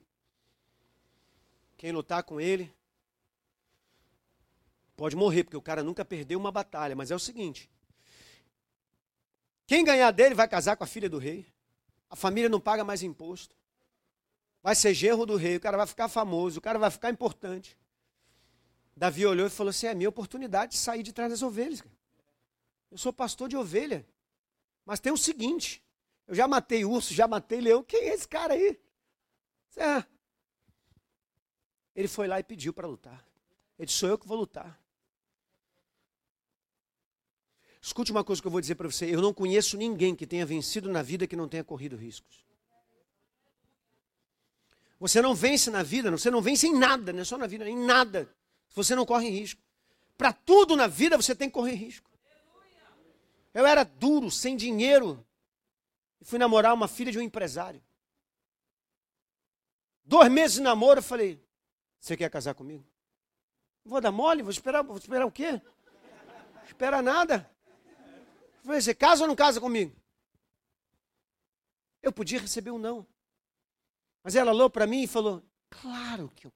quem 1.77 1.93
lutar 1.93 2.23
com 2.23 2.41
ele 2.41 2.75
pode 4.97 5.17
morrer, 5.17 5.45
porque 5.45 5.57
o 5.57 5.63
cara 5.63 5.83
nunca 5.83 6.05
perdeu 6.05 6.39
uma 6.39 6.51
batalha. 6.51 6.97
Mas 6.97 7.11
é 7.11 7.15
o 7.15 7.19
seguinte: 7.19 7.71
quem 9.67 9.85
ganhar 9.85 10.11
dele 10.11 10.35
vai 10.35 10.49
casar 10.49 10.77
com 10.77 10.85
a 10.85 10.87
filha 10.87 11.09
do 11.09 11.19
rei. 11.19 11.47
A 12.11 12.17
família 12.17 12.49
não 12.49 12.61
paga 12.61 12.85
mais 12.85 13.03
imposto. 13.03 13.57
Vai 14.63 14.75
ser 14.75 14.95
genro 14.95 15.27
do 15.27 15.37
rei. 15.37 15.57
O 15.57 15.61
cara 15.61 15.77
vai 15.77 15.87
ficar 15.87 16.09
famoso. 16.09 16.59
O 16.59 16.63
cara 16.63 16.79
vai 16.79 16.91
ficar 16.91 17.11
importante. 17.11 17.77
Davi 18.97 19.27
olhou 19.27 19.47
e 19.47 19.51
falou 19.51 19.71
assim: 19.71 19.87
É 19.87 19.95
minha 19.95 20.09
oportunidade 20.09 20.73
de 20.73 20.79
sair 20.79 21.03
de 21.03 21.13
trás 21.13 21.31
das 21.31 21.43
ovelhas. 21.43 21.83
Eu 22.91 22.99
sou 22.99 23.13
pastor 23.13 23.49
de 23.49 23.57
ovelha. 23.57 24.07
Mas 24.87 25.01
tem 25.01 25.13
o 25.13 25.17
seguinte: 25.17 25.84
eu 26.27 26.35
já 26.35 26.49
matei 26.49 26.85
urso, 26.85 27.13
já 27.13 27.29
matei 27.29 27.61
leão. 27.61 27.83
Quem 27.83 28.01
é 28.01 28.15
esse 28.15 28.27
cara 28.27 28.55
aí? 28.55 28.81
É. 29.77 30.05
Ele 31.95 32.09
foi 32.09 32.27
lá 32.27 32.41
e 32.41 32.45
pediu 32.45 32.73
para 32.73 32.87
lutar. 32.87 33.27
Ele 33.79 33.87
disse: 33.87 33.99
Sou 33.99 34.09
eu 34.09 34.19
que 34.19 34.27
vou 34.27 34.39
lutar. 34.39 34.81
Escute 37.81 38.11
uma 38.11 38.25
coisa 38.25 38.41
que 38.41 38.49
eu 38.49 38.51
vou 38.51 38.63
dizer 38.63 38.77
para 38.77 38.91
você: 38.91 39.15
eu 39.15 39.21
não 39.21 39.35
conheço 39.35 39.77
ninguém 39.77 40.17
que 40.17 40.27
tenha 40.27 40.47
vencido 40.47 40.91
na 40.91 41.03
vida 41.03 41.27
que 41.27 41.37
não 41.37 41.47
tenha 41.47 41.63
corrido 41.63 41.97
riscos. 41.97 42.43
Você 44.99 45.21
não 45.21 45.35
vence 45.35 45.71
na 45.71 45.83
vida, 45.83 46.11
você 46.11 46.31
não 46.31 46.41
vence 46.41 46.67
em 46.67 46.79
nada, 46.79 47.13
não 47.13 47.21
é 47.21 47.25
só 47.25 47.37
na 47.37 47.47
vida, 47.47 47.69
em 47.69 47.77
nada, 47.77 48.35
você 48.75 48.95
não 48.95 49.05
corre 49.05 49.29
risco. 49.29 49.61
Para 50.17 50.33
tudo 50.33 50.75
na 50.77 50.87
vida 50.87 51.17
você 51.19 51.35
tem 51.35 51.49
que 51.51 51.53
correr 51.53 51.75
risco. 51.75 52.11
Eu 53.53 53.67
era 53.67 53.85
duro, 53.85 54.31
sem 54.31 54.57
dinheiro, 54.57 55.23
fui 56.25 56.39
namorar 56.39 56.75
uma 56.75 56.89
filha 56.89 57.13
de 57.13 57.19
um 57.19 57.23
empresário. 57.23 57.83
Dois 60.05 60.31
meses 60.31 60.57
de 60.57 60.63
namoro, 60.63 60.99
eu 60.99 61.03
falei: 61.03 61.43
Você 62.01 62.17
quer 62.17 62.31
casar 62.31 62.55
comigo? 62.55 62.85
Vou 63.85 64.01
dar 64.01 64.11
mole? 64.11 64.43
Vou 64.43 64.51
esperar, 64.51 64.83
vou 64.83 64.97
esperar 64.97 65.27
o 65.27 65.31
quê? 65.31 65.61
Espera 66.67 67.01
nada. 67.01 67.49
Eu 68.59 68.65
falei: 68.65 68.81
Você 68.81 68.95
casa 68.95 69.23
ou 69.23 69.29
não 69.29 69.37
casa 69.37 69.61
comigo? 69.61 69.95
Eu 72.03 72.13
podia 72.13 72.41
receber 72.41 72.71
um 72.71 72.79
não. 72.79 73.07
Mas 74.23 74.35
ela 74.35 74.53
olhou 74.53 74.69
para 74.69 74.87
mim 74.87 75.03
e 75.03 75.07
falou: 75.07 75.43
Claro 75.71 76.31
que 76.35 76.47
eu 76.47 76.53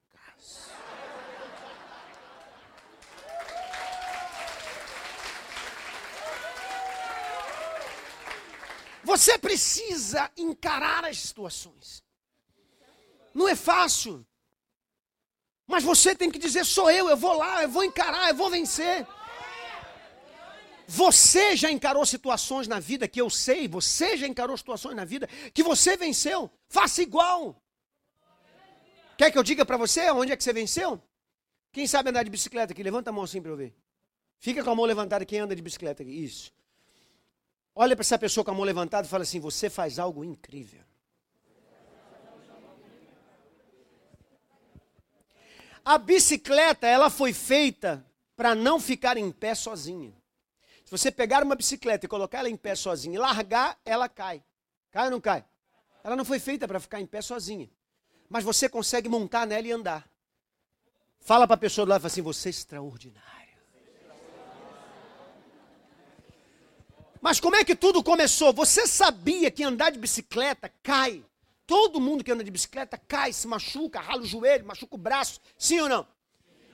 Você 9.10 9.38
precisa 9.38 10.30
encarar 10.36 11.02
as 11.06 11.18
situações. 11.18 12.04
Não 13.32 13.48
é 13.48 13.56
fácil. 13.56 14.14
Mas 15.66 15.82
você 15.82 16.14
tem 16.14 16.30
que 16.30 16.38
dizer: 16.38 16.62
sou 16.66 16.90
eu, 16.90 17.08
eu 17.08 17.16
vou 17.16 17.32
lá, 17.32 17.62
eu 17.62 17.70
vou 17.70 17.82
encarar, 17.82 18.28
eu 18.28 18.34
vou 18.34 18.50
vencer. 18.50 19.06
Você 20.86 21.56
já 21.56 21.70
encarou 21.70 22.04
situações 22.04 22.68
na 22.68 22.78
vida 22.80 23.08
que 23.08 23.20
eu 23.20 23.30
sei, 23.30 23.66
você 23.66 24.14
já 24.14 24.26
encarou 24.26 24.56
situações 24.58 24.94
na 24.94 25.06
vida 25.06 25.26
que 25.54 25.62
você 25.62 25.96
venceu. 25.96 26.50
Faça 26.68 27.00
igual. 27.00 27.62
Quer 29.16 29.30
que 29.30 29.38
eu 29.38 29.42
diga 29.42 29.64
para 29.64 29.78
você 29.78 30.10
onde 30.10 30.32
é 30.32 30.36
que 30.36 30.44
você 30.44 30.52
venceu? 30.52 31.02
Quem 31.72 31.86
sabe 31.86 32.10
andar 32.10 32.24
de 32.24 32.30
bicicleta 32.30 32.74
aqui? 32.74 32.82
Levanta 32.82 33.08
a 33.08 33.12
mão 33.12 33.24
assim 33.24 33.40
para 33.40 33.52
eu 33.52 33.56
ver. 33.56 33.74
Fica 34.38 34.62
com 34.62 34.70
a 34.70 34.74
mão 34.74 34.84
levantada 34.84 35.24
quem 35.24 35.40
anda 35.40 35.56
de 35.56 35.62
bicicleta 35.62 36.02
aqui. 36.02 36.12
Isso. 36.12 36.52
Olha 37.80 37.94
para 37.94 38.02
essa 38.02 38.18
pessoa 38.18 38.44
com 38.44 38.50
a 38.50 38.54
mão 38.54 38.64
levantada 38.64 39.06
e 39.06 39.10
fala 39.10 39.22
assim: 39.22 39.38
Você 39.38 39.70
faz 39.70 40.00
algo 40.00 40.24
incrível. 40.24 40.82
A 45.84 45.96
bicicleta, 45.96 46.88
ela 46.88 47.08
foi 47.08 47.32
feita 47.32 48.04
para 48.34 48.52
não 48.52 48.80
ficar 48.80 49.16
em 49.16 49.30
pé 49.30 49.54
sozinha. 49.54 50.12
Se 50.84 50.90
você 50.90 51.12
pegar 51.12 51.44
uma 51.44 51.54
bicicleta 51.54 52.04
e 52.04 52.08
colocar 52.08 52.40
ela 52.40 52.50
em 52.50 52.56
pé 52.56 52.74
sozinha 52.74 53.14
e 53.14 53.18
largar, 53.18 53.78
ela 53.84 54.08
cai. 54.08 54.42
Cai 54.90 55.04
ou 55.04 55.12
não 55.12 55.20
cai? 55.20 55.44
Ela 56.02 56.16
não 56.16 56.24
foi 56.24 56.40
feita 56.40 56.66
para 56.66 56.80
ficar 56.80 57.00
em 57.00 57.06
pé 57.06 57.22
sozinha. 57.22 57.70
Mas 58.28 58.42
você 58.42 58.68
consegue 58.68 59.08
montar 59.08 59.46
nela 59.46 59.68
e 59.68 59.70
andar. 59.70 60.10
Fala 61.20 61.46
para 61.46 61.54
a 61.54 61.58
pessoa 61.58 61.86
do 61.86 61.90
lado 61.90 62.04
assim: 62.04 62.22
Você 62.22 62.48
é 62.48 62.50
extraordinário. 62.50 63.37
Mas 67.20 67.40
como 67.40 67.56
é 67.56 67.64
que 67.64 67.74
tudo 67.74 68.02
começou? 68.02 68.52
Você 68.52 68.86
sabia 68.86 69.50
que 69.50 69.64
andar 69.64 69.90
de 69.90 69.98
bicicleta 69.98 70.72
cai? 70.82 71.24
Todo 71.66 72.00
mundo 72.00 72.24
que 72.24 72.32
anda 72.32 72.44
de 72.44 72.50
bicicleta 72.50 72.96
cai, 72.96 73.32
se 73.32 73.46
machuca, 73.46 74.00
rala 74.00 74.22
o 74.22 74.26
joelho, 74.26 74.64
machuca 74.64 74.94
o 74.94 74.98
braço, 74.98 75.40
sim 75.58 75.80
ou 75.80 75.88
não? 75.88 76.06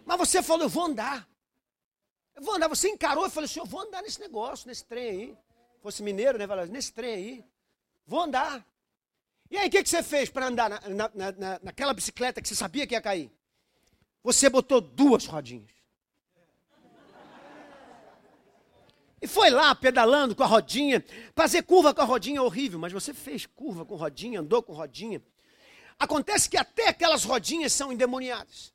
Mas 0.04 0.18
você 0.18 0.42
falou, 0.42 0.64
eu 0.64 0.68
vou 0.68 0.84
andar. 0.84 1.26
Eu 2.34 2.42
vou 2.42 2.54
andar. 2.54 2.68
Você 2.68 2.88
encarou 2.88 3.26
e 3.26 3.30
falou 3.30 3.44
assim: 3.44 3.60
eu 3.60 3.66
vou 3.66 3.80
andar 3.80 4.02
nesse 4.02 4.20
negócio, 4.20 4.68
nesse 4.68 4.84
trem 4.84 5.08
aí. 5.08 5.38
Fosse 5.80 6.02
mineiro, 6.02 6.38
né? 6.38 6.46
Falou, 6.46 6.66
nesse 6.66 6.92
trem 6.92 7.14
aí. 7.14 7.44
Vou 8.06 8.20
andar. 8.20 8.64
E 9.50 9.56
aí, 9.56 9.68
o 9.68 9.70
que, 9.70 9.82
que 9.82 9.88
você 9.88 10.02
fez 10.02 10.28
para 10.28 10.46
andar 10.46 10.68
na, 10.68 10.80
na, 10.88 11.10
na, 11.14 11.60
naquela 11.62 11.94
bicicleta 11.94 12.40
que 12.40 12.48
você 12.48 12.54
sabia 12.54 12.86
que 12.86 12.94
ia 12.94 13.00
cair? 13.00 13.30
Você 14.22 14.48
botou 14.48 14.80
duas 14.80 15.26
rodinhas. 15.26 15.73
E 19.24 19.26
foi 19.26 19.48
lá 19.48 19.74
pedalando 19.74 20.36
com 20.36 20.42
a 20.42 20.46
rodinha. 20.46 21.02
Fazer 21.34 21.62
curva 21.62 21.94
com 21.94 22.02
a 22.02 22.04
rodinha 22.04 22.40
é 22.40 22.42
horrível, 22.42 22.78
mas 22.78 22.92
você 22.92 23.14
fez 23.14 23.46
curva 23.46 23.82
com 23.82 23.94
rodinha, 23.94 24.40
andou 24.40 24.62
com 24.62 24.74
rodinha. 24.74 25.22
Acontece 25.98 26.46
que 26.46 26.58
até 26.58 26.88
aquelas 26.88 27.24
rodinhas 27.24 27.72
são 27.72 27.90
endemoniadas. 27.90 28.70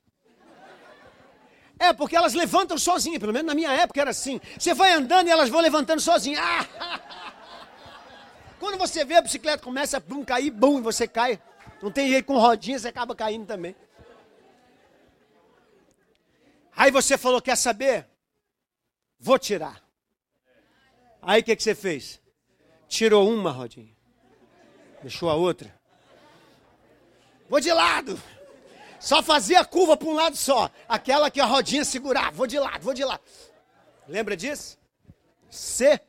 É, 1.78 1.93
porque 1.93 2.16
elas 2.16 2.34
levantam 2.34 2.80
sozinhas, 2.80 3.20
pelo 3.20 3.32
menos 3.32 3.45
na 3.45 3.54
minha 3.54 3.72
época 3.72 4.02
era 4.02 4.10
assim. 4.10 4.41
Você 4.58 4.74
vai 4.74 4.91
andando 4.91 5.28
e 5.28 5.30
elas 5.30 5.50
vão 5.50 5.62
levantando 5.62 6.02
sozinhas. 6.02 6.41
Ah! 6.43 7.00
Quando 8.60 8.80
você 8.80 9.06
vê 9.06 9.18
a 9.18 9.22
bicicleta 9.22 9.64
começa 9.64 9.97
a 9.97 10.00
bum, 10.00 10.26
cair, 10.26 10.50
bum, 10.50 10.80
e 10.80 10.82
você 10.82 11.08
cai. 11.08 11.39
Não 11.80 11.91
tem 11.91 12.10
jeito 12.10 12.26
com 12.26 12.39
rodinha, 12.39 12.80
você 12.80 12.88
acaba 12.88 13.16
caindo 13.16 13.45
também. 13.45 13.76
Aí 16.76 16.89
você 16.89 17.20
falou, 17.20 17.39
quer 17.39 17.56
saber? 17.56 18.08
Vou 19.20 19.38
tirar. 19.38 19.88
Aí 21.22 21.41
o 21.41 21.43
que, 21.43 21.55
que 21.55 21.63
você 21.63 21.76
fez? 21.76 22.22
Tirou 22.88 23.30
uma 23.30 23.51
rodinha. 23.51 23.95
Deixou 25.01 25.30
a 25.30 25.36
outra. 25.36 25.74
Vou 27.49 27.59
de 27.59 27.72
lado. 27.72 28.20
Só 28.99 29.24
fazia 29.24 29.61
a 29.61 29.65
curva 29.65 29.95
para 29.95 30.07
um 30.07 30.13
lado 30.13 30.36
só. 30.36 30.70
Aquela 30.88 31.32
que 31.32 31.39
a 31.39 31.45
rodinha 31.45 31.86
segurava. 31.86 32.32
Vou 32.32 32.47
de 32.47 32.59
lado, 32.59 32.84
vou 32.84 32.93
de 32.93 33.03
lado. 33.03 33.22
Lembra 34.07 34.36
disso? 34.36 34.78
Você 35.49 35.99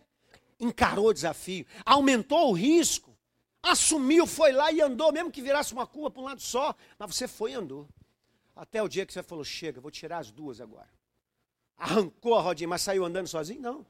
encarou 0.58 1.06
o 1.06 1.14
desafio, 1.14 1.64
aumentou 1.84 2.50
o 2.50 2.52
risco, 2.52 3.16
assumiu, 3.62 4.26
foi 4.26 4.52
lá 4.52 4.70
e 4.70 4.80
andou, 4.80 5.10
mesmo 5.10 5.30
que 5.30 5.40
virasse 5.40 5.72
uma 5.72 5.86
curva 5.86 6.10
para 6.10 6.20
um 6.22 6.24
lado 6.26 6.40
só, 6.40 6.74
mas 6.98 7.14
você 7.14 7.26
foi 7.26 7.52
e 7.52 7.54
andou. 7.54 7.88
Até 8.54 8.82
o 8.82 8.88
dia 8.88 9.06
que 9.06 9.12
você 9.12 9.22
falou: 9.22 9.44
chega, 9.44 9.80
vou 9.80 9.90
tirar 9.90 10.18
as 10.18 10.30
duas 10.30 10.60
agora. 10.60 10.88
Arrancou 11.76 12.34
a 12.34 12.42
rodinha, 12.42 12.68
mas 12.68 12.82
saiu 12.82 13.04
andando 13.04 13.26
sozinho? 13.26 13.62
Não. 13.62 13.86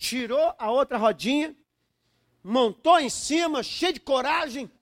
Tirou 0.00 0.54
a 0.58 0.70
outra 0.70 0.96
rodinha, 0.96 1.54
montou 2.42 2.98
em 2.98 3.10
cima, 3.10 3.62
cheio 3.62 3.92
de 3.92 4.00
coragem, 4.00 4.72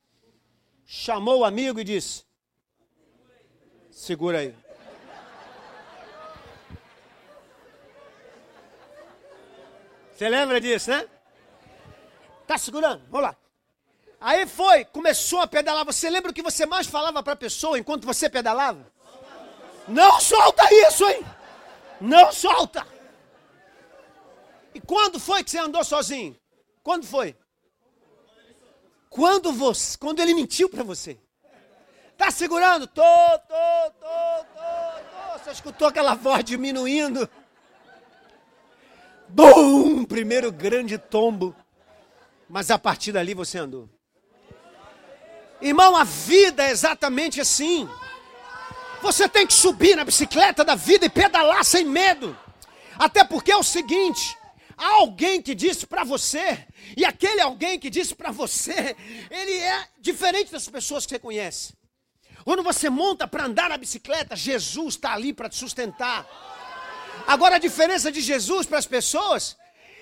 chamou 0.87 1.41
o 1.41 1.45
amigo 1.45 1.81
e 1.81 1.85
disse: 1.85 2.25
Segura 3.91 4.39
aí. 4.39 4.55
Você 10.15 10.29
lembra 10.29 10.61
disso, 10.61 10.91
né? 10.91 11.05
Tá 12.47 12.57
segurando? 12.57 13.03
Vamos 13.11 13.27
lá. 13.27 13.37
Aí 14.21 14.47
foi, 14.47 14.85
começou 14.85 15.41
a 15.41 15.49
pedalar. 15.49 15.85
Você 15.85 16.09
lembra 16.09 16.31
o 16.31 16.35
que 16.35 16.43
você 16.43 16.65
mais 16.65 16.87
falava 16.87 17.25
para 17.25 17.33
a 17.33 17.37
pessoa 17.37 17.77
enquanto 17.77 18.07
você 18.07 18.31
pedalava? 18.31 18.87
Não 19.89 20.21
solta 20.21 20.63
isso, 20.87 21.05
hein? 21.09 21.27
Não 22.01 22.31
solta. 22.31 22.98
E 24.79 24.81
quando 24.81 25.19
foi 25.19 25.43
que 25.43 25.51
você 25.51 25.59
andou 25.59 25.83
sozinho? 25.83 26.37
Quando 26.85 27.05
foi? 27.05 27.37
Quando 29.11 29.53
você, 29.53 29.99
quando 29.99 30.21
ele 30.21 30.33
mentiu 30.33 30.69
para 30.69 30.85
você. 30.85 31.19
Tá 32.17 32.31
segurando? 32.31 32.87
Tô, 32.87 33.03
tô, 33.03 33.91
tô, 33.91 33.93
tô, 33.99 34.45
tô. 34.55 35.39
Você 35.39 35.51
escutou 35.51 35.89
aquela 35.89 36.15
voz 36.15 36.45
diminuindo? 36.45 37.29
Bum! 39.29 40.05
Primeiro 40.05 40.53
grande 40.53 40.97
tombo. 40.97 41.57
Mas 42.49 42.71
a 42.71 42.79
partir 42.79 43.11
dali 43.11 43.35
você 43.35 43.59
andou. 43.59 43.89
Irmão, 45.61 45.97
a 45.97 46.05
vida 46.05 46.63
é 46.63 46.71
exatamente 46.71 47.41
assim. 47.41 47.89
Você 49.03 49.29
tem 49.29 49.45
que 49.45 49.55
subir 49.55 49.97
na 49.97 50.05
bicicleta 50.05 50.65
da 50.65 50.77
vida 50.77 51.05
e 51.07 51.11
pedalar 51.11 51.65
sem 51.65 51.85
medo. 51.85 52.39
Até 52.97 53.25
porque 53.25 53.51
é 53.51 53.57
o 53.57 53.63
seguinte: 53.65 54.38
há 54.79 54.95
alguém 54.95 55.43
que 55.43 55.55
disse 55.55 55.87
para 55.87 56.05
você, 56.05 56.67
e 56.97 57.05
aquele 57.05 57.41
alguém 57.41 57.79
que 57.79 57.91
disse 57.91 58.15
para 58.15 58.31
você, 58.31 58.97
ele 59.31 59.53
é 59.53 59.89
diferente 59.99 60.53
das 60.53 60.69
pessoas 60.69 61.05
que 61.05 61.11
você 61.11 61.19
conhece. 61.19 61.75
Quando 62.45 62.63
você 62.63 62.89
monta 62.89 63.27
para 63.27 63.45
andar 63.45 63.69
na 63.69 63.77
bicicleta, 63.77 64.35
Jesus 64.35 64.95
está 64.95 65.13
ali 65.13 65.33
para 65.33 65.49
te 65.49 65.57
sustentar. 65.57 66.27
Agora 67.27 67.57
a 67.57 67.59
diferença 67.59 68.11
de 68.11 68.21
Jesus 68.21 68.67
para 68.67 68.79
as 68.79 68.87
pessoas 68.87 69.57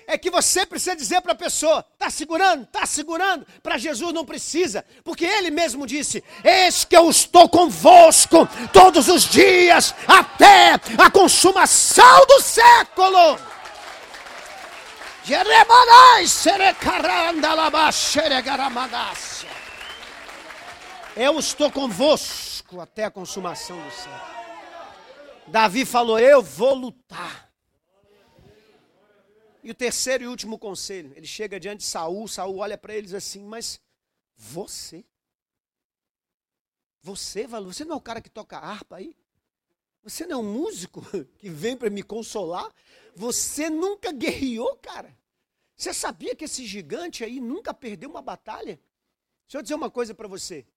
é 0.07 0.17
que 0.17 0.31
você 0.31 0.65
precisa 0.65 0.95
dizer 0.95 1.19
para 1.19 1.33
a 1.33 1.35
pessoa: 1.35 1.85
está 1.93 2.09
segurando, 2.09 2.63
está 2.63 2.85
segurando. 2.85 3.45
Para 3.61 3.77
Jesus 3.77 4.13
não 4.13 4.23
precisa, 4.23 4.85
porque 5.03 5.25
ele 5.25 5.51
mesmo 5.51 5.85
disse: 5.85 6.23
Eis 6.41 6.85
que 6.85 6.95
eu 6.95 7.09
estou 7.09 7.49
convosco 7.49 8.47
todos 8.71 9.09
os 9.09 9.25
dias, 9.25 9.93
até 10.07 10.75
a 10.97 11.11
consumação 11.11 12.25
do 12.27 12.41
século. 12.41 13.37
Eu 21.17 21.37
estou 21.37 21.69
convosco 21.69 22.79
até 22.79 23.03
a 23.03 23.11
consumação 23.11 23.77
do 23.83 23.91
século. 23.91 24.21
Davi 25.47 25.83
falou: 25.83 26.17
Eu 26.17 26.41
vou 26.41 26.73
lutar. 26.73 27.51
E 29.61 29.69
o 29.69 29.75
terceiro 29.75 30.23
e 30.23 30.27
último 30.27 30.57
conselho, 30.57 31.11
ele 31.13 31.27
chega 31.27 31.59
diante 31.59 31.79
de 31.79 31.87
Saul, 31.87 32.25
Saul 32.29 32.59
olha 32.59 32.77
para 32.77 32.95
eles 32.95 33.13
assim, 33.13 33.43
mas 33.43 33.81
você? 34.33 35.03
Você, 37.01 37.45
você 37.45 37.83
não 37.83 37.95
é 37.95 37.97
o 37.97 38.01
cara 38.01 38.21
que 38.21 38.29
toca 38.29 38.57
harpa 38.57 38.95
aí? 38.95 39.13
Você 40.03 40.25
não 40.25 40.37
é 40.37 40.41
um 40.41 40.53
músico 40.53 41.01
que 41.37 41.49
vem 41.49 41.75
para 41.75 41.89
me 41.89 42.01
consolar? 42.01 42.71
Você 43.17 43.67
nunca 43.67 44.11
guerreou, 44.11 44.75
cara? 44.75 45.17
Você 45.75 45.91
sabia 45.91 46.35
que 46.35 46.45
esse 46.45 46.67
gigante 46.67 47.23
aí 47.23 47.39
nunca 47.39 47.73
perdeu 47.73 48.11
uma 48.11 48.21
batalha? 48.21 48.79
Deixa 49.47 49.57
eu 49.57 49.61
dizer 49.63 49.73
uma 49.73 49.89
coisa 49.89 50.13
para 50.13 50.27
você. 50.27 50.67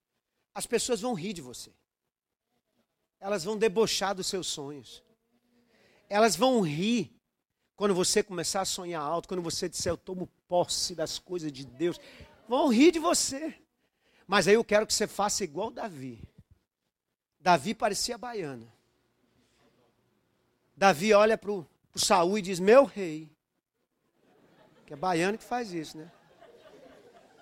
As 0.54 0.64
pessoas 0.66 1.02
vão 1.02 1.12
rir 1.12 1.34
de 1.34 1.42
você. 1.42 1.70
Elas 3.20 3.44
vão 3.44 3.58
debochar 3.58 4.14
dos 4.14 4.26
seus 4.26 4.46
sonhos. 4.46 5.04
Elas 6.08 6.34
vão 6.34 6.62
rir 6.62 7.14
quando 7.76 7.94
você 7.94 8.22
começar 8.22 8.62
a 8.62 8.64
sonhar 8.64 9.02
alto, 9.02 9.28
quando 9.28 9.42
você 9.42 9.68
disser 9.68 9.92
eu 9.92 9.98
tomo 9.98 10.26
posse 10.48 10.94
das 10.94 11.18
coisas 11.18 11.52
de 11.52 11.66
Deus. 11.66 12.00
Vão 12.48 12.68
rir 12.68 12.90
de 12.90 12.98
você. 12.98 13.54
Mas 14.26 14.48
aí 14.48 14.54
eu 14.54 14.64
quero 14.64 14.86
que 14.86 14.94
você 14.94 15.06
faça 15.06 15.44
igual 15.44 15.70
Davi. 15.70 16.26
Davi 17.38 17.74
parecia 17.74 18.16
baiano. 18.16 18.72
Davi 20.74 21.12
olha 21.12 21.36
para 21.36 21.52
o 21.52 21.66
Saul 21.94 22.38
e 22.38 22.42
diz: 22.42 22.60
Meu 22.60 22.84
rei. 22.84 23.30
Que 24.86 24.94
é 24.94 24.96
baiano 24.96 25.38
que 25.38 25.44
faz 25.44 25.72
isso, 25.72 25.96
né? 25.96 26.10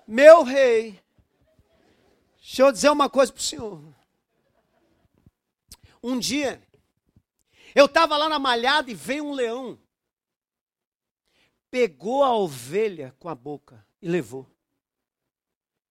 Meu 0.07 0.43
rei. 0.43 1.01
Deixa 2.37 2.63
eu 2.63 2.73
dizer 2.73 2.91
uma 2.91 3.11
coisa 3.11 3.33
para 3.33 3.41
o 3.41 3.43
senhor. 3.43 3.83
Um 6.03 6.19
dia, 6.19 6.63
eu 7.75 7.87
estava 7.87 8.17
lá 8.17 8.29
na 8.29 8.39
malhada 8.39 8.91
e 8.91 8.95
veio 8.95 9.25
um 9.25 9.33
leão. 9.33 9.79
Pegou 11.71 12.23
a 12.23 12.35
ovelha 12.35 13.15
com 13.19 13.29
a 13.29 13.35
boca 13.35 13.85
e 14.01 14.09
levou. 14.09 14.47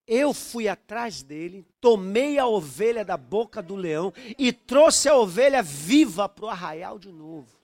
Eu 0.08 0.34
fui 0.34 0.68
atrás 0.68 1.22
dele, 1.22 1.68
tomei 1.82 2.40
a 2.40 2.48
ovelha 2.48 3.04
da 3.04 3.18
boca 3.18 3.62
do 3.62 3.76
leão 3.76 4.14
e 4.38 4.54
trouxe 4.54 5.10
a 5.10 5.16
ovelha 5.16 5.62
viva 5.62 6.30
para 6.30 6.46
o 6.46 6.50
arraial 6.50 6.98
de 6.98 7.12
novo. 7.12 7.57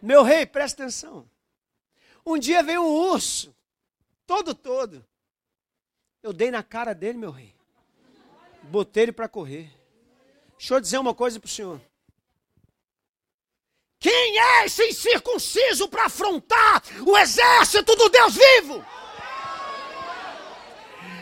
Meu 0.00 0.22
rei, 0.22 0.46
presta 0.46 0.82
atenção. 0.82 1.28
Um 2.24 2.38
dia 2.38 2.62
veio 2.62 2.82
um 2.82 3.10
urso, 3.10 3.54
todo, 4.26 4.54
todo. 4.54 5.04
Eu 6.22 6.32
dei 6.32 6.50
na 6.50 6.62
cara 6.62 6.94
dele, 6.94 7.18
meu 7.18 7.30
rei. 7.30 7.54
Botei 8.62 9.04
ele 9.04 9.12
para 9.12 9.28
correr. 9.28 9.70
Deixa 10.58 10.74
eu 10.74 10.80
dizer 10.80 10.98
uma 10.98 11.14
coisa 11.14 11.40
para 11.40 11.46
o 11.46 11.50
senhor. 11.50 11.80
Quem 14.00 14.38
é 14.38 14.66
esse 14.66 14.84
incircunciso 14.84 15.88
para 15.88 16.06
afrontar 16.06 16.82
o 17.06 17.16
exército 17.16 17.96
do 17.96 18.08
Deus 18.08 18.34
vivo? 18.34 18.84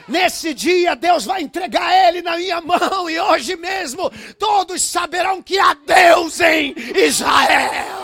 Nesse 0.08 0.54
dia 0.54 0.94
Deus 0.94 1.24
vai 1.24 1.42
entregar 1.42 1.92
ele 2.08 2.22
na 2.22 2.36
minha 2.36 2.60
mão 2.60 3.08
e 3.08 3.18
hoje 3.18 3.56
mesmo 3.56 4.10
todos 4.38 4.82
saberão 4.82 5.42
que 5.42 5.58
há 5.58 5.74
Deus 5.74 6.40
em 6.40 6.74
Israel. 6.96 7.95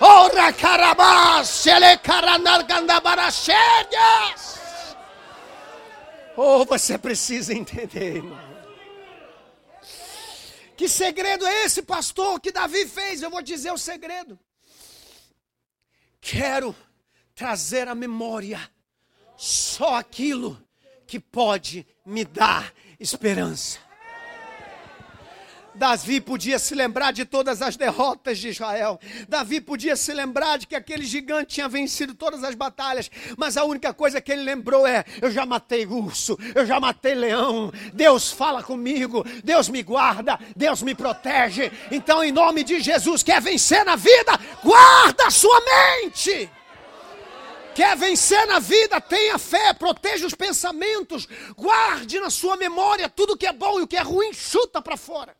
Ora 0.00 0.52
carabás, 0.52 1.66
ele 1.66 1.96
Oh, 6.36 6.64
você 6.64 6.98
precisa 6.98 7.54
entender, 7.54 8.16
irmão. 8.16 8.54
Que 10.76 10.88
segredo 10.88 11.46
é 11.46 11.64
esse, 11.64 11.82
pastor, 11.82 12.40
que 12.40 12.50
Davi 12.50 12.86
fez? 12.86 13.22
Eu 13.22 13.30
vou 13.30 13.40
dizer 13.40 13.70
o 13.72 13.78
segredo. 13.78 14.38
Quero 16.20 16.74
trazer 17.34 17.86
à 17.86 17.94
memória 17.94 18.60
só 19.36 19.96
aquilo 19.96 20.60
que 21.06 21.20
pode 21.20 21.86
me 22.04 22.24
dar 22.24 22.72
esperança. 22.98 23.78
Davi 25.74 26.20
podia 26.20 26.58
se 26.58 26.74
lembrar 26.74 27.12
de 27.12 27.24
todas 27.24 27.60
as 27.60 27.76
derrotas 27.76 28.38
de 28.38 28.48
Israel. 28.48 29.00
Davi 29.28 29.60
podia 29.60 29.96
se 29.96 30.12
lembrar 30.12 30.58
de 30.58 30.66
que 30.66 30.76
aquele 30.76 31.04
gigante 31.04 31.54
tinha 31.54 31.68
vencido 31.68 32.14
todas 32.14 32.44
as 32.44 32.54
batalhas. 32.54 33.10
Mas 33.36 33.56
a 33.56 33.64
única 33.64 33.92
coisa 33.92 34.20
que 34.20 34.30
ele 34.30 34.42
lembrou 34.42 34.86
é: 34.86 35.04
eu 35.20 35.30
já 35.30 35.44
matei 35.44 35.84
urso, 35.84 36.38
eu 36.54 36.64
já 36.64 36.78
matei 36.78 37.14
leão. 37.14 37.72
Deus 37.92 38.30
fala 38.30 38.62
comigo, 38.62 39.24
Deus 39.42 39.68
me 39.68 39.82
guarda, 39.82 40.38
Deus 40.56 40.82
me 40.82 40.94
protege. 40.94 41.72
Então, 41.90 42.22
em 42.22 42.32
nome 42.32 42.62
de 42.62 42.80
Jesus, 42.80 43.22
quer 43.22 43.40
vencer 43.40 43.84
na 43.84 43.96
vida? 43.96 44.38
Guarda 44.62 45.26
a 45.26 45.30
sua 45.30 45.60
mente. 45.60 46.50
Quer 47.74 47.96
vencer 47.96 48.46
na 48.46 48.60
vida? 48.60 49.00
Tenha 49.00 49.36
fé, 49.36 49.72
proteja 49.72 50.24
os 50.26 50.34
pensamentos, 50.34 51.26
guarde 51.56 52.20
na 52.20 52.30
sua 52.30 52.56
memória 52.56 53.08
tudo 53.08 53.36
que 53.36 53.46
é 53.46 53.52
bom 53.52 53.80
e 53.80 53.82
o 53.82 53.88
que 53.88 53.96
é 53.96 54.02
ruim, 54.02 54.32
chuta 54.32 54.80
para 54.80 54.96
fora. 54.96 55.34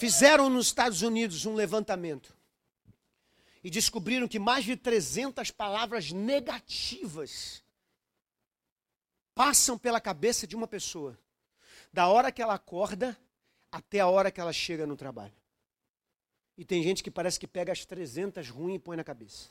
Fizeram 0.00 0.48
nos 0.48 0.68
Estados 0.68 1.02
Unidos 1.02 1.44
um 1.44 1.52
levantamento 1.54 2.34
e 3.62 3.68
descobriram 3.68 4.26
que 4.26 4.38
mais 4.38 4.64
de 4.64 4.74
300 4.74 5.50
palavras 5.50 6.10
negativas 6.10 7.62
passam 9.34 9.76
pela 9.76 10.00
cabeça 10.00 10.46
de 10.46 10.56
uma 10.56 10.66
pessoa, 10.66 11.18
da 11.92 12.08
hora 12.08 12.32
que 12.32 12.40
ela 12.40 12.54
acorda 12.54 13.14
até 13.70 14.00
a 14.00 14.06
hora 14.06 14.30
que 14.30 14.40
ela 14.40 14.54
chega 14.54 14.86
no 14.86 14.96
trabalho. 14.96 15.34
E 16.56 16.64
tem 16.64 16.82
gente 16.82 17.02
que 17.02 17.10
parece 17.10 17.38
que 17.38 17.46
pega 17.46 17.70
as 17.70 17.84
300 17.84 18.48
ruins 18.48 18.76
e 18.76 18.78
põe 18.78 18.96
na 18.96 19.04
cabeça. 19.04 19.50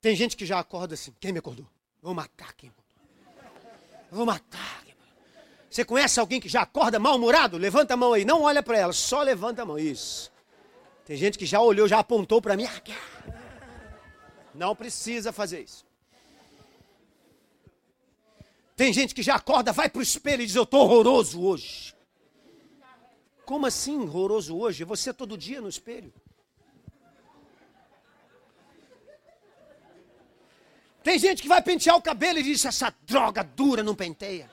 Tem 0.00 0.16
gente 0.16 0.36
que 0.36 0.44
já 0.44 0.58
acorda 0.58 0.94
assim: 0.94 1.14
quem 1.20 1.32
me 1.32 1.38
acordou? 1.38 1.70
Vou 2.02 2.12
matar 2.12 2.54
quem 2.54 2.70
me 2.70 2.74
acordou. 2.76 4.10
Vou 4.10 4.26
matar. 4.26 4.95
Você 5.70 5.84
conhece 5.84 6.18
alguém 6.18 6.40
que 6.40 6.48
já 6.48 6.62
acorda 6.62 6.98
mal-humorado? 6.98 7.58
Levanta 7.58 7.94
a 7.94 7.96
mão 7.96 8.12
aí, 8.12 8.24
não 8.24 8.42
olha 8.42 8.62
para 8.62 8.78
ela, 8.78 8.92
só 8.92 9.22
levanta 9.22 9.62
a 9.62 9.66
mão. 9.66 9.78
Isso. 9.78 10.32
Tem 11.04 11.16
gente 11.16 11.38
que 11.38 11.46
já 11.46 11.60
olhou, 11.60 11.86
já 11.86 11.98
apontou 11.98 12.40
para 12.40 12.56
mim. 12.56 12.66
Não 14.54 14.74
precisa 14.74 15.32
fazer 15.32 15.60
isso. 15.60 15.84
Tem 18.74 18.92
gente 18.92 19.14
que 19.14 19.22
já 19.22 19.36
acorda, 19.36 19.72
vai 19.72 19.88
para 19.88 20.00
o 20.00 20.02
espelho 20.02 20.42
e 20.42 20.46
diz: 20.46 20.54
Eu 20.54 20.64
estou 20.64 20.82
horroroso 20.82 21.42
hoje. 21.42 21.94
Como 23.44 23.66
assim 23.66 23.98
horroroso 24.00 24.56
hoje? 24.56 24.84
Você 24.84 25.14
todo 25.14 25.38
dia 25.38 25.60
no 25.60 25.68
espelho. 25.68 26.12
Tem 31.02 31.18
gente 31.18 31.40
que 31.40 31.48
vai 31.48 31.62
pentear 31.62 31.96
o 31.96 32.02
cabelo 32.02 32.40
e 32.40 32.42
diz: 32.42 32.64
Essa 32.64 32.92
droga 33.02 33.44
dura 33.44 33.82
não 33.82 33.94
penteia. 33.94 34.50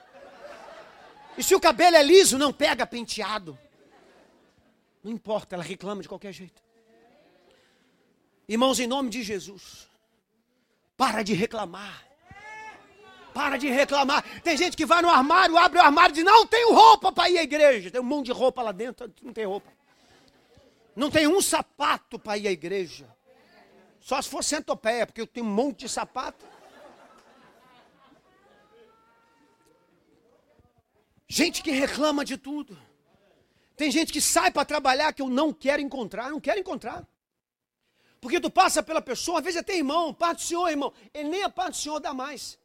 E 1.38 1.43
se 1.43 1.55
o 1.55 1.59
cabelo 1.59 1.95
é 1.95 2.03
liso, 2.03 2.38
não 2.38 2.53
pega 2.53 2.86
penteado. 2.86 3.57
Não 5.03 5.11
importa, 5.11 5.55
ela 5.55 5.63
reclama 5.63 6.01
de 6.01 6.07
qualquer 6.07 6.31
jeito. 6.31 6.61
Irmãos, 8.47 8.79
em 8.79 8.88
nome 8.88 9.09
de 9.09 9.23
Jesus, 9.23 9.88
para 10.95 11.23
de 11.23 11.34
reclamar. 11.34 12.05
Para 13.34 13.57
de 13.57 13.69
reclamar. 13.69 14.23
Tem 14.41 14.55
gente 14.55 14.77
que 14.77 14.86
vai 14.86 15.01
no 15.01 15.09
armário, 15.09 15.57
abre 15.57 15.79
o 15.79 15.81
armário 15.81 16.13
e 16.13 16.15
diz: 16.15 16.23
Não 16.23 16.45
tenho 16.45 16.73
roupa 16.73 17.11
para 17.11 17.29
ir 17.29 17.39
à 17.39 17.43
igreja. 17.43 17.89
Tem 17.89 17.99
um 17.99 18.03
monte 18.03 18.27
de 18.27 18.31
roupa 18.31 18.61
lá 18.61 18.71
dentro, 18.71 19.11
não 19.21 19.34
tem 19.34 19.45
roupa. 19.45 19.71
Não 20.95 21.09
tem 21.09 21.27
um 21.27 21.41
sapato 21.41 22.19
para 22.19 22.38
ir 22.38 22.47
à 22.47 22.51
igreja. 22.51 23.07
Só 23.99 24.21
se 24.21 24.29
for 24.29 24.43
centopeia, 24.43 25.07
porque 25.07 25.21
eu 25.21 25.27
tenho 25.27 25.45
um 25.45 25.49
monte 25.49 25.79
de 25.79 25.89
sapato. 25.89 26.45
Gente 31.34 31.63
que 31.63 31.71
reclama 31.71 32.23
de 32.23 32.38
tudo. 32.38 32.77
Tem 33.75 33.89
gente 33.89 34.13
que 34.13 34.21
sai 34.21 34.51
para 34.51 34.63
trabalhar 34.63 35.11
que 35.13 35.19
eu 35.19 35.27
não 35.27 35.51
quero 35.51 35.81
encontrar, 35.81 36.29
não 36.29 36.39
quero 36.39 36.59
encontrar. 36.59 37.07
Porque 38.21 38.39
tu 38.39 38.51
passa 38.51 38.84
pela 38.84 39.01
pessoa, 39.01 39.39
às 39.39 39.43
vezes 39.43 39.59
até 39.59 39.75
irmão, 39.75 40.13
parte 40.13 40.43
do 40.43 40.47
Senhor, 40.49 40.69
irmão. 40.69 40.93
Ele 41.11 41.29
nem 41.29 41.41
a 41.41 41.49
parte 41.49 41.71
do 41.71 41.77
Senhor 41.77 41.99
dá 41.99 42.13
mais. 42.13 42.59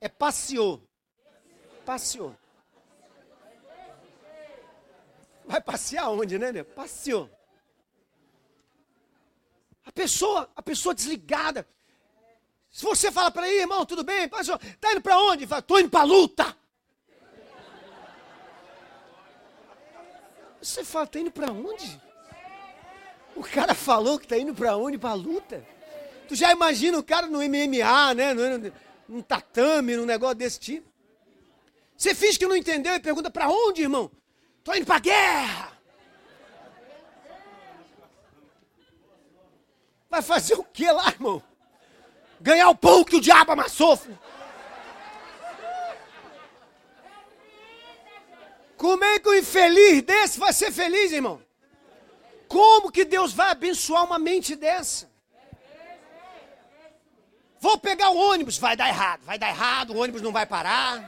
É 0.00 0.08
passeou. 0.08 0.80
Passeou. 1.84 2.36
Vai 5.44 5.60
passear 5.60 6.08
onde, 6.08 6.38
né? 6.38 6.52
né? 6.52 6.62
Passeou. 6.62 7.28
A 9.84 9.90
pessoa, 9.90 10.48
a 10.54 10.62
pessoa 10.62 10.94
desligada. 10.94 11.66
Se 12.70 12.84
você 12.84 13.10
fala 13.10 13.32
para 13.32 13.48
ele, 13.48 13.62
irmão, 13.62 13.84
tudo 13.84 14.04
bem? 14.04 14.28
Pastor, 14.28 14.60
tá 14.80 14.92
indo 14.92 15.00
para 15.02 15.18
onde? 15.18 15.44
Fala, 15.44 15.60
tô 15.60 15.76
indo 15.80 15.90
para 15.90 16.04
luta. 16.04 16.55
Você 20.66 20.84
fala, 20.84 21.04
está 21.04 21.20
indo 21.20 21.30
para 21.30 21.52
onde? 21.52 22.02
O 23.36 23.42
cara 23.42 23.72
falou 23.72 24.18
que 24.18 24.24
está 24.24 24.36
indo 24.36 24.52
para 24.52 24.76
onde? 24.76 24.98
Para 24.98 25.10
a 25.10 25.14
luta. 25.14 25.64
Tu 26.26 26.34
já 26.34 26.50
imagina 26.50 26.98
o 26.98 27.04
cara 27.04 27.28
no 27.28 27.38
MMA, 27.38 28.14
né? 28.14 28.34
Num 29.08 29.22
tatame, 29.22 29.94
num 29.96 30.04
negócio 30.04 30.34
desse 30.34 30.58
tipo. 30.58 30.92
Você 31.96 32.16
finge 32.16 32.36
que 32.36 32.48
não 32.48 32.56
entendeu 32.56 32.92
e 32.94 33.00
pergunta 33.00 33.30
para 33.30 33.48
onde, 33.48 33.82
irmão? 33.82 34.10
Tô 34.64 34.74
indo 34.74 34.84
para 34.84 34.96
a 34.96 34.98
guerra. 34.98 35.72
Vai 40.10 40.20
fazer 40.20 40.54
o 40.54 40.64
que 40.64 40.90
lá, 40.90 41.08
irmão? 41.10 41.40
Ganhar 42.40 42.68
o 42.70 42.76
pão 42.76 43.04
que 43.04 43.14
o 43.14 43.20
diabo 43.20 43.52
amassou. 43.52 43.96
Como 48.76 49.04
é 49.04 49.18
que 49.18 49.28
o 49.28 49.34
infeliz 49.34 50.02
desse 50.02 50.38
vai 50.38 50.52
ser 50.52 50.70
feliz, 50.70 51.12
irmão? 51.12 51.40
Como 52.48 52.92
que 52.92 53.04
Deus 53.04 53.32
vai 53.32 53.50
abençoar 53.50 54.04
uma 54.04 54.18
mente 54.18 54.54
dessa? 54.54 55.10
Vou 57.58 57.78
pegar 57.78 58.10
o 58.10 58.16
ônibus, 58.16 58.58
vai 58.58 58.76
dar 58.76 58.88
errado, 58.88 59.22
vai 59.24 59.38
dar 59.38 59.48
errado, 59.48 59.90
o 59.90 59.98
ônibus 59.98 60.22
não 60.22 60.30
vai 60.30 60.46
parar, 60.46 61.02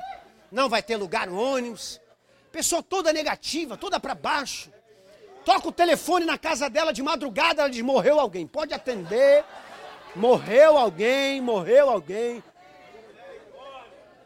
não 0.51 0.69
vai 0.69 0.83
ter 0.83 0.97
lugar 0.97 1.27
no 1.27 1.39
ônibus. 1.39 2.01
Pessoa 2.51 2.83
toda 2.83 3.13
negativa, 3.13 3.77
toda 3.77 4.01
para 4.01 4.15
baixo. 4.15 4.73
Toca 5.45 5.69
o 5.69 5.73
telefone 5.73 6.25
na 6.25 6.37
casa 6.37 6.69
dela 6.69 6.93
de 6.93 7.03
madrugada, 7.03 7.63
ela 7.63 7.71
diz: 7.71 7.83
morreu 7.83 8.19
alguém. 8.19 8.47
Pode 8.47 8.75
atender. 8.75 9.45
Morreu 10.17 10.77
alguém, 10.77 11.41
morreu 11.41 11.91
alguém. 11.91 12.43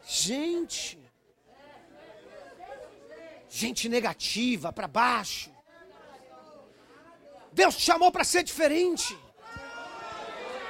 Gente, 0.05 0.97
gente 3.53 3.87
negativa, 3.87 4.73
para 4.73 4.87
baixo. 4.87 5.51
Deus 7.51 7.75
te 7.75 7.83
chamou 7.83 8.11
para 8.11 8.23
ser 8.23 8.41
diferente. 8.41 9.15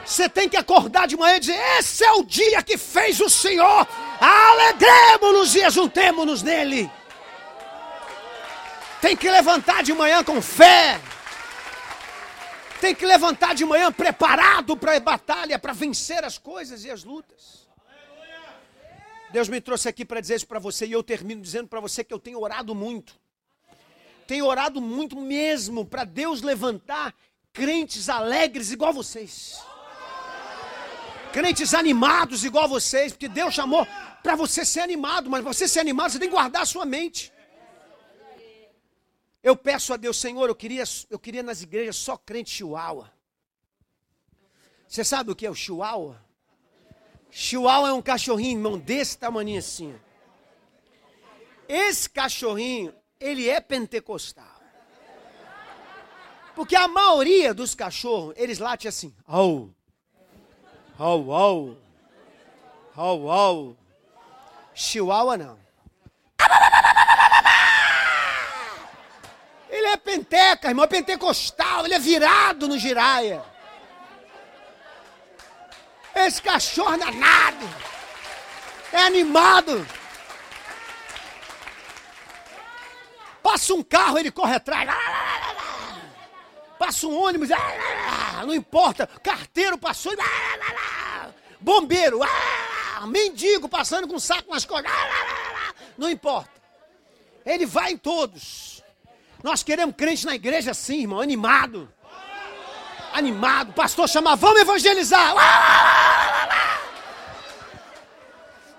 Você 0.06 0.28
tem 0.28 0.50
que 0.50 0.58
acordar 0.58 1.08
de 1.08 1.16
manhã 1.16 1.38
e 1.38 1.40
dizer: 1.40 1.60
Esse 1.80 2.04
é 2.04 2.12
o 2.12 2.26
dia 2.26 2.62
que 2.62 2.78
fez 2.78 3.22
o 3.22 3.30
Senhor. 3.30 3.88
Alegremos-nos 4.20 5.56
e 5.56 5.62
exultemos-nos 5.62 6.44
nele. 6.44 6.92
Tem 9.00 9.16
que 9.16 9.32
levantar 9.32 9.82
de 9.82 9.94
manhã 9.94 10.22
com 10.22 10.42
fé. 10.42 11.00
Tem 12.82 12.94
que 12.94 13.06
levantar 13.06 13.56
de 13.56 13.64
manhã 13.64 13.94
preparado 13.94 14.76
para 14.76 14.98
a 14.98 15.00
batalha, 15.00 15.58
para 15.58 15.72
vencer 15.72 16.26
as 16.26 16.38
coisas 16.38 16.84
e 16.84 16.92
as 16.92 17.06
lutas. 17.06 17.63
Deus 19.34 19.50
me 19.50 19.60
trouxe 19.60 19.90
aqui 19.90 20.06
para 20.06 20.22
dizer 20.22 20.36
isso 20.36 20.46
para 20.46 20.60
você 20.60 20.86
e 20.86 20.92
eu 20.92 21.02
termino 21.02 21.42
dizendo 21.42 21.68
para 21.68 21.80
você 21.80 22.04
que 22.04 22.14
eu 22.14 22.20
tenho 22.20 22.40
orado 22.40 22.76
muito. 22.76 23.20
Tenho 24.28 24.46
orado 24.46 24.80
muito 24.80 25.20
mesmo 25.20 25.84
para 25.84 26.04
Deus 26.04 26.44
levantar 26.44 27.16
crentes 27.52 28.10
alegres 28.10 28.72
igual 28.72 28.94
vocês. 28.94 29.60
Crentes 31.34 31.74
animados 31.74 32.46
igual 32.46 32.70
vocês, 32.70 33.12
porque 33.12 33.28
Deus 33.28 33.56
chamou 33.56 33.88
para 34.22 34.36
você 34.36 34.64
ser 34.64 34.82
animado, 34.82 35.32
mas 35.32 35.44
você 35.44 35.68
ser 35.68 35.80
animado, 35.80 36.12
você 36.12 36.20
tem 36.20 36.30
que 36.30 36.36
guardar 36.36 36.62
a 36.62 36.68
sua 36.68 36.86
mente. 36.86 37.34
Eu 39.42 39.56
peço 39.56 39.96
a 39.96 39.98
Deus, 39.98 40.16
Senhor, 40.16 40.48
eu 40.48 40.56
queria, 40.56 40.84
eu 41.10 41.18
queria 41.18 41.42
nas 41.42 41.64
igrejas 41.64 41.96
só 41.96 42.16
crente 42.18 42.52
chihuahua. 42.52 43.12
Você 44.88 45.04
sabe 45.04 45.32
o 45.32 45.36
que 45.36 45.48
é 45.48 45.50
o 45.50 45.56
chihuahua? 45.56 46.23
Chihuahua 47.36 47.90
é 47.90 47.94
um 47.94 48.02
cachorrinho, 48.02 48.60
irmão, 48.60 48.78
desse 48.78 49.18
tamanho 49.18 49.58
assim. 49.58 49.96
Esse 51.68 52.08
cachorrinho, 52.08 52.94
ele 53.20 53.50
é 53.50 53.60
pentecostal. 53.60 54.46
Porque 56.54 56.76
a 56.76 56.88
maioria 56.88 57.52
dos 57.52 57.74
cachorros, 57.74 58.36
eles 58.38 58.60
latem 58.60 58.88
assim. 58.88 59.16
Au. 59.26 59.72
Au, 61.00 61.32
au. 61.32 61.78
Au, 62.96 63.32
au. 63.32 63.78
Chihuahua 64.76 65.36
não. 65.36 65.58
Ele 69.72 69.88
é 69.88 69.98
penteca, 69.98 70.70
irmão, 70.70 70.86
é 70.86 70.88
pentecostal, 70.88 71.86
ele 71.86 71.96
é 71.96 72.00
virado 72.00 72.68
no 72.68 72.78
giraia. 72.78 73.44
Esse 76.16 76.42
cachorro 76.42 76.98
danado. 76.98 77.70
É 78.92 79.02
animado. 79.02 79.86
Passa 83.42 83.74
um 83.74 83.84
carro, 83.84 84.18
ele 84.18 84.32
corre 84.32 84.56
atrás. 84.56 84.90
Passa 86.78 87.08
um 87.08 87.22
ônibus, 87.22 87.50
não 88.46 88.54
importa. 88.54 89.08
Carteiro 89.22 89.78
passou. 89.78 90.14
Bombeiro, 91.60 92.20
mendigo 93.08 93.68
passando 93.68 94.08
com 94.08 94.20
saco 94.20 94.52
nas 94.52 94.66
costas. 94.66 94.92
Não 95.98 96.10
importa. 96.10 96.52
Ele 97.46 97.66
vai 97.66 97.92
em 97.92 97.98
todos. 97.98 98.84
Nós 99.42 99.62
queremos 99.62 99.96
crente 99.96 100.26
na 100.26 100.36
igreja 100.36 100.72
assim, 100.72 101.02
irmão, 101.02 101.20
animado. 101.20 101.92
Animado. 103.14 103.70
O 103.70 103.74
pastor 103.74 104.10
chama, 104.10 104.36
vamos 104.36 104.60
evangelizar. 104.62 105.36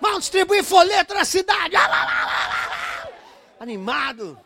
Vamos 0.01 0.20
distribuir 0.20 0.64
folheto 0.64 1.14
na 1.14 1.24
cidade. 1.24 1.76
Animado. 3.61 4.39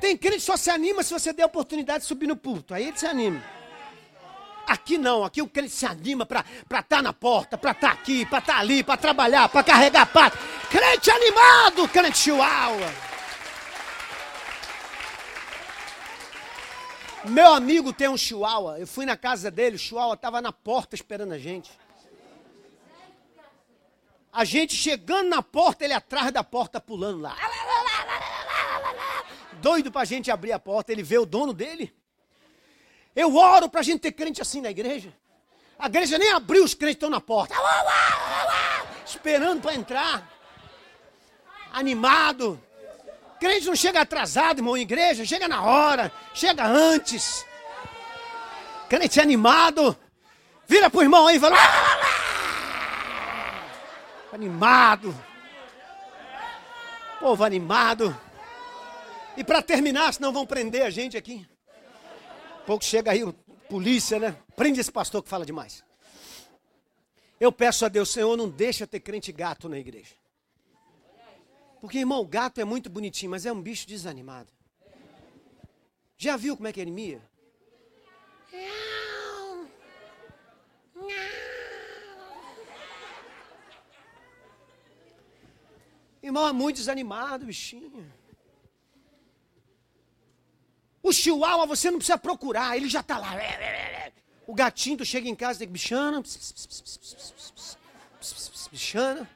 Tem 0.00 0.16
crente 0.16 0.38
que 0.38 0.44
só 0.44 0.56
se 0.56 0.70
anima 0.70 1.02
se 1.02 1.12
você 1.12 1.32
der 1.32 1.44
a 1.44 1.46
oportunidade 1.46 2.00
de 2.00 2.06
subir 2.06 2.26
no 2.26 2.36
púlpito. 2.36 2.74
Aí 2.74 2.88
ele 2.88 2.98
se 2.98 3.06
anima. 3.06 3.42
Aqui 4.66 4.96
não, 4.96 5.24
aqui 5.24 5.42
o 5.42 5.46
crente 5.46 5.70
se 5.70 5.84
anima 5.84 6.24
para 6.24 6.40
estar 6.40 6.82
tá 6.84 7.02
na 7.02 7.12
porta, 7.12 7.58
para 7.58 7.72
estar 7.72 7.88
tá 7.88 7.92
aqui, 7.92 8.24
para 8.24 8.38
estar 8.38 8.54
tá 8.54 8.58
ali, 8.60 8.82
para 8.82 8.96
trabalhar, 8.96 9.46
para 9.48 9.62
carregar 9.62 10.06
pato. 10.06 10.38
Crente 10.70 11.10
animado, 11.10 11.86
crente 11.88 12.16
chihuahua. 12.16 13.13
Meu 17.26 17.54
amigo 17.54 17.92
tem 17.92 18.08
um 18.08 18.16
chihuahua. 18.16 18.78
Eu 18.78 18.86
fui 18.86 19.06
na 19.06 19.16
casa 19.16 19.50
dele, 19.50 19.76
o 19.76 19.78
chihuahua 19.78 20.14
estava 20.14 20.42
na 20.42 20.52
porta 20.52 20.94
esperando 20.94 21.32
a 21.32 21.38
gente. 21.38 21.70
A 24.32 24.44
gente 24.44 24.74
chegando 24.74 25.28
na 25.28 25.42
porta, 25.42 25.84
ele 25.84 25.94
atrás 25.94 26.30
da 26.32 26.42
porta 26.42 26.80
pulando 26.80 27.20
lá. 27.20 27.36
Doido 29.54 29.90
para 29.90 30.02
a 30.02 30.04
gente 30.04 30.30
abrir 30.30 30.52
a 30.52 30.58
porta, 30.58 30.92
ele 30.92 31.02
vê 31.02 31.16
o 31.18 31.24
dono 31.24 31.52
dele. 31.52 31.94
Eu 33.14 33.36
oro 33.36 33.68
para 33.68 33.80
a 33.80 33.84
gente 33.84 34.00
ter 34.00 34.12
crente 34.12 34.42
assim 34.42 34.60
na 34.60 34.70
igreja. 34.70 35.14
A 35.78 35.86
igreja 35.86 36.18
nem 36.18 36.32
abriu, 36.32 36.64
os 36.64 36.74
crentes 36.74 36.96
estão 36.96 37.08
na 37.08 37.20
porta. 37.20 37.54
Esperando 39.06 39.62
para 39.62 39.74
entrar. 39.74 40.30
Animado. 41.72 42.60
Crente 43.40 43.66
não 43.66 43.76
chega 43.76 44.00
atrasado, 44.00 44.58
irmão, 44.58 44.76
em 44.76 44.82
igreja, 44.82 45.24
chega 45.24 45.48
na 45.48 45.62
hora, 45.62 46.12
chega 46.32 46.64
antes. 46.64 47.44
Crente 48.88 49.20
animado. 49.20 49.96
Vira 50.66 50.88
pro 50.88 51.02
irmão 51.02 51.26
aí 51.26 51.36
e 51.36 51.40
fala. 51.40 51.56
Animado. 54.32 55.14
Povo 57.20 57.44
animado. 57.44 58.18
E 59.36 59.42
para 59.42 59.62
terminar, 59.62 60.14
senão 60.14 60.32
vão 60.32 60.46
prender 60.46 60.82
a 60.82 60.90
gente 60.90 61.16
aqui. 61.16 61.46
Pouco 62.66 62.84
chega 62.84 63.10
aí, 63.10 63.20
polícia, 63.68 64.18
né? 64.18 64.36
Prende 64.56 64.80
esse 64.80 64.90
pastor 64.90 65.22
que 65.22 65.28
fala 65.28 65.44
demais. 65.44 65.84
Eu 67.38 67.52
peço 67.52 67.84
a 67.84 67.88
Deus, 67.88 68.10
Senhor, 68.10 68.36
não 68.36 68.48
deixa 68.48 68.86
ter 68.86 69.00
crente 69.00 69.32
gato 69.32 69.68
na 69.68 69.78
igreja. 69.78 70.14
Porque, 71.84 71.98
irmão, 71.98 72.22
o 72.22 72.26
gato 72.26 72.62
é 72.62 72.64
muito 72.64 72.88
bonitinho, 72.88 73.30
mas 73.30 73.44
é 73.44 73.52
um 73.52 73.60
bicho 73.60 73.86
desanimado. 73.86 74.50
Já 76.16 76.34
viu 76.34 76.56
como 76.56 76.66
é 76.66 76.72
que 76.72 76.80
ele 76.80 76.90
mia? 76.90 77.20
Irmão, 86.22 86.48
é 86.48 86.52
muito 86.54 86.76
desanimado, 86.76 87.44
bichinho. 87.44 88.10
O 91.02 91.12
chihuahua 91.12 91.66
você 91.66 91.90
não 91.90 91.98
precisa 91.98 92.16
procurar, 92.16 92.78
ele 92.78 92.88
já 92.88 93.00
está 93.00 93.18
lá. 93.18 93.32
O 94.46 94.54
gatinho, 94.54 94.96
tu 94.96 95.04
chega 95.04 95.28
em 95.28 95.36
casa, 95.36 95.58
tem 95.58 95.68
que 95.68 95.72
bichana. 95.74 96.22
Bichana. 98.72 99.28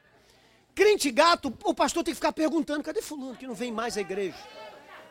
Crente 0.79 1.11
gato, 1.11 1.53
o 1.65 1.73
pastor 1.73 2.05
tem 2.05 2.13
que 2.13 2.15
ficar 2.15 2.31
perguntando: 2.31 2.81
cadê 2.81 3.01
Fulano 3.01 3.35
que 3.35 3.45
não 3.45 3.53
vem 3.53 3.69
mais 3.69 3.97
à 3.97 3.99
igreja? 3.99 4.37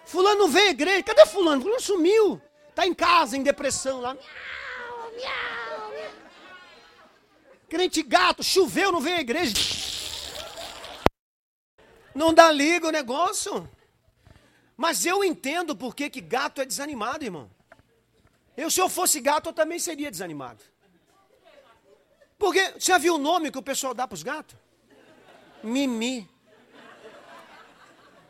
Fulano 0.06 0.38
não 0.38 0.48
vem 0.48 0.68
à 0.68 0.70
igreja, 0.70 1.02
cadê 1.02 1.26
Fulano? 1.26 1.60
Fulano 1.60 1.78
sumiu, 1.78 2.40
está 2.70 2.86
em 2.86 2.94
casa, 2.94 3.36
em 3.36 3.42
depressão 3.42 4.00
lá. 4.00 4.14
Miau, 4.14 5.12
miau, 5.14 5.90
miau. 5.90 6.10
Crente 7.68 8.02
gato, 8.02 8.42
choveu, 8.42 8.90
não 8.90 8.98
vem 8.98 9.12
à 9.12 9.20
igreja. 9.20 9.52
Não 12.14 12.32
dá 12.32 12.50
liga 12.50 12.88
o 12.88 12.90
negócio. 12.90 13.68
Mas 14.74 15.04
eu 15.04 15.22
entendo 15.22 15.76
por 15.76 15.94
que, 15.94 16.08
gato 16.18 16.62
é 16.62 16.64
desanimado, 16.64 17.26
irmão. 17.26 17.50
Eu, 18.56 18.70
se 18.70 18.80
eu 18.80 18.88
fosse 18.88 19.20
gato, 19.20 19.50
eu 19.50 19.52
também 19.52 19.78
seria 19.78 20.10
desanimado. 20.10 20.64
Porque, 22.38 22.72
já 22.78 22.96
viu 22.96 23.16
o 23.16 23.18
nome 23.18 23.50
que 23.50 23.58
o 23.58 23.62
pessoal 23.62 23.92
dá 23.92 24.08
para 24.08 24.14
os 24.14 24.22
gatos? 24.22 24.56
Mimi. 25.62 26.28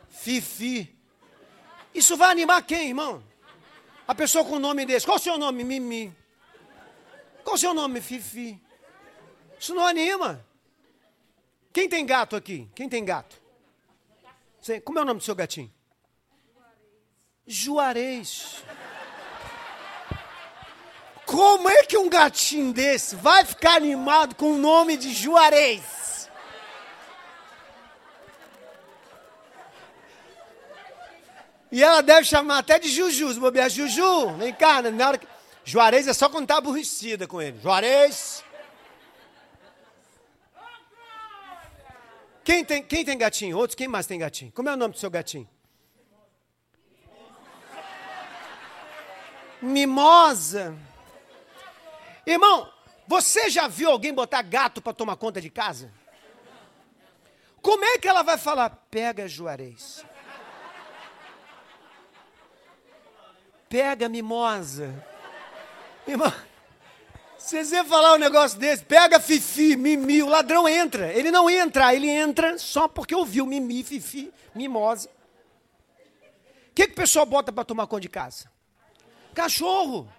Fifi. 0.09 0.95
Isso 1.93 2.17
vai 2.17 2.31
animar 2.31 2.61
quem, 2.63 2.89
irmão? 2.89 3.23
A 4.07 4.13
pessoa 4.15 4.43
com 4.43 4.55
o 4.55 4.59
nome 4.59 4.85
desse. 4.85 5.05
Qual 5.05 5.17
o 5.17 5.19
seu 5.19 5.37
nome? 5.37 5.63
Mimi. 5.63 6.15
Qual 7.43 7.55
o 7.55 7.59
seu 7.59 7.73
nome? 7.73 8.01
Fifi. 8.01 8.61
Isso 9.59 9.73
não 9.73 9.85
anima. 9.85 10.45
Quem 11.71 11.87
tem 11.87 12.05
gato 12.05 12.35
aqui? 12.35 12.69
Quem 12.75 12.89
tem 12.89 13.05
gato? 13.05 13.39
Como 14.83 14.99
é 14.99 15.01
o 15.01 15.05
nome 15.05 15.19
do 15.19 15.23
seu 15.23 15.35
gatinho? 15.35 15.71
Juarez. 17.45 18.63
Como 21.25 21.69
é 21.69 21.83
que 21.83 21.97
um 21.97 22.09
gatinho 22.09 22.73
desse 22.73 23.15
vai 23.15 23.45
ficar 23.45 23.75
animado 23.75 24.35
com 24.35 24.53
o 24.53 24.57
nome 24.57 24.97
de 24.97 25.13
Juarez? 25.13 26.08
E 31.71 31.83
ela 31.83 32.01
deve 32.01 32.25
chamar 32.25 32.59
até 32.59 32.79
de 32.79 32.89
Juju, 32.89 33.33
se 33.33 33.39
bobear. 33.39 33.69
Juju, 33.69 34.35
vem 34.37 34.53
cá, 34.53 34.81
na 34.81 35.07
hora 35.07 35.17
que... 35.17 35.27
Juarez 35.63 36.07
é 36.07 36.13
só 36.13 36.27
quando 36.27 36.47
tá 36.47 36.57
aborrecida 36.57 37.27
com 37.27 37.41
ele. 37.41 37.59
Juarez. 37.61 38.43
Quem 42.43 42.65
tem, 42.65 42.81
quem 42.81 43.05
tem 43.05 43.17
gatinho? 43.17 43.55
Outros, 43.55 43.75
quem 43.75 43.87
mais 43.87 44.07
tem 44.07 44.17
gatinho? 44.17 44.51
Como 44.51 44.67
é 44.67 44.73
o 44.73 44.77
nome 44.77 44.95
do 44.95 44.99
seu 44.99 45.11
gatinho? 45.11 45.47
Mimosa. 49.61 50.75
Irmão, 52.25 52.71
você 53.05 53.49
já 53.49 53.67
viu 53.67 53.91
alguém 53.91 54.13
botar 54.13 54.41
gato 54.41 54.81
para 54.81 54.93
tomar 54.93 55.17
conta 55.17 55.39
de 55.39 55.49
casa? 55.51 55.91
Como 57.61 57.83
é 57.85 57.99
que 57.99 58.07
ela 58.07 58.23
vai 58.23 58.37
falar? 58.37 58.69
Pega 58.89 59.27
Juarez. 59.27 60.03
Pega 63.69 64.09
mimosa. 64.09 65.05
Irmão, 66.07 66.33
se 67.37 67.63
você 67.63 67.83
falar 67.83 68.15
um 68.15 68.17
negócio 68.17 68.57
desse, 68.59 68.83
pega 68.83 69.19
Fifi, 69.19 69.77
Mimi, 69.77 70.23
o 70.23 70.27
ladrão 70.27 70.67
entra. 70.67 71.13
Ele 71.13 71.31
não 71.31 71.49
entra, 71.49 71.93
ele 71.93 72.09
entra 72.09 72.57
só 72.57 72.87
porque 72.87 73.13
ouviu 73.13 73.45
Mimi, 73.45 73.83
Fifi, 73.83 74.33
Mimosa. 74.55 75.09
O 76.69 76.73
que, 76.73 76.87
que 76.87 76.93
o 76.93 76.95
pessoal 76.95 77.25
bota 77.25 77.51
para 77.51 77.63
tomar 77.63 77.87
conta 77.87 78.01
de 78.01 78.09
casa? 78.09 78.51
Cachorro. 79.33 80.11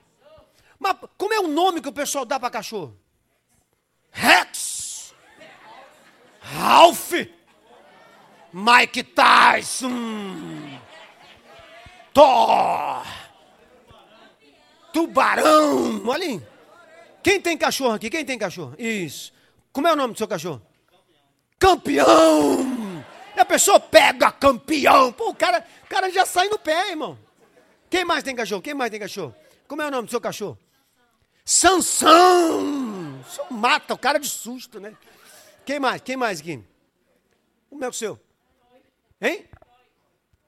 Mas 0.79 0.97
como 1.19 1.35
é 1.35 1.41
o 1.41 1.49
nome 1.49 1.81
que 1.81 1.89
o 1.89 1.93
pessoal 1.93 2.25
dá 2.25 2.39
para 2.39 2.51
cachorro? 2.51 2.97
Rex. 4.11 5.13
Ralph. 6.41 7.13
Mike 8.53 9.03
Tyson. 9.05 10.79
Thor. 12.13 12.90
Tubarão! 14.93 16.03
Olha 16.07 16.25
aí. 16.25 16.43
Quem 17.23 17.41
tem 17.41 17.57
cachorro 17.57 17.95
aqui? 17.95 18.09
Quem 18.11 18.25
tem 18.25 18.39
cachorro? 18.39 18.75
Isso. 18.79 19.33
Como 19.73 19.87
é 19.87 19.93
o 19.93 19.97
nome 19.97 20.15
do 20.15 20.19
seu 20.19 20.29
cachorro? 20.29 20.63
Campeão! 21.59 23.05
E 23.37 23.41
a 23.41 23.45
pessoa 23.45 23.79
pega 23.79 24.33
campeão. 24.33 25.13
Pô, 25.13 25.31
o 25.31 25.35
cara, 25.35 25.65
o 25.85 25.87
cara 25.87 26.11
já 26.11 26.25
sai 26.27 26.49
no 26.49 26.59
pé, 26.59 26.91
irmão. 26.91 27.19
Quem 27.89 28.05
mais 28.05 28.23
tem 28.23 28.35
cachorro? 28.35 28.63
Quem 28.63 28.75
mais 28.75 28.91
tem 28.91 29.01
cachorro? 29.01 29.35
Como 29.69 29.83
é 29.83 29.87
o 29.87 29.91
nome 29.91 30.07
do 30.07 30.11
seu 30.11 30.21
cachorro? 30.21 30.59
Sansão! 31.45 33.21
Isso 33.27 33.43
mata 33.51 33.95
o 33.95 33.99
cara 33.99 34.19
de 34.19 34.29
susto, 34.29 34.81
né? 34.81 34.95
Quem 35.65 35.79
mais? 35.79 36.01
Quem 36.01 36.17
mais 36.17 36.41
aqui? 36.41 36.63
Como 37.69 37.85
é 37.85 37.89
o 37.89 37.93
seu? 37.93 38.19
Hein? 39.21 39.47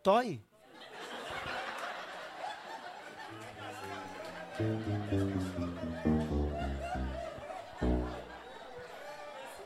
Toy. 0.03 0.40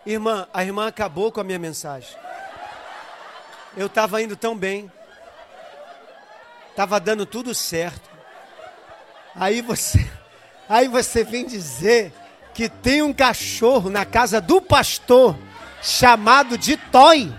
Irmã, 0.06 0.46
a 0.54 0.64
irmã 0.64 0.86
acabou 0.86 1.32
com 1.32 1.40
a 1.40 1.44
minha 1.44 1.58
mensagem. 1.58 2.16
Eu 3.76 3.86
estava 3.86 4.22
indo 4.22 4.36
tão 4.36 4.56
bem. 4.56 4.90
Tava 6.76 7.00
dando 7.00 7.26
tudo 7.26 7.54
certo. 7.54 8.08
Aí 9.34 9.60
você, 9.60 10.08
aí 10.68 10.86
você 10.86 11.24
vem 11.24 11.44
dizer 11.44 12.12
que 12.54 12.68
tem 12.68 13.02
um 13.02 13.12
cachorro 13.12 13.90
na 13.90 14.04
casa 14.04 14.40
do 14.40 14.62
pastor 14.62 15.36
chamado 15.82 16.56
de 16.56 16.76
Toy. 16.76 17.32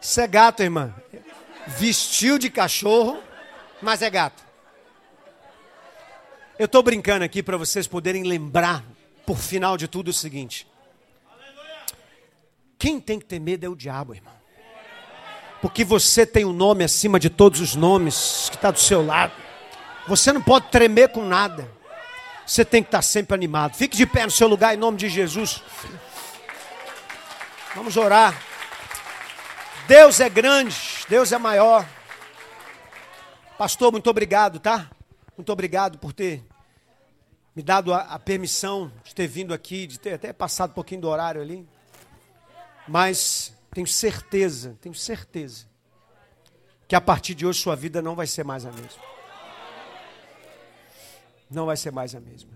Isso 0.00 0.20
é 0.20 0.26
gato, 0.26 0.62
irmã. 0.62 1.03
Vestiu 1.66 2.38
de 2.38 2.50
cachorro, 2.50 3.22
mas 3.80 4.02
é 4.02 4.10
gato. 4.10 4.42
Eu 6.58 6.66
estou 6.66 6.82
brincando 6.82 7.24
aqui 7.24 7.42
para 7.42 7.56
vocês 7.56 7.86
poderem 7.86 8.22
lembrar, 8.22 8.84
por 9.26 9.38
final 9.38 9.76
de 9.76 9.88
tudo, 9.88 10.08
o 10.08 10.12
seguinte: 10.12 10.66
quem 12.78 13.00
tem 13.00 13.18
que 13.18 13.24
ter 13.24 13.40
medo 13.40 13.64
é 13.64 13.68
o 13.68 13.74
diabo, 13.74 14.14
irmão. 14.14 14.34
Porque 15.60 15.82
você 15.84 16.26
tem 16.26 16.44
um 16.44 16.52
nome 16.52 16.84
acima 16.84 17.18
de 17.18 17.30
todos 17.30 17.60
os 17.60 17.74
nomes 17.74 18.48
que 18.50 18.56
está 18.56 18.70
do 18.70 18.78
seu 18.78 19.04
lado. 19.04 19.32
Você 20.06 20.30
não 20.32 20.42
pode 20.42 20.68
tremer 20.68 21.08
com 21.08 21.24
nada. 21.24 21.66
Você 22.46 22.64
tem 22.64 22.82
que 22.82 22.88
estar 22.88 22.98
tá 22.98 23.02
sempre 23.02 23.34
animado. 23.34 23.74
Fique 23.74 23.96
de 23.96 24.04
pé 24.04 24.24
no 24.24 24.30
seu 24.30 24.46
lugar 24.46 24.74
em 24.74 24.76
nome 24.76 24.98
de 24.98 25.08
Jesus. 25.08 25.62
Vamos 27.74 27.96
orar. 27.96 28.38
Deus 29.86 30.18
é 30.18 30.30
grande, 30.30 30.76
Deus 31.10 31.30
é 31.30 31.36
maior. 31.36 31.86
Pastor, 33.58 33.92
muito 33.92 34.08
obrigado, 34.08 34.58
tá? 34.58 34.90
Muito 35.36 35.52
obrigado 35.52 35.98
por 35.98 36.12
ter 36.12 36.42
me 37.54 37.62
dado 37.62 37.92
a, 37.92 37.98
a, 38.00 38.18
permissão 38.18 38.90
de 39.04 39.14
ter 39.14 39.26
vindo 39.26 39.52
aqui, 39.52 39.86
de 39.86 40.00
ter 40.00 40.14
até 40.14 40.32
passado 40.32 40.70
um 40.70 40.74
pouquinho 40.74 41.02
do 41.02 41.08
horário 41.08 41.40
ali. 41.40 41.68
Mas 42.88 43.54
tenho 43.72 43.86
certeza, 43.86 44.76
tenho 44.80 44.94
certeza, 44.94 45.66
que 46.88 46.96
a 46.96 47.00
partir 47.00 47.34
de 47.34 47.46
hoje 47.46 47.60
sua 47.60 47.76
vida 47.76 48.00
não 48.00 48.14
vai 48.14 48.26
ser 48.26 48.42
mais 48.42 48.64
a 48.64 48.72
mesma. 48.72 49.02
Não 51.50 51.66
vai 51.66 51.76
ser 51.76 51.92
mais 51.92 52.14
a 52.14 52.20
mesma. 52.20 52.50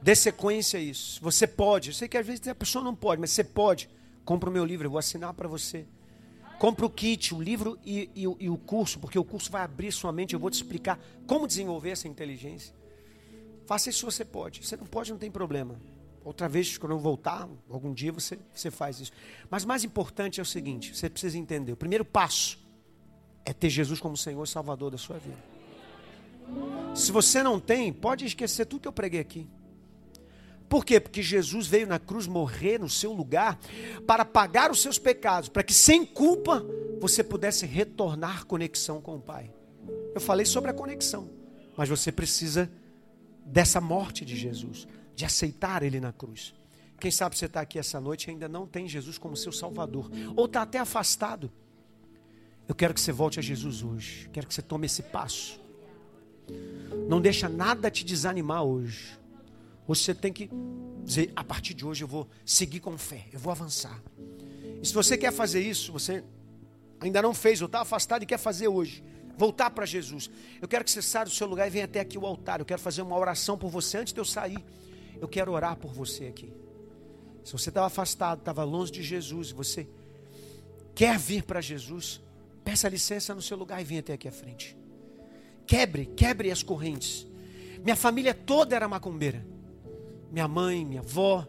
Dê 0.00 0.14
sequência 0.14 0.78
a 0.78 0.82
isso. 0.82 1.20
Você 1.22 1.44
pode, 1.44 1.88
eu 1.88 1.94
sei 1.94 2.06
que 2.06 2.16
às 2.16 2.24
vezes 2.24 2.46
a 2.46 2.54
pessoa 2.54 2.84
não 2.84 2.94
pode, 2.94 3.20
mas 3.20 3.32
você 3.32 3.42
pode. 3.42 3.90
Compra 4.24 4.48
o 4.48 4.52
meu 4.52 4.64
livro, 4.64 4.86
eu 4.86 4.90
vou 4.90 4.98
assinar 4.98 5.34
para 5.34 5.48
você. 5.48 5.84
Compre 6.58 6.84
o 6.84 6.90
kit, 6.90 7.34
o 7.34 7.40
livro 7.40 7.78
e, 7.84 8.10
e, 8.14 8.22
e, 8.22 8.50
o 8.50 8.56
curso, 8.56 8.98
porque 8.98 9.18
o 9.18 9.24
curso 9.24 9.50
vai 9.50 9.62
abrir 9.62 9.92
sua 9.92 10.12
mente. 10.12 10.34
Eu 10.34 10.40
vou 10.40 10.50
te 10.50 10.54
explicar 10.54 10.98
como 11.26 11.46
desenvolver 11.46 11.90
essa 11.90 12.08
inteligência. 12.08 12.74
Faça 13.64 13.90
isso 13.90 14.00
se 14.00 14.04
você 14.04 14.24
pode. 14.24 14.66
Você 14.66 14.76
não 14.76 14.86
pode, 14.86 15.12
não 15.12 15.18
tem 15.18 15.30
problema. 15.30 15.80
Outra 16.24 16.48
vez, 16.48 16.76
quando 16.76 16.92
eu 16.92 16.98
voltar, 16.98 17.48
algum 17.70 17.94
dia 17.94 18.10
você, 18.10 18.38
você 18.52 18.70
faz 18.70 18.98
isso. 18.98 19.12
Mas 19.48 19.64
mais 19.64 19.84
importante 19.84 20.40
é 20.40 20.42
o 20.42 20.46
seguinte: 20.46 20.96
você 20.96 21.08
precisa 21.08 21.38
entender. 21.38 21.72
O 21.72 21.76
primeiro 21.76 22.04
passo 22.04 22.58
é 23.44 23.52
ter 23.52 23.70
Jesus 23.70 24.00
como 24.00 24.16
Senhor 24.16 24.42
e 24.42 24.46
Salvador 24.46 24.90
da 24.90 24.98
sua 24.98 25.18
vida. 25.18 25.38
Se 26.94 27.12
você 27.12 27.42
não 27.42 27.60
tem, 27.60 27.92
pode 27.92 28.24
esquecer 28.24 28.66
tudo 28.66 28.82
que 28.82 28.88
eu 28.88 28.92
preguei 28.92 29.20
aqui. 29.20 29.46
Por 30.68 30.84
quê? 30.84 31.00
Porque 31.00 31.22
Jesus 31.22 31.66
veio 31.66 31.86
na 31.86 31.98
cruz 31.98 32.26
morrer 32.26 32.78
no 32.78 32.88
seu 32.88 33.12
lugar 33.12 33.58
para 34.06 34.24
pagar 34.24 34.70
os 34.70 34.82
seus 34.82 34.98
pecados, 34.98 35.48
para 35.48 35.62
que 35.62 35.72
sem 35.72 36.04
culpa 36.04 36.64
você 37.00 37.24
pudesse 37.24 37.64
retornar 37.64 38.44
conexão 38.44 39.00
com 39.00 39.16
o 39.16 39.20
Pai. 39.20 39.50
Eu 40.14 40.20
falei 40.20 40.44
sobre 40.44 40.70
a 40.70 40.74
conexão, 40.74 41.30
mas 41.76 41.88
você 41.88 42.12
precisa 42.12 42.70
dessa 43.44 43.80
morte 43.80 44.24
de 44.24 44.36
Jesus, 44.36 44.86
de 45.14 45.24
aceitar 45.24 45.82
Ele 45.82 46.00
na 46.00 46.12
cruz. 46.12 46.54
Quem 47.00 47.10
sabe 47.10 47.38
você 47.38 47.46
está 47.46 47.60
aqui 47.60 47.78
essa 47.78 48.00
noite 48.00 48.26
e 48.26 48.30
ainda 48.30 48.48
não 48.48 48.66
tem 48.66 48.88
Jesus 48.88 49.16
como 49.16 49.36
seu 49.36 49.52
Salvador, 49.52 50.10
ou 50.36 50.46
está 50.46 50.62
até 50.62 50.78
afastado. 50.78 51.50
Eu 52.66 52.74
quero 52.74 52.92
que 52.92 53.00
você 53.00 53.12
volte 53.12 53.38
a 53.38 53.42
Jesus 53.42 53.82
hoje, 53.82 54.28
quero 54.32 54.46
que 54.46 54.52
você 54.52 54.60
tome 54.60 54.86
esse 54.86 55.02
passo. 55.02 55.58
Não 57.08 57.20
deixa 57.20 57.48
nada 57.48 57.90
te 57.90 58.04
desanimar 58.04 58.64
hoje. 58.64 59.18
Você 59.88 60.14
tem 60.14 60.30
que 60.30 60.50
dizer: 61.02 61.32
a 61.34 61.42
partir 61.42 61.72
de 61.72 61.84
hoje 61.84 62.04
eu 62.04 62.08
vou 62.08 62.28
seguir 62.44 62.78
com 62.78 62.96
fé, 62.98 63.24
eu 63.32 63.40
vou 63.40 63.50
avançar. 63.50 64.00
E 64.80 64.86
se 64.86 64.92
você 64.92 65.16
quer 65.16 65.32
fazer 65.32 65.62
isso, 65.62 65.90
você 65.90 66.22
ainda 67.00 67.22
não 67.22 67.32
fez, 67.32 67.62
ou 67.62 67.66
está 67.66 67.80
afastado 67.80 68.22
e 68.22 68.26
quer 68.26 68.38
fazer 68.38 68.68
hoje, 68.68 69.02
voltar 69.36 69.70
para 69.70 69.86
Jesus. 69.86 70.30
Eu 70.60 70.68
quero 70.68 70.84
que 70.84 70.90
você 70.90 71.00
saia 71.00 71.24
do 71.24 71.30
seu 71.30 71.46
lugar 71.46 71.66
e 71.66 71.70
venha 71.70 71.86
até 71.86 72.00
aqui 72.00 72.18
o 72.18 72.26
altar. 72.26 72.60
Eu 72.60 72.66
quero 72.66 72.80
fazer 72.80 73.00
uma 73.00 73.16
oração 73.16 73.56
por 73.56 73.70
você 73.70 73.96
antes 73.96 74.12
de 74.12 74.20
eu 74.20 74.26
sair. 74.26 74.62
Eu 75.18 75.26
quero 75.26 75.50
orar 75.50 75.74
por 75.74 75.90
você 75.90 76.26
aqui. 76.26 76.52
Se 77.42 77.52
você 77.52 77.70
estava 77.70 77.86
afastado, 77.86 78.40
estava 78.40 78.62
longe 78.62 78.92
de 78.92 79.02
Jesus, 79.02 79.50
você 79.50 79.88
quer 80.94 81.18
vir 81.18 81.44
para 81.44 81.62
Jesus, 81.62 82.20
peça 82.62 82.88
licença 82.90 83.34
no 83.34 83.40
seu 83.40 83.56
lugar 83.56 83.80
e 83.80 83.84
venha 83.84 84.00
até 84.00 84.12
aqui 84.12 84.28
à 84.28 84.32
frente. 84.32 84.76
Quebre, 85.66 86.06
quebre 86.14 86.50
as 86.50 86.62
correntes. 86.62 87.26
Minha 87.82 87.96
família 87.96 88.34
toda 88.34 88.76
era 88.76 88.86
macumbeira 88.86 89.57
minha 90.30 90.48
mãe, 90.48 90.84
minha 90.84 91.00
avó, 91.00 91.46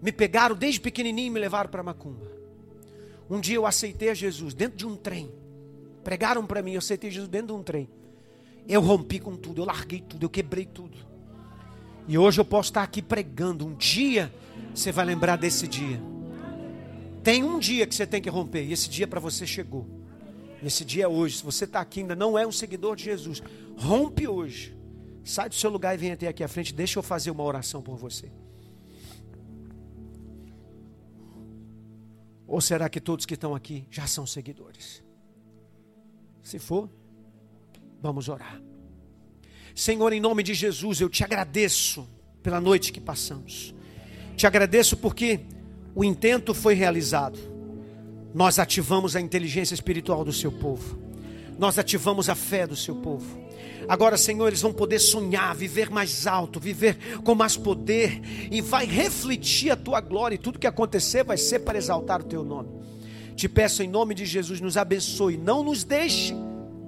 me 0.00 0.12
pegaram 0.12 0.54
desde 0.54 0.80
pequenininho 0.80 1.28
e 1.28 1.30
me 1.30 1.40
levaram 1.40 1.70
para 1.70 1.82
Macumba. 1.82 2.30
Um 3.28 3.40
dia 3.40 3.56
eu 3.56 3.66
aceitei 3.66 4.10
a 4.10 4.14
Jesus 4.14 4.54
dentro 4.54 4.76
de 4.76 4.86
um 4.86 4.96
trem. 4.96 5.30
Pregaram 6.04 6.46
para 6.46 6.62
mim, 6.62 6.72
eu 6.72 6.78
aceitei 6.78 7.10
Jesus 7.10 7.28
dentro 7.28 7.48
de 7.48 7.52
um 7.54 7.62
trem. 7.62 7.88
Eu 8.68 8.80
rompi 8.80 9.18
com 9.18 9.36
tudo, 9.36 9.62
eu 9.62 9.66
larguei 9.66 10.00
tudo, 10.00 10.24
eu 10.24 10.30
quebrei 10.30 10.64
tudo. 10.64 10.96
E 12.06 12.16
hoje 12.16 12.40
eu 12.40 12.44
posso 12.44 12.70
estar 12.70 12.82
aqui 12.82 13.02
pregando. 13.02 13.66
Um 13.66 13.74
dia 13.74 14.32
você 14.74 14.92
vai 14.92 15.04
lembrar 15.04 15.36
desse 15.36 15.66
dia. 15.66 16.00
Tem 17.24 17.42
um 17.42 17.58
dia 17.58 17.86
que 17.86 17.94
você 17.94 18.06
tem 18.06 18.22
que 18.22 18.30
romper, 18.30 18.62
e 18.62 18.72
esse 18.72 18.88
dia 18.88 19.08
para 19.08 19.18
você 19.18 19.44
chegou. 19.44 19.84
Esse 20.62 20.84
dia 20.84 21.04
é 21.04 21.08
hoje. 21.08 21.38
Se 21.38 21.44
você 21.44 21.64
está 21.64 21.80
aqui 21.80 22.00
ainda 22.00 22.14
não 22.14 22.38
é 22.38 22.46
um 22.46 22.52
seguidor 22.52 22.94
de 22.94 23.04
Jesus, 23.04 23.42
rompe 23.76 24.28
hoje. 24.28 24.75
Sai 25.26 25.48
do 25.48 25.56
seu 25.56 25.68
lugar 25.68 25.92
e 25.92 25.98
vem 25.98 26.12
até 26.12 26.28
aqui 26.28 26.44
à 26.44 26.46
frente. 26.46 26.72
Deixa 26.72 27.00
eu 27.00 27.02
fazer 27.02 27.32
uma 27.32 27.42
oração 27.42 27.82
por 27.82 27.96
você. 27.96 28.30
Ou 32.46 32.60
será 32.60 32.88
que 32.88 33.00
todos 33.00 33.26
que 33.26 33.34
estão 33.34 33.52
aqui 33.52 33.88
já 33.90 34.06
são 34.06 34.24
seguidores? 34.24 35.02
Se 36.44 36.60
for, 36.60 36.88
vamos 38.00 38.28
orar. 38.28 38.62
Senhor, 39.74 40.12
em 40.12 40.20
nome 40.20 40.44
de 40.44 40.54
Jesus, 40.54 41.00
eu 41.00 41.08
te 41.08 41.24
agradeço 41.24 42.08
pela 42.40 42.60
noite 42.60 42.92
que 42.92 43.00
passamos. 43.00 43.74
Te 44.36 44.46
agradeço 44.46 44.96
porque 44.96 45.40
o 45.92 46.04
intento 46.04 46.54
foi 46.54 46.74
realizado. 46.74 47.36
Nós 48.32 48.60
ativamos 48.60 49.16
a 49.16 49.20
inteligência 49.20 49.74
espiritual 49.74 50.24
do 50.24 50.32
seu 50.32 50.52
povo. 50.52 50.96
Nós 51.58 51.80
ativamos 51.80 52.28
a 52.28 52.36
fé 52.36 52.64
do 52.64 52.76
seu 52.76 52.94
povo. 52.94 53.45
Agora, 53.88 54.16
Senhor, 54.16 54.48
eles 54.48 54.60
vão 54.60 54.72
poder 54.72 54.98
sonhar, 54.98 55.54
viver 55.54 55.90
mais 55.90 56.26
alto, 56.26 56.58
viver 56.58 57.20
com 57.22 57.34
mais 57.34 57.56
poder 57.56 58.20
e 58.50 58.60
vai 58.60 58.84
refletir 58.84 59.70
a 59.70 59.76
tua 59.76 60.00
glória 60.00 60.34
e 60.34 60.38
tudo 60.38 60.58
que 60.58 60.66
acontecer 60.66 61.22
vai 61.22 61.36
ser 61.36 61.60
para 61.60 61.78
exaltar 61.78 62.20
o 62.20 62.24
teu 62.24 62.44
nome. 62.44 62.68
Te 63.36 63.48
peço 63.48 63.82
em 63.82 63.88
nome 63.88 64.14
de 64.14 64.24
Jesus, 64.24 64.60
nos 64.60 64.76
abençoe, 64.76 65.36
não 65.36 65.62
nos 65.62 65.84
deixe 65.84 66.34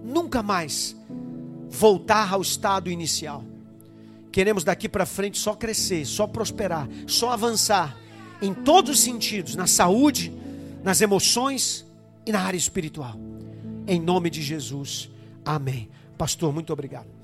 nunca 0.03 0.43
mais 0.43 0.97
voltar 1.69 2.33
ao 2.33 2.41
estado 2.41 2.91
inicial. 2.91 3.45
Queremos 4.33 4.65
daqui 4.65 4.89
para 4.89 5.07
frente 5.07 5.39
só 5.39 5.55
crescer, 5.55 6.05
só 6.05 6.27
prosperar, 6.27 6.89
só 7.07 7.31
avançar 7.31 7.97
em 8.41 8.55
todos 8.55 8.93
os 8.93 9.01
sentidos, 9.01 9.55
na 9.55 9.67
saúde, 9.67 10.33
nas 10.83 11.01
emoções 11.01 11.87
e 12.27 12.33
na 12.33 12.41
área 12.41 12.57
espiritual. 12.57 13.15
Em 13.87 14.01
nome 14.01 14.31
de 14.31 14.43
Jesus. 14.43 15.11
Amém. 15.45 15.89
Pastor, 16.19 16.53
muito 16.53 16.73
obrigado. 16.73 17.18